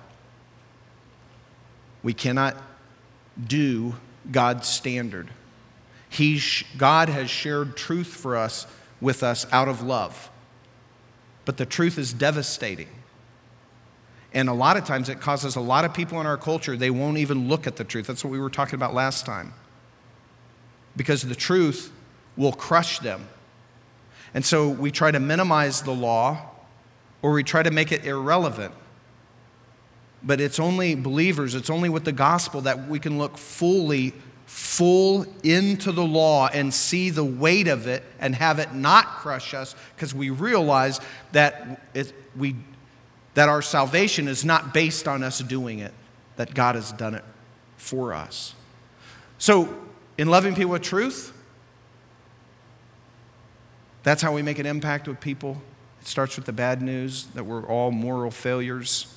We 2.03 2.13
cannot 2.13 2.55
do 3.45 3.95
God's 4.31 4.67
standard. 4.67 5.29
He, 6.09 6.41
God 6.77 7.09
has 7.09 7.29
shared 7.29 7.75
truth 7.75 8.07
for 8.07 8.37
us 8.37 8.65
with 9.01 9.23
us 9.23 9.45
out 9.51 9.67
of 9.67 9.81
love. 9.81 10.29
But 11.43 11.57
the 11.57 11.65
truth 11.65 11.97
is 11.97 12.13
devastating. 12.13 12.87
And 14.35 14.49
a 14.49 14.53
lot 14.53 14.75
of 14.75 14.83
times 14.83 15.07
it 15.07 15.21
causes 15.21 15.55
a 15.55 15.61
lot 15.61 15.85
of 15.85 15.93
people 15.93 16.19
in 16.19 16.27
our 16.27 16.37
culture, 16.37 16.75
they 16.75 16.91
won't 16.91 17.17
even 17.17 17.47
look 17.47 17.65
at 17.65 17.77
the 17.77 17.85
truth. 17.85 18.05
That's 18.05 18.23
what 18.23 18.31
we 18.31 18.39
were 18.39 18.49
talking 18.49 18.75
about 18.75 18.93
last 18.93 19.25
time. 19.25 19.53
Because 20.97 21.21
the 21.23 21.35
truth 21.35 21.91
will 22.35 22.51
crush 22.51 22.99
them. 22.99 23.29
And 24.33 24.45
so 24.45 24.67
we 24.67 24.91
try 24.91 25.09
to 25.09 25.21
minimize 25.21 25.81
the 25.81 25.93
law 25.93 26.49
or 27.21 27.31
we 27.31 27.45
try 27.45 27.63
to 27.63 27.71
make 27.71 27.93
it 27.93 28.03
irrelevant. 28.03 28.73
But 30.21 30.41
it's 30.41 30.59
only 30.59 30.95
believers, 30.95 31.55
it's 31.55 31.69
only 31.69 31.87
with 31.87 32.03
the 32.03 32.11
gospel 32.11 32.59
that 32.61 32.89
we 32.89 32.99
can 32.99 33.17
look 33.17 33.37
fully, 33.37 34.13
full 34.47 35.25
into 35.43 35.93
the 35.93 36.03
law 36.03 36.49
and 36.51 36.73
see 36.73 37.09
the 37.09 37.23
weight 37.23 37.69
of 37.69 37.87
it 37.87 38.03
and 38.19 38.35
have 38.35 38.59
it 38.59 38.73
not 38.73 39.05
crush 39.05 39.53
us 39.53 39.75
because 39.95 40.13
we 40.13 40.29
realize 40.29 40.99
that 41.31 41.87
it, 41.93 42.11
we 42.35 42.57
that 43.35 43.47
our 43.49 43.61
salvation 43.61 44.27
is 44.27 44.43
not 44.43 44.73
based 44.73 45.07
on 45.07 45.23
us 45.23 45.39
doing 45.39 45.79
it, 45.79 45.93
that 46.37 46.53
God 46.53 46.75
has 46.75 46.91
done 46.93 47.13
it 47.13 47.23
for 47.77 48.13
us. 48.13 48.55
So, 49.37 49.73
in 50.17 50.29
loving 50.29 50.55
people 50.55 50.71
with 50.71 50.81
truth, 50.81 51.33
that's 54.03 54.21
how 54.21 54.33
we 54.33 54.41
make 54.41 54.59
an 54.59 54.65
impact 54.65 55.07
with 55.07 55.19
people. 55.19 55.61
It 56.01 56.07
starts 56.07 56.37
with 56.37 56.45
the 56.45 56.53
bad 56.53 56.81
news 56.81 57.25
that 57.33 57.43
we're 57.43 57.65
all 57.65 57.91
moral 57.91 58.31
failures. 58.31 59.13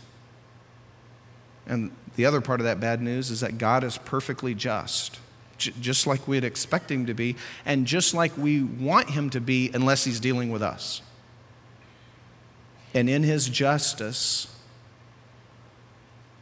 And 1.66 1.92
the 2.16 2.26
other 2.26 2.40
part 2.40 2.60
of 2.60 2.64
that 2.64 2.80
bad 2.80 3.00
news 3.00 3.30
is 3.30 3.40
that 3.40 3.58
God 3.58 3.84
is 3.84 3.98
perfectly 3.98 4.54
just, 4.54 5.18
j- 5.58 5.74
just 5.80 6.06
like 6.06 6.26
we'd 6.26 6.42
expect 6.42 6.90
him 6.90 7.06
to 7.06 7.14
be, 7.14 7.36
and 7.64 7.86
just 7.86 8.14
like 8.14 8.36
we 8.36 8.62
want 8.62 9.10
him 9.10 9.30
to 9.30 9.40
be, 9.40 9.70
unless 9.72 10.02
he's 10.02 10.18
dealing 10.18 10.50
with 10.50 10.62
us. 10.62 11.02
And 12.94 13.08
in 13.08 13.22
his 13.22 13.48
justice, 13.48 14.46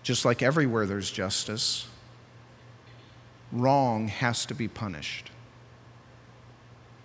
just 0.02 0.24
like 0.24 0.42
everywhere 0.42 0.86
there's 0.86 1.10
justice, 1.10 1.88
wrong 3.52 4.08
has 4.08 4.46
to 4.46 4.54
be 4.54 4.68
punished. 4.68 5.30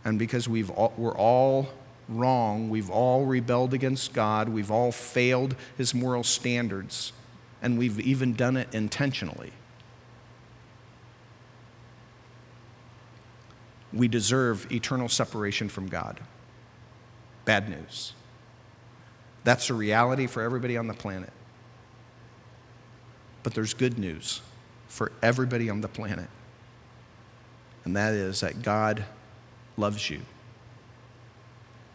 And 0.06 0.18
because 0.20 0.48
we've 0.48 0.70
all, 0.70 0.94
we're 0.98 1.16
all 1.16 1.70
wrong, 2.08 2.70
we've 2.70 2.90
all 2.90 3.26
rebelled 3.26 3.74
against 3.74 4.14
God, 4.14 4.50
we've 4.50 4.72
all 4.72 4.92
failed 4.92 5.56
his 5.78 5.94
moral 5.94 6.24
standards, 6.24 7.14
and 7.62 7.78
we've 7.78 8.00
even 8.00 8.34
done 8.34 8.58
it 8.58 8.68
intentionally. 8.74 9.52
We 13.94 14.08
deserve 14.08 14.72
eternal 14.72 15.10
separation 15.10 15.68
from 15.70 15.88
God. 15.88 16.20
Bad 17.46 17.70
news. 17.70 18.14
That's 19.44 19.70
a 19.70 19.74
reality 19.74 20.28
for 20.28 20.42
everybody 20.42 20.78
on 20.78 20.88
the 20.88 20.94
planet. 20.94 21.32
But 23.44 23.54
there's 23.54 23.74
good 23.74 23.98
news 23.98 24.42
for 24.88 25.12
everybody 25.22 25.70
on 25.70 25.82
the 25.82 25.88
planet. 25.88 26.30
And 27.86 27.96
that 27.96 28.14
is 28.14 28.42
that 28.42 28.62
God 28.62 29.06
loves 29.78 30.10
you. 30.10 30.22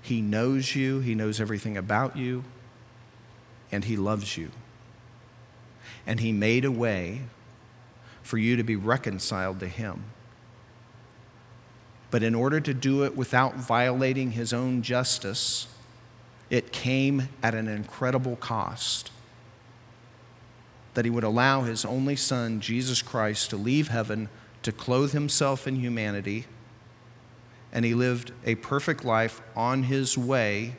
He 0.02 0.20
knows 0.20 0.74
you, 0.74 1.00
He 1.00 1.14
knows 1.14 1.40
everything 1.40 1.76
about 1.76 2.16
you, 2.16 2.44
and 3.70 3.84
He 3.84 3.96
loves 3.96 4.36
you. 4.36 4.50
And 6.06 6.20
He 6.20 6.32
made 6.32 6.64
a 6.64 6.70
way 6.70 7.22
for 8.22 8.38
you 8.38 8.56
to 8.56 8.64
be 8.64 8.76
reconciled 8.76 9.60
to 9.60 9.68
Him. 9.68 10.04
But 12.10 12.22
in 12.22 12.34
order 12.34 12.60
to 12.60 12.74
do 12.74 13.04
it 13.04 13.16
without 13.16 13.56
violating 13.56 14.32
His 14.32 14.52
own 14.52 14.82
justice, 14.82 15.66
it 16.50 16.72
came 16.72 17.28
at 17.42 17.54
an 17.54 17.68
incredible 17.68 18.36
cost. 18.36 19.10
That 20.94 21.04
He 21.04 21.10
would 21.10 21.24
allow 21.24 21.62
His 21.62 21.84
only 21.84 22.16
Son, 22.16 22.60
Jesus 22.60 23.02
Christ, 23.02 23.50
to 23.50 23.56
leave 23.56 23.88
heaven, 23.88 24.28
to 24.62 24.72
clothe 24.72 25.12
Himself 25.12 25.66
in 25.66 25.76
humanity 25.76 26.46
and 27.76 27.84
he 27.84 27.92
lived 27.92 28.32
a 28.46 28.54
perfect 28.54 29.04
life 29.04 29.42
on 29.54 29.82
his 29.82 30.16
way 30.16 30.76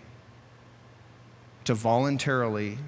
to 1.63 1.75
voluntarily 1.75 2.79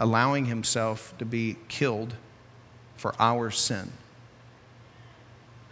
allowing 0.00 0.46
himself 0.46 1.16
to 1.18 1.24
be 1.24 1.56
killed 1.68 2.14
for 2.96 3.14
our 3.20 3.52
sin. 3.52 3.92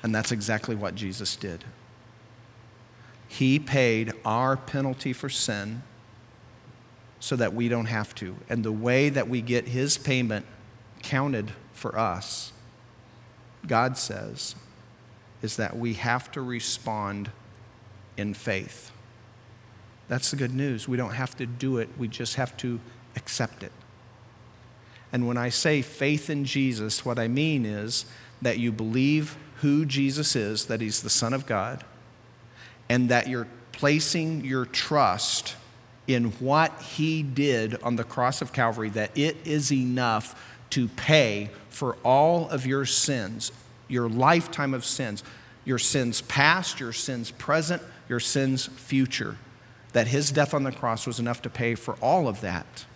And 0.05 0.15
that's 0.15 0.31
exactly 0.31 0.77
what 0.77 0.95
Jesus 0.95 1.35
did. 1.35 1.65
He 3.27 3.59
paid 3.59 4.13
our 4.25 4.57
penalty 4.57 5.13
for 5.13 5.29
sin 5.29 5.83
so 7.23 7.37
that 7.37 7.55
we 7.55 7.69
don't 7.69 7.87
have 7.87 8.13
to. 8.17 8.35
And 8.49 8.65
the 8.65 8.73
way 8.73 9.09
that 9.09 9.29
we 9.29 9.43
get 9.43 9.69
his 9.69 9.97
payment 9.97 10.45
counted 11.05 11.53
for 11.73 11.97
us, 11.97 12.53
God 13.65 13.97
says, 13.97 14.57
is 15.41 15.55
that 15.55 15.77
we 15.77 15.95
have 15.95 16.33
to 16.33 16.43
respond 16.43 17.31
in 18.17 18.35
faith. 18.35 18.91
That's 20.09 20.33
the 20.33 20.37
good 20.37 20.53
news. 20.53 20.89
We 20.89 20.97
don't 20.97 21.15
have 21.15 21.37
to 21.37 21.47
do 21.47 21.79
it, 21.79 21.91
we 21.97 22.09
just 22.09 22.35
have 22.35 22.57
to 22.57 22.81
accept 23.15 23.63
it. 23.63 23.71
And 25.13 25.29
when 25.29 25.37
I 25.37 25.49
say 25.49 25.81
faith 25.81 26.29
in 26.29 26.45
Jesus, 26.45 27.05
what 27.05 27.21
I 27.21 27.29
mean 27.29 27.65
is 27.65 28.05
that 28.43 28.59
you 28.59 28.73
believe 28.73 29.37
who 29.61 29.87
Jesus 29.87 30.35
is, 30.35 30.67
that 30.67 30.81
he's 30.81 31.03
the 31.03 31.11
Son 31.11 31.33
of 31.33 31.47
God, 31.47 31.85
and 32.89 33.11
that 33.11 33.29
you're 33.29 33.47
placing 33.71 34.45
your 34.45 34.67
trust 34.67 35.55
in 36.15 36.33
what 36.33 36.81
he 36.81 37.23
did 37.23 37.81
on 37.83 37.97
the 37.97 38.05
cross 38.05 38.43
of 38.43 38.53
Calvary, 38.53 38.91
that 38.91 39.17
it 39.17 39.37
is 39.45 39.73
enough 39.73 40.41
to 40.71 40.89
pay 40.89 41.51
for 41.69 41.97
all 42.05 42.49
of 42.49 42.67
your 42.67 42.85
sins, 42.85 43.53
your 43.89 44.09
lifetime 44.09 44.75
of 44.75 44.85
sins, 44.85 45.23
your 45.65 45.79
sins 45.79 46.23
past, 46.23 46.81
your 46.81 46.93
sins 46.93 47.31
present, 47.31 47.83
your 48.09 48.21
sins 48.21 48.67
future. 48.67 49.37
That 49.93 50.07
his 50.07 50.31
death 50.31 50.55
on 50.55 50.63
the 50.63 50.73
cross 50.73 51.07
was 51.07 51.19
enough 51.21 51.43
to 51.43 51.51
pay 51.51 51.75
for 51.75 51.95
all 52.01 52.27
of 52.27 52.41
that. 52.41 52.87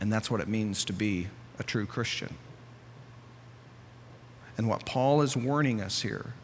And 0.00 0.12
that's 0.12 0.30
what 0.30 0.40
it 0.40 0.48
means 0.48 0.84
to 0.86 0.92
be 0.92 1.28
a 1.58 1.62
true 1.62 1.86
Christian. 1.86 2.34
And 4.58 4.68
what 4.68 4.84
Paul 4.84 5.22
is 5.22 5.36
warning 5.36 5.80
us 5.80 6.02
here 6.02 6.34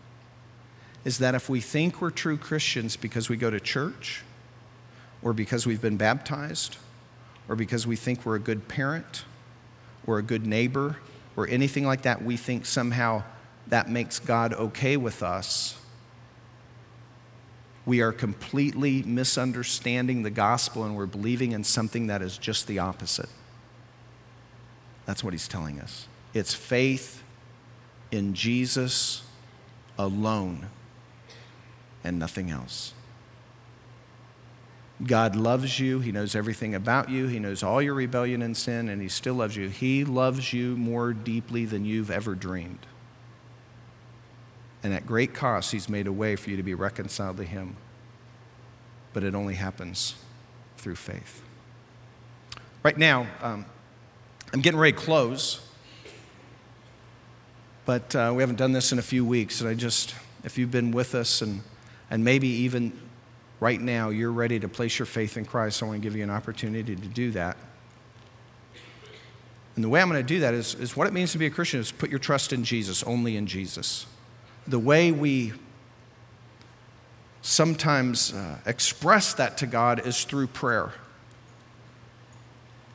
is 1.06 1.18
that 1.18 1.36
if 1.36 1.48
we 1.48 1.60
think 1.60 2.02
we're 2.02 2.10
true 2.10 2.36
Christians 2.36 2.96
because 2.96 3.28
we 3.28 3.36
go 3.36 3.48
to 3.48 3.60
church, 3.60 4.24
or 5.22 5.32
because 5.32 5.64
we've 5.64 5.80
been 5.80 5.96
baptized, 5.96 6.78
or 7.48 7.54
because 7.54 7.86
we 7.86 7.94
think 7.94 8.26
we're 8.26 8.34
a 8.34 8.40
good 8.40 8.66
parent, 8.66 9.24
or 10.04 10.18
a 10.18 10.22
good 10.22 10.44
neighbor, 10.44 10.96
or 11.36 11.46
anything 11.46 11.86
like 11.86 12.02
that, 12.02 12.24
we 12.24 12.36
think 12.36 12.66
somehow 12.66 13.22
that 13.68 13.88
makes 13.88 14.18
God 14.18 14.52
okay 14.54 14.96
with 14.96 15.22
us. 15.22 15.78
We 17.84 18.00
are 18.00 18.10
completely 18.10 19.04
misunderstanding 19.04 20.24
the 20.24 20.30
gospel 20.30 20.82
and 20.82 20.96
we're 20.96 21.06
believing 21.06 21.52
in 21.52 21.62
something 21.62 22.08
that 22.08 22.20
is 22.20 22.36
just 22.36 22.66
the 22.66 22.80
opposite. 22.80 23.28
That's 25.04 25.22
what 25.22 25.34
he's 25.34 25.46
telling 25.46 25.80
us. 25.80 26.08
It's 26.34 26.52
faith 26.52 27.22
in 28.10 28.34
Jesus 28.34 29.22
alone 29.96 30.66
and 32.06 32.20
nothing 32.20 32.52
else. 32.52 32.94
God 35.04 35.34
loves 35.34 35.78
you. 35.80 35.98
He 35.98 36.12
knows 36.12 36.36
everything 36.36 36.74
about 36.74 37.10
you. 37.10 37.26
He 37.26 37.40
knows 37.40 37.64
all 37.64 37.82
your 37.82 37.94
rebellion 37.94 38.42
and 38.42 38.56
sin, 38.56 38.88
and 38.88 39.02
He 39.02 39.08
still 39.08 39.34
loves 39.34 39.56
you. 39.56 39.68
He 39.68 40.04
loves 40.04 40.52
you 40.52 40.76
more 40.76 41.12
deeply 41.12 41.64
than 41.66 41.84
you've 41.84 42.10
ever 42.10 42.34
dreamed. 42.34 42.86
And 44.82 44.94
at 44.94 45.04
great 45.04 45.34
cost, 45.34 45.72
He's 45.72 45.88
made 45.88 46.06
a 46.06 46.12
way 46.12 46.36
for 46.36 46.48
you 46.48 46.56
to 46.56 46.62
be 46.62 46.74
reconciled 46.74 47.36
to 47.38 47.44
Him. 47.44 47.76
But 49.12 49.24
it 49.24 49.34
only 49.34 49.54
happens 49.54 50.14
through 50.78 50.96
faith. 50.96 51.42
Right 52.84 52.96
now, 52.96 53.26
um, 53.42 53.66
I'm 54.54 54.60
getting 54.60 54.78
ready 54.78 54.96
to 54.96 55.02
close, 55.02 55.60
but 57.84 58.14
uh, 58.14 58.32
we 58.34 58.42
haven't 58.44 58.56
done 58.56 58.72
this 58.72 58.92
in 58.92 58.98
a 59.00 59.02
few 59.02 59.24
weeks. 59.24 59.60
And 59.60 59.68
I 59.68 59.74
just, 59.74 60.14
if 60.44 60.56
you've 60.56 60.70
been 60.70 60.92
with 60.92 61.14
us 61.14 61.42
and, 61.42 61.62
and 62.10 62.24
maybe 62.24 62.48
even 62.48 62.92
right 63.60 63.80
now 63.80 64.10
you're 64.10 64.32
ready 64.32 64.58
to 64.60 64.68
place 64.68 64.98
your 64.98 65.06
faith 65.06 65.36
in 65.36 65.44
Christ, 65.44 65.78
So 65.78 65.86
I 65.86 65.90
want 65.90 66.02
to 66.02 66.06
give 66.06 66.16
you 66.16 66.22
an 66.22 66.30
opportunity 66.30 66.94
to 66.94 67.08
do 67.08 67.30
that. 67.32 67.56
And 69.74 69.84
the 69.84 69.88
way 69.88 70.00
I'm 70.00 70.08
going 70.08 70.20
to 70.20 70.26
do 70.26 70.40
that 70.40 70.54
is, 70.54 70.74
is 70.74 70.96
what 70.96 71.06
it 71.06 71.12
means 71.12 71.32
to 71.32 71.38
be 71.38 71.46
a 71.46 71.50
Christian 71.50 71.80
is 71.80 71.92
put 71.92 72.08
your 72.08 72.18
trust 72.18 72.52
in 72.52 72.64
Jesus, 72.64 73.02
only 73.02 73.36
in 73.36 73.46
Jesus. 73.46 74.06
The 74.66 74.78
way 74.78 75.12
we 75.12 75.52
sometimes 77.42 78.32
uh, 78.32 78.58
express 78.64 79.34
that 79.34 79.58
to 79.58 79.66
God 79.66 80.06
is 80.06 80.24
through 80.24 80.48
prayer. 80.48 80.92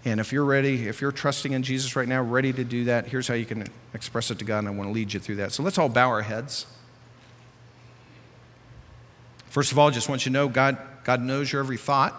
And 0.04 0.20
if 0.20 0.34
you're 0.34 0.44
ready, 0.44 0.88
if 0.88 1.00
you're 1.00 1.12
trusting 1.12 1.52
in 1.52 1.62
Jesus 1.62 1.96
right 1.96 2.08
now, 2.08 2.24
ready 2.24 2.52
to 2.52 2.64
do 2.64 2.86
that, 2.86 3.08
here's 3.08 3.28
how 3.28 3.36
you 3.36 3.46
can 3.46 3.68
express 3.94 4.32
it 4.32 4.40
to 4.40 4.46
God, 4.46 4.60
and 4.60 4.68
I 4.68 4.72
want 4.72 4.90
to 4.90 4.94
lead 4.94 5.14
you 5.14 5.20
through 5.20 5.36
that. 5.36 5.52
So 5.52 5.62
let's 5.62 5.78
all 5.78 5.90
bow 5.90 6.10
our 6.10 6.24
heads. 6.24 6.66
First 9.52 9.74
of 9.74 9.78
all, 9.78 9.90
I 9.90 9.92
just 9.92 10.08
want 10.08 10.26
you 10.26 10.30
to 10.30 10.34
know 10.34 10.48
God, 10.48 10.78
God 11.04 11.22
knows 11.22 11.52
your 11.52 11.62
every 11.62 11.76
thought. 11.76 12.16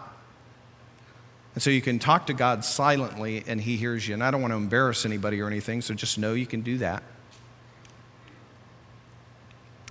And 1.55 1.63
so 1.63 1.71
you 1.71 1.81
can 1.81 1.99
talk 1.99 2.27
to 2.27 2.35
God 2.35 2.63
silently 2.63 3.43
and 3.47 3.59
He 3.59 3.79
hears 3.79 4.07
you. 4.07 4.13
And 4.13 4.23
I 4.23 4.31
don't 4.31 4.43
want 4.43 4.53
to 4.53 4.59
embarrass 4.59 5.07
anybody 5.07 5.41
or 5.41 5.47
anything, 5.47 5.81
so 5.81 5.95
just 5.95 6.19
know 6.19 6.35
you 6.35 6.45
can 6.45 6.61
do 6.61 6.77
that. 6.79 7.03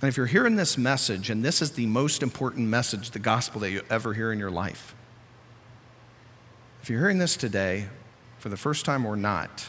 And 0.00 0.08
if 0.08 0.16
you're 0.16 0.26
hearing 0.26 0.54
this 0.54 0.78
message, 0.78 1.30
and 1.30 1.44
this 1.44 1.60
is 1.60 1.72
the 1.72 1.86
most 1.86 2.22
important 2.22 2.68
message, 2.68 3.10
the 3.10 3.18
gospel 3.18 3.60
that 3.62 3.72
you 3.72 3.82
ever 3.90 4.14
hear 4.14 4.30
in 4.30 4.38
your 4.38 4.50
life, 4.52 4.94
if 6.80 6.90
you're 6.90 7.00
hearing 7.00 7.18
this 7.18 7.36
today 7.36 7.88
for 8.38 8.50
the 8.50 8.56
first 8.56 8.84
time 8.84 9.04
or 9.04 9.16
not, 9.16 9.68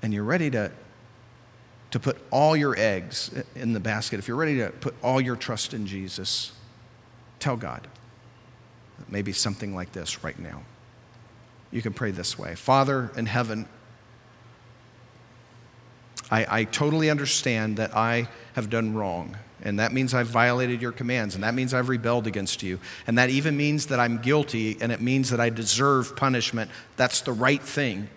and 0.00 0.14
you're 0.14 0.22
ready 0.22 0.48
to 0.52 0.70
to 1.90 2.00
put 2.00 2.18
all 2.30 2.56
your 2.56 2.74
eggs 2.78 3.30
in 3.54 3.72
the 3.72 3.80
basket, 3.80 4.18
if 4.18 4.28
you're 4.28 4.36
ready 4.36 4.58
to 4.58 4.70
put 4.70 4.94
all 5.02 5.20
your 5.20 5.36
trust 5.36 5.72
in 5.72 5.86
Jesus, 5.86 6.52
tell 7.38 7.56
God. 7.56 7.86
Maybe 9.08 9.32
something 9.32 9.74
like 9.74 9.92
this 9.92 10.24
right 10.24 10.38
now. 10.38 10.62
You 11.70 11.82
can 11.82 11.92
pray 11.92 12.10
this 12.10 12.38
way 12.38 12.54
Father 12.54 13.10
in 13.16 13.26
heaven, 13.26 13.68
I, 16.30 16.60
I 16.60 16.64
totally 16.64 17.10
understand 17.10 17.76
that 17.76 17.96
I 17.96 18.28
have 18.54 18.70
done 18.70 18.94
wrong 18.94 19.36
And 19.62 19.78
that 19.78 19.92
means 19.92 20.12
I've 20.12 20.26
violated 20.26 20.82
your 20.82 20.92
commands. 20.92 21.34
And 21.34 21.44
that 21.44 21.54
means 21.54 21.72
I've 21.72 21.88
rebelled 21.88 22.26
against 22.26 22.62
you. 22.62 22.78
And 23.06 23.18
that 23.18 23.30
even 23.30 23.56
means 23.56 23.86
that 23.86 23.98
I'm 23.98 24.18
guilty. 24.18 24.76
And 24.80 24.92
it 24.92 25.00
means 25.00 25.30
that 25.30 25.40
I 25.40 25.50
deserve 25.50 26.14
punishment. 26.16 26.70
That's 26.96 27.22
the 27.22 27.32
right 27.32 27.62
thing. 27.62 28.08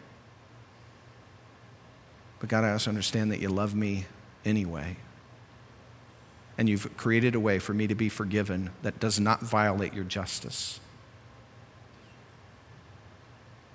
But 2.40 2.50
God, 2.50 2.64
I 2.64 2.72
also 2.72 2.90
understand 2.90 3.32
that 3.32 3.40
you 3.40 3.50
love 3.50 3.76
me 3.76 4.06
anyway. 4.46 4.98
And 6.58 6.68
you've 6.68 6.96
created 6.98 7.36
a 7.36 7.40
way 7.40 7.60
for 7.60 7.74
me 7.74 7.88
to 7.88 7.96
be 7.96 8.10
forgiven 8.10 8.72
that 8.82 9.00
does 9.00 9.20
not 9.20 9.42
violate 9.42 9.94
your 9.94 10.04
justice 10.04 10.80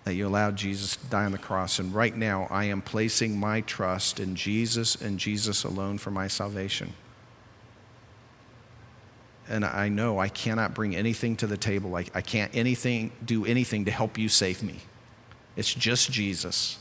that 0.05 0.15
you 0.15 0.27
allowed 0.27 0.57
Jesus 0.57 0.97
to 0.97 1.07
die 1.07 1.25
on 1.25 1.33
the 1.33 1.39
cross. 1.39 1.79
And 1.79 1.95
right 1.95 2.15
now, 2.15 2.47
I 2.51 2.65
am 2.65 2.83
placing 2.83 3.39
my 3.39 3.63
trust 3.63 4.21
in 4.21 4.37
Jesus 4.37 4.97
and 4.97 5.19
Jesus 5.19 5.65
alone 5.65 5.99
for 5.99 6.11
my 6.11 6.29
salvation. 6.29 6.93
And 9.49 9.65
I 9.65 9.89
know 9.89 10.19
I 10.19 10.29
cannot 10.29 10.75
bring 10.75 10.95
anything 10.95 11.37
to 11.37 11.47
the 11.47 11.57
table. 11.57 11.97
I, 11.97 12.05
I 12.15 12.21
can't 12.21 12.55
anything, 12.55 13.13
do 13.25 13.45
anything 13.45 13.87
to 13.87 13.91
help 13.91 14.19
you 14.19 14.29
save 14.29 14.63
me. 14.63 14.81
It's 15.57 15.73
just 15.73 16.11
Jesus. 16.11 16.79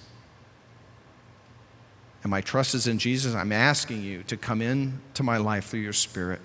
And 2.24 2.30
my 2.30 2.40
trust 2.42 2.74
is 2.74 2.88
in 2.88 2.98
Jesus. 2.98 3.36
I'm 3.36 3.52
asking 3.52 4.02
you 4.02 4.24
to 4.24 4.38
come 4.38 4.62
into 4.62 5.24
my 5.24 5.38
life 5.38 5.66
through 5.66 5.82
your 5.82 5.94
Spirit. 5.94 6.40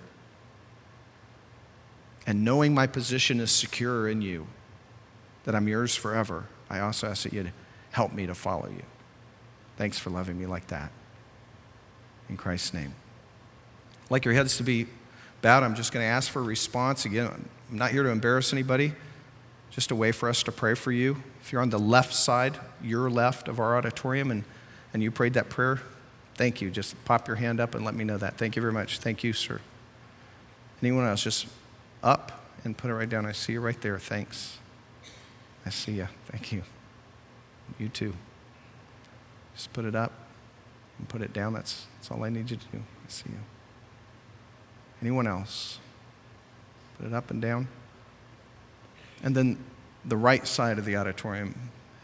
And 2.26 2.44
knowing 2.44 2.74
my 2.74 2.86
position 2.86 3.40
is 3.40 3.50
secure 3.50 4.08
in 4.08 4.20
you, 4.20 4.48
that 5.44 5.54
I'm 5.54 5.68
yours 5.68 5.94
forever. 5.94 6.46
I 6.68 6.80
also 6.80 7.06
ask 7.06 7.22
that 7.22 7.32
you'd 7.32 7.52
help 7.92 8.12
me 8.12 8.26
to 8.26 8.34
follow 8.34 8.68
you. 8.68 8.82
Thanks 9.76 9.98
for 9.98 10.10
loving 10.10 10.38
me 10.38 10.46
like 10.46 10.66
that. 10.66 10.90
In 12.28 12.36
Christ's 12.36 12.74
name. 12.74 12.92
I'd 14.04 14.10
like 14.10 14.24
your 14.24 14.34
heads 14.34 14.56
to 14.58 14.64
be 14.64 14.86
bowed. 15.40 15.62
I'm 15.62 15.76
just 15.76 15.92
going 15.92 16.04
to 16.04 16.08
ask 16.08 16.30
for 16.30 16.40
a 16.40 16.44
response. 16.44 17.04
Again, 17.04 17.48
I'm 17.70 17.78
not 17.78 17.92
here 17.92 18.02
to 18.02 18.10
embarrass 18.10 18.52
anybody, 18.52 18.92
just 19.70 19.92
a 19.92 19.94
way 19.94 20.10
for 20.10 20.28
us 20.28 20.42
to 20.42 20.52
pray 20.52 20.74
for 20.74 20.90
you. 20.90 21.22
If 21.40 21.52
you're 21.52 21.62
on 21.62 21.70
the 21.70 21.78
left 21.78 22.12
side, 22.12 22.58
your 22.82 23.08
left 23.08 23.46
of 23.48 23.60
our 23.60 23.76
auditorium, 23.76 24.32
and, 24.32 24.44
and 24.93 25.03
you 25.03 25.11
prayed 25.11 25.34
that 25.34 25.49
prayer, 25.49 25.80
thank 26.34 26.61
you. 26.61 26.70
Just 26.70 27.03
pop 27.05 27.26
your 27.26 27.36
hand 27.36 27.61
up 27.61 27.74
and 27.74 27.84
let 27.84 27.95
me 27.95 28.05
know 28.05 28.16
that. 28.18 28.36
Thank 28.36 28.57
you 28.57 28.62
very 28.62 28.72
much. 28.72 28.99
Thank 28.99 29.24
you, 29.24 29.32
sir. 29.32 29.61
Anyone 30.82 31.07
else? 31.07 31.24
Just 31.24 31.47
up 32.03 32.45
and 32.64 32.76
put 32.76 32.91
it 32.91 32.95
right 32.95 33.09
down. 33.09 33.26
I 33.26 33.32
see 33.32 33.55
you 33.55 33.61
right 33.61 33.80
there. 33.80 33.99
Thanks. 33.99 34.59
I 35.66 35.70
see 35.70 35.93
you. 35.93 36.09
Thank 36.26 36.53
you. 36.53 36.62
You 37.78 37.89
too. 37.89 38.14
Just 39.55 39.72
put 39.72 39.84
it 39.84 39.95
up 39.95 40.12
and 40.99 41.09
put 41.09 41.20
it 41.20 41.32
down. 41.32 41.53
That's, 41.53 41.86
that's 41.97 42.11
all 42.11 42.24
I 42.24 42.30
need 42.30 42.51
you 42.51 42.57
to 42.57 42.66
do. 42.66 42.78
I 42.78 43.11
see 43.11 43.28
you. 43.28 43.39
Anyone 45.03 45.26
else? 45.26 45.78
Put 46.97 47.07
it 47.07 47.12
up 47.12 47.30
and 47.30 47.43
down. 47.43 47.68
And 49.22 49.34
then 49.34 49.59
the 50.05 50.16
right 50.16 50.47
side 50.47 50.78
of 50.78 50.84
the 50.84 50.97
auditorium. 50.97 51.55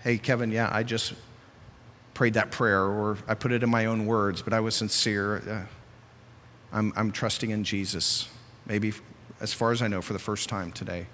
Hey, 0.03 0.19
Kevin, 0.19 0.51
yeah, 0.51 0.69
I 0.71 0.83
just 0.83 1.15
prayed 2.15 2.35
that 2.35 2.51
prayer, 2.51 2.83
or 2.83 3.19
I 3.29 3.35
put 3.35 3.53
it 3.53 3.63
in 3.63 3.71
my 3.71 3.87
own 3.87 4.07
words, 4.07 4.41
but 4.41 4.53
I 4.53 4.61
was 4.61 4.75
sincere. 4.75 5.37
Uh, 5.39 5.67
I'm, 6.73 6.93
I'm 6.97 7.11
trusting 7.13 7.51
in 7.51 7.65
Jesus, 7.65 8.29
maybe 8.67 8.93
as 9.41 9.53
far 9.53 9.73
as 9.73 9.83
I 9.83 9.89
know, 9.89 10.01
for 10.01 10.13
the 10.13 10.19
first 10.19 10.49
time 10.49 10.73
today 10.73 11.07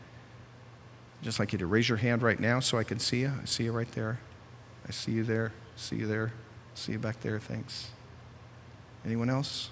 I'd 1.20 1.24
just 1.24 1.38
like 1.38 1.52
you 1.52 1.58
to 1.58 1.66
raise 1.66 1.88
your 1.88 1.98
hand 1.98 2.22
right 2.22 2.40
now 2.40 2.60
so 2.60 2.78
I 2.78 2.84
can 2.84 2.98
see 2.98 3.20
you. 3.20 3.32
I 3.42 3.44
see 3.44 3.64
you 3.64 3.72
right 3.72 3.90
there. 3.92 4.18
I 4.88 4.90
see 4.90 5.12
you 5.12 5.22
there. 5.22 5.52
See 5.76 5.96
you 5.96 6.06
there. 6.06 6.32
See 6.74 6.92
you 6.92 6.98
back 6.98 7.20
there. 7.20 7.38
Thanks. 7.38 7.90
Anyone 9.04 9.28
else? 9.28 9.68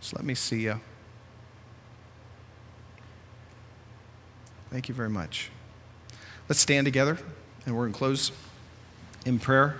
Just 0.00 0.14
let 0.14 0.24
me 0.24 0.34
see 0.34 0.60
you. 0.60 0.78
Thank 4.70 4.90
you 4.90 4.94
very 4.94 5.08
much. 5.08 5.50
Let's 6.48 6.60
stand 6.60 6.84
together 6.84 7.18
and 7.64 7.74
we're 7.74 7.84
going 7.84 7.92
to 7.94 7.98
close 7.98 8.32
in 9.24 9.38
prayer. 9.38 9.76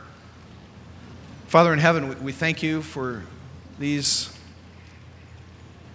Father 1.57 1.73
in 1.73 1.79
heaven, 1.79 2.23
we 2.23 2.33
thank 2.33 2.63
you 2.63 2.83
for 2.83 3.23
these 3.79 4.31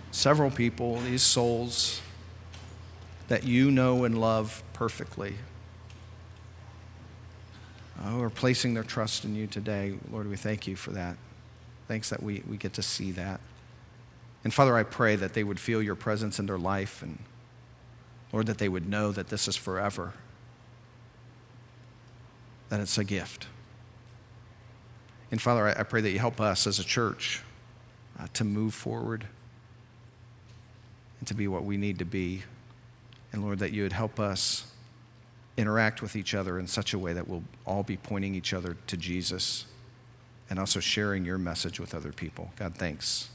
several 0.09 0.49
people, 0.49 0.99
these 1.01 1.21
souls 1.21 2.01
that 3.27 3.43
you 3.43 3.69
know 3.69 4.03
and 4.03 4.19
love 4.19 4.63
perfectly. 4.73 5.35
Uh, 7.99 8.09
who 8.09 8.23
are 8.23 8.31
placing 8.31 8.73
their 8.73 8.83
trust 8.83 9.23
in 9.23 9.35
you 9.35 9.45
today. 9.45 9.99
Lord, 10.11 10.27
we 10.27 10.35
thank 10.35 10.65
you 10.65 10.75
for 10.75 10.89
that. 10.93 11.15
Thanks 11.87 12.09
that 12.09 12.23
we, 12.23 12.41
we 12.49 12.57
get 12.57 12.73
to 12.73 12.81
see 12.81 13.11
that. 13.11 13.39
And 14.43 14.51
Father, 14.51 14.75
I 14.75 14.81
pray 14.81 15.15
that 15.15 15.35
they 15.35 15.43
would 15.43 15.59
feel 15.59 15.83
your 15.83 15.93
presence 15.93 16.39
in 16.39 16.47
their 16.47 16.57
life 16.57 17.03
and, 17.03 17.19
Lord, 18.33 18.47
that 18.47 18.57
they 18.57 18.67
would 18.67 18.89
know 18.89 19.11
that 19.11 19.27
this 19.27 19.47
is 19.47 19.55
forever, 19.55 20.13
that 22.69 22.79
it's 22.79 22.97
a 22.97 23.03
gift. 23.03 23.45
And 25.31 25.41
Father, 25.41 25.67
I, 25.67 25.79
I 25.79 25.83
pray 25.83 26.01
that 26.01 26.11
you 26.11 26.19
help 26.19 26.39
us 26.39 26.67
as 26.67 26.79
a 26.79 26.83
church 26.83 27.41
uh, 28.19 28.27
to 28.33 28.43
move 28.43 28.73
forward 28.73 29.25
and 31.19 31.27
to 31.27 31.33
be 31.33 31.47
what 31.47 31.63
we 31.63 31.77
need 31.77 31.99
to 31.99 32.05
be 32.05 32.43
and 33.33 33.43
Lord, 33.43 33.59
that 33.59 33.71
you 33.71 33.83
would 33.83 33.93
help 33.93 34.19
us 34.19 34.65
interact 35.57 36.01
with 36.01 36.15
each 36.15 36.33
other 36.33 36.59
in 36.59 36.67
such 36.67 36.93
a 36.93 36.99
way 36.99 37.13
that 37.13 37.27
we'll 37.27 37.43
all 37.65 37.83
be 37.83 37.97
pointing 37.97 38.35
each 38.35 38.53
other 38.53 38.77
to 38.87 38.97
Jesus 38.97 39.65
and 40.49 40.59
also 40.59 40.79
sharing 40.79 41.23
your 41.23 41.37
message 41.37 41.79
with 41.79 41.95
other 41.95 42.11
people. 42.11 42.51
God, 42.57 42.75
thanks. 42.75 43.29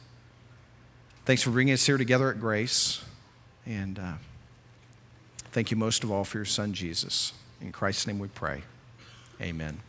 Thanks 1.25 1.43
for 1.43 1.51
bringing 1.51 1.75
us 1.75 1.87
here 1.87 1.97
together 1.97 2.31
at 2.31 2.41
Grace. 2.41 3.03
And 3.65 3.99
uh, 3.99 4.13
thank 5.53 5.71
you 5.71 5.77
most 5.77 6.05
of 6.05 6.11
all 6.11 6.25
for 6.25 6.39
your 6.39 6.45
son, 6.45 6.73
Jesus. 6.73 7.33
In 7.61 7.73
Christ's 7.73 8.07
name 8.07 8.19
we 8.19 8.29
pray. 8.29 8.63
Amen. 9.41 9.86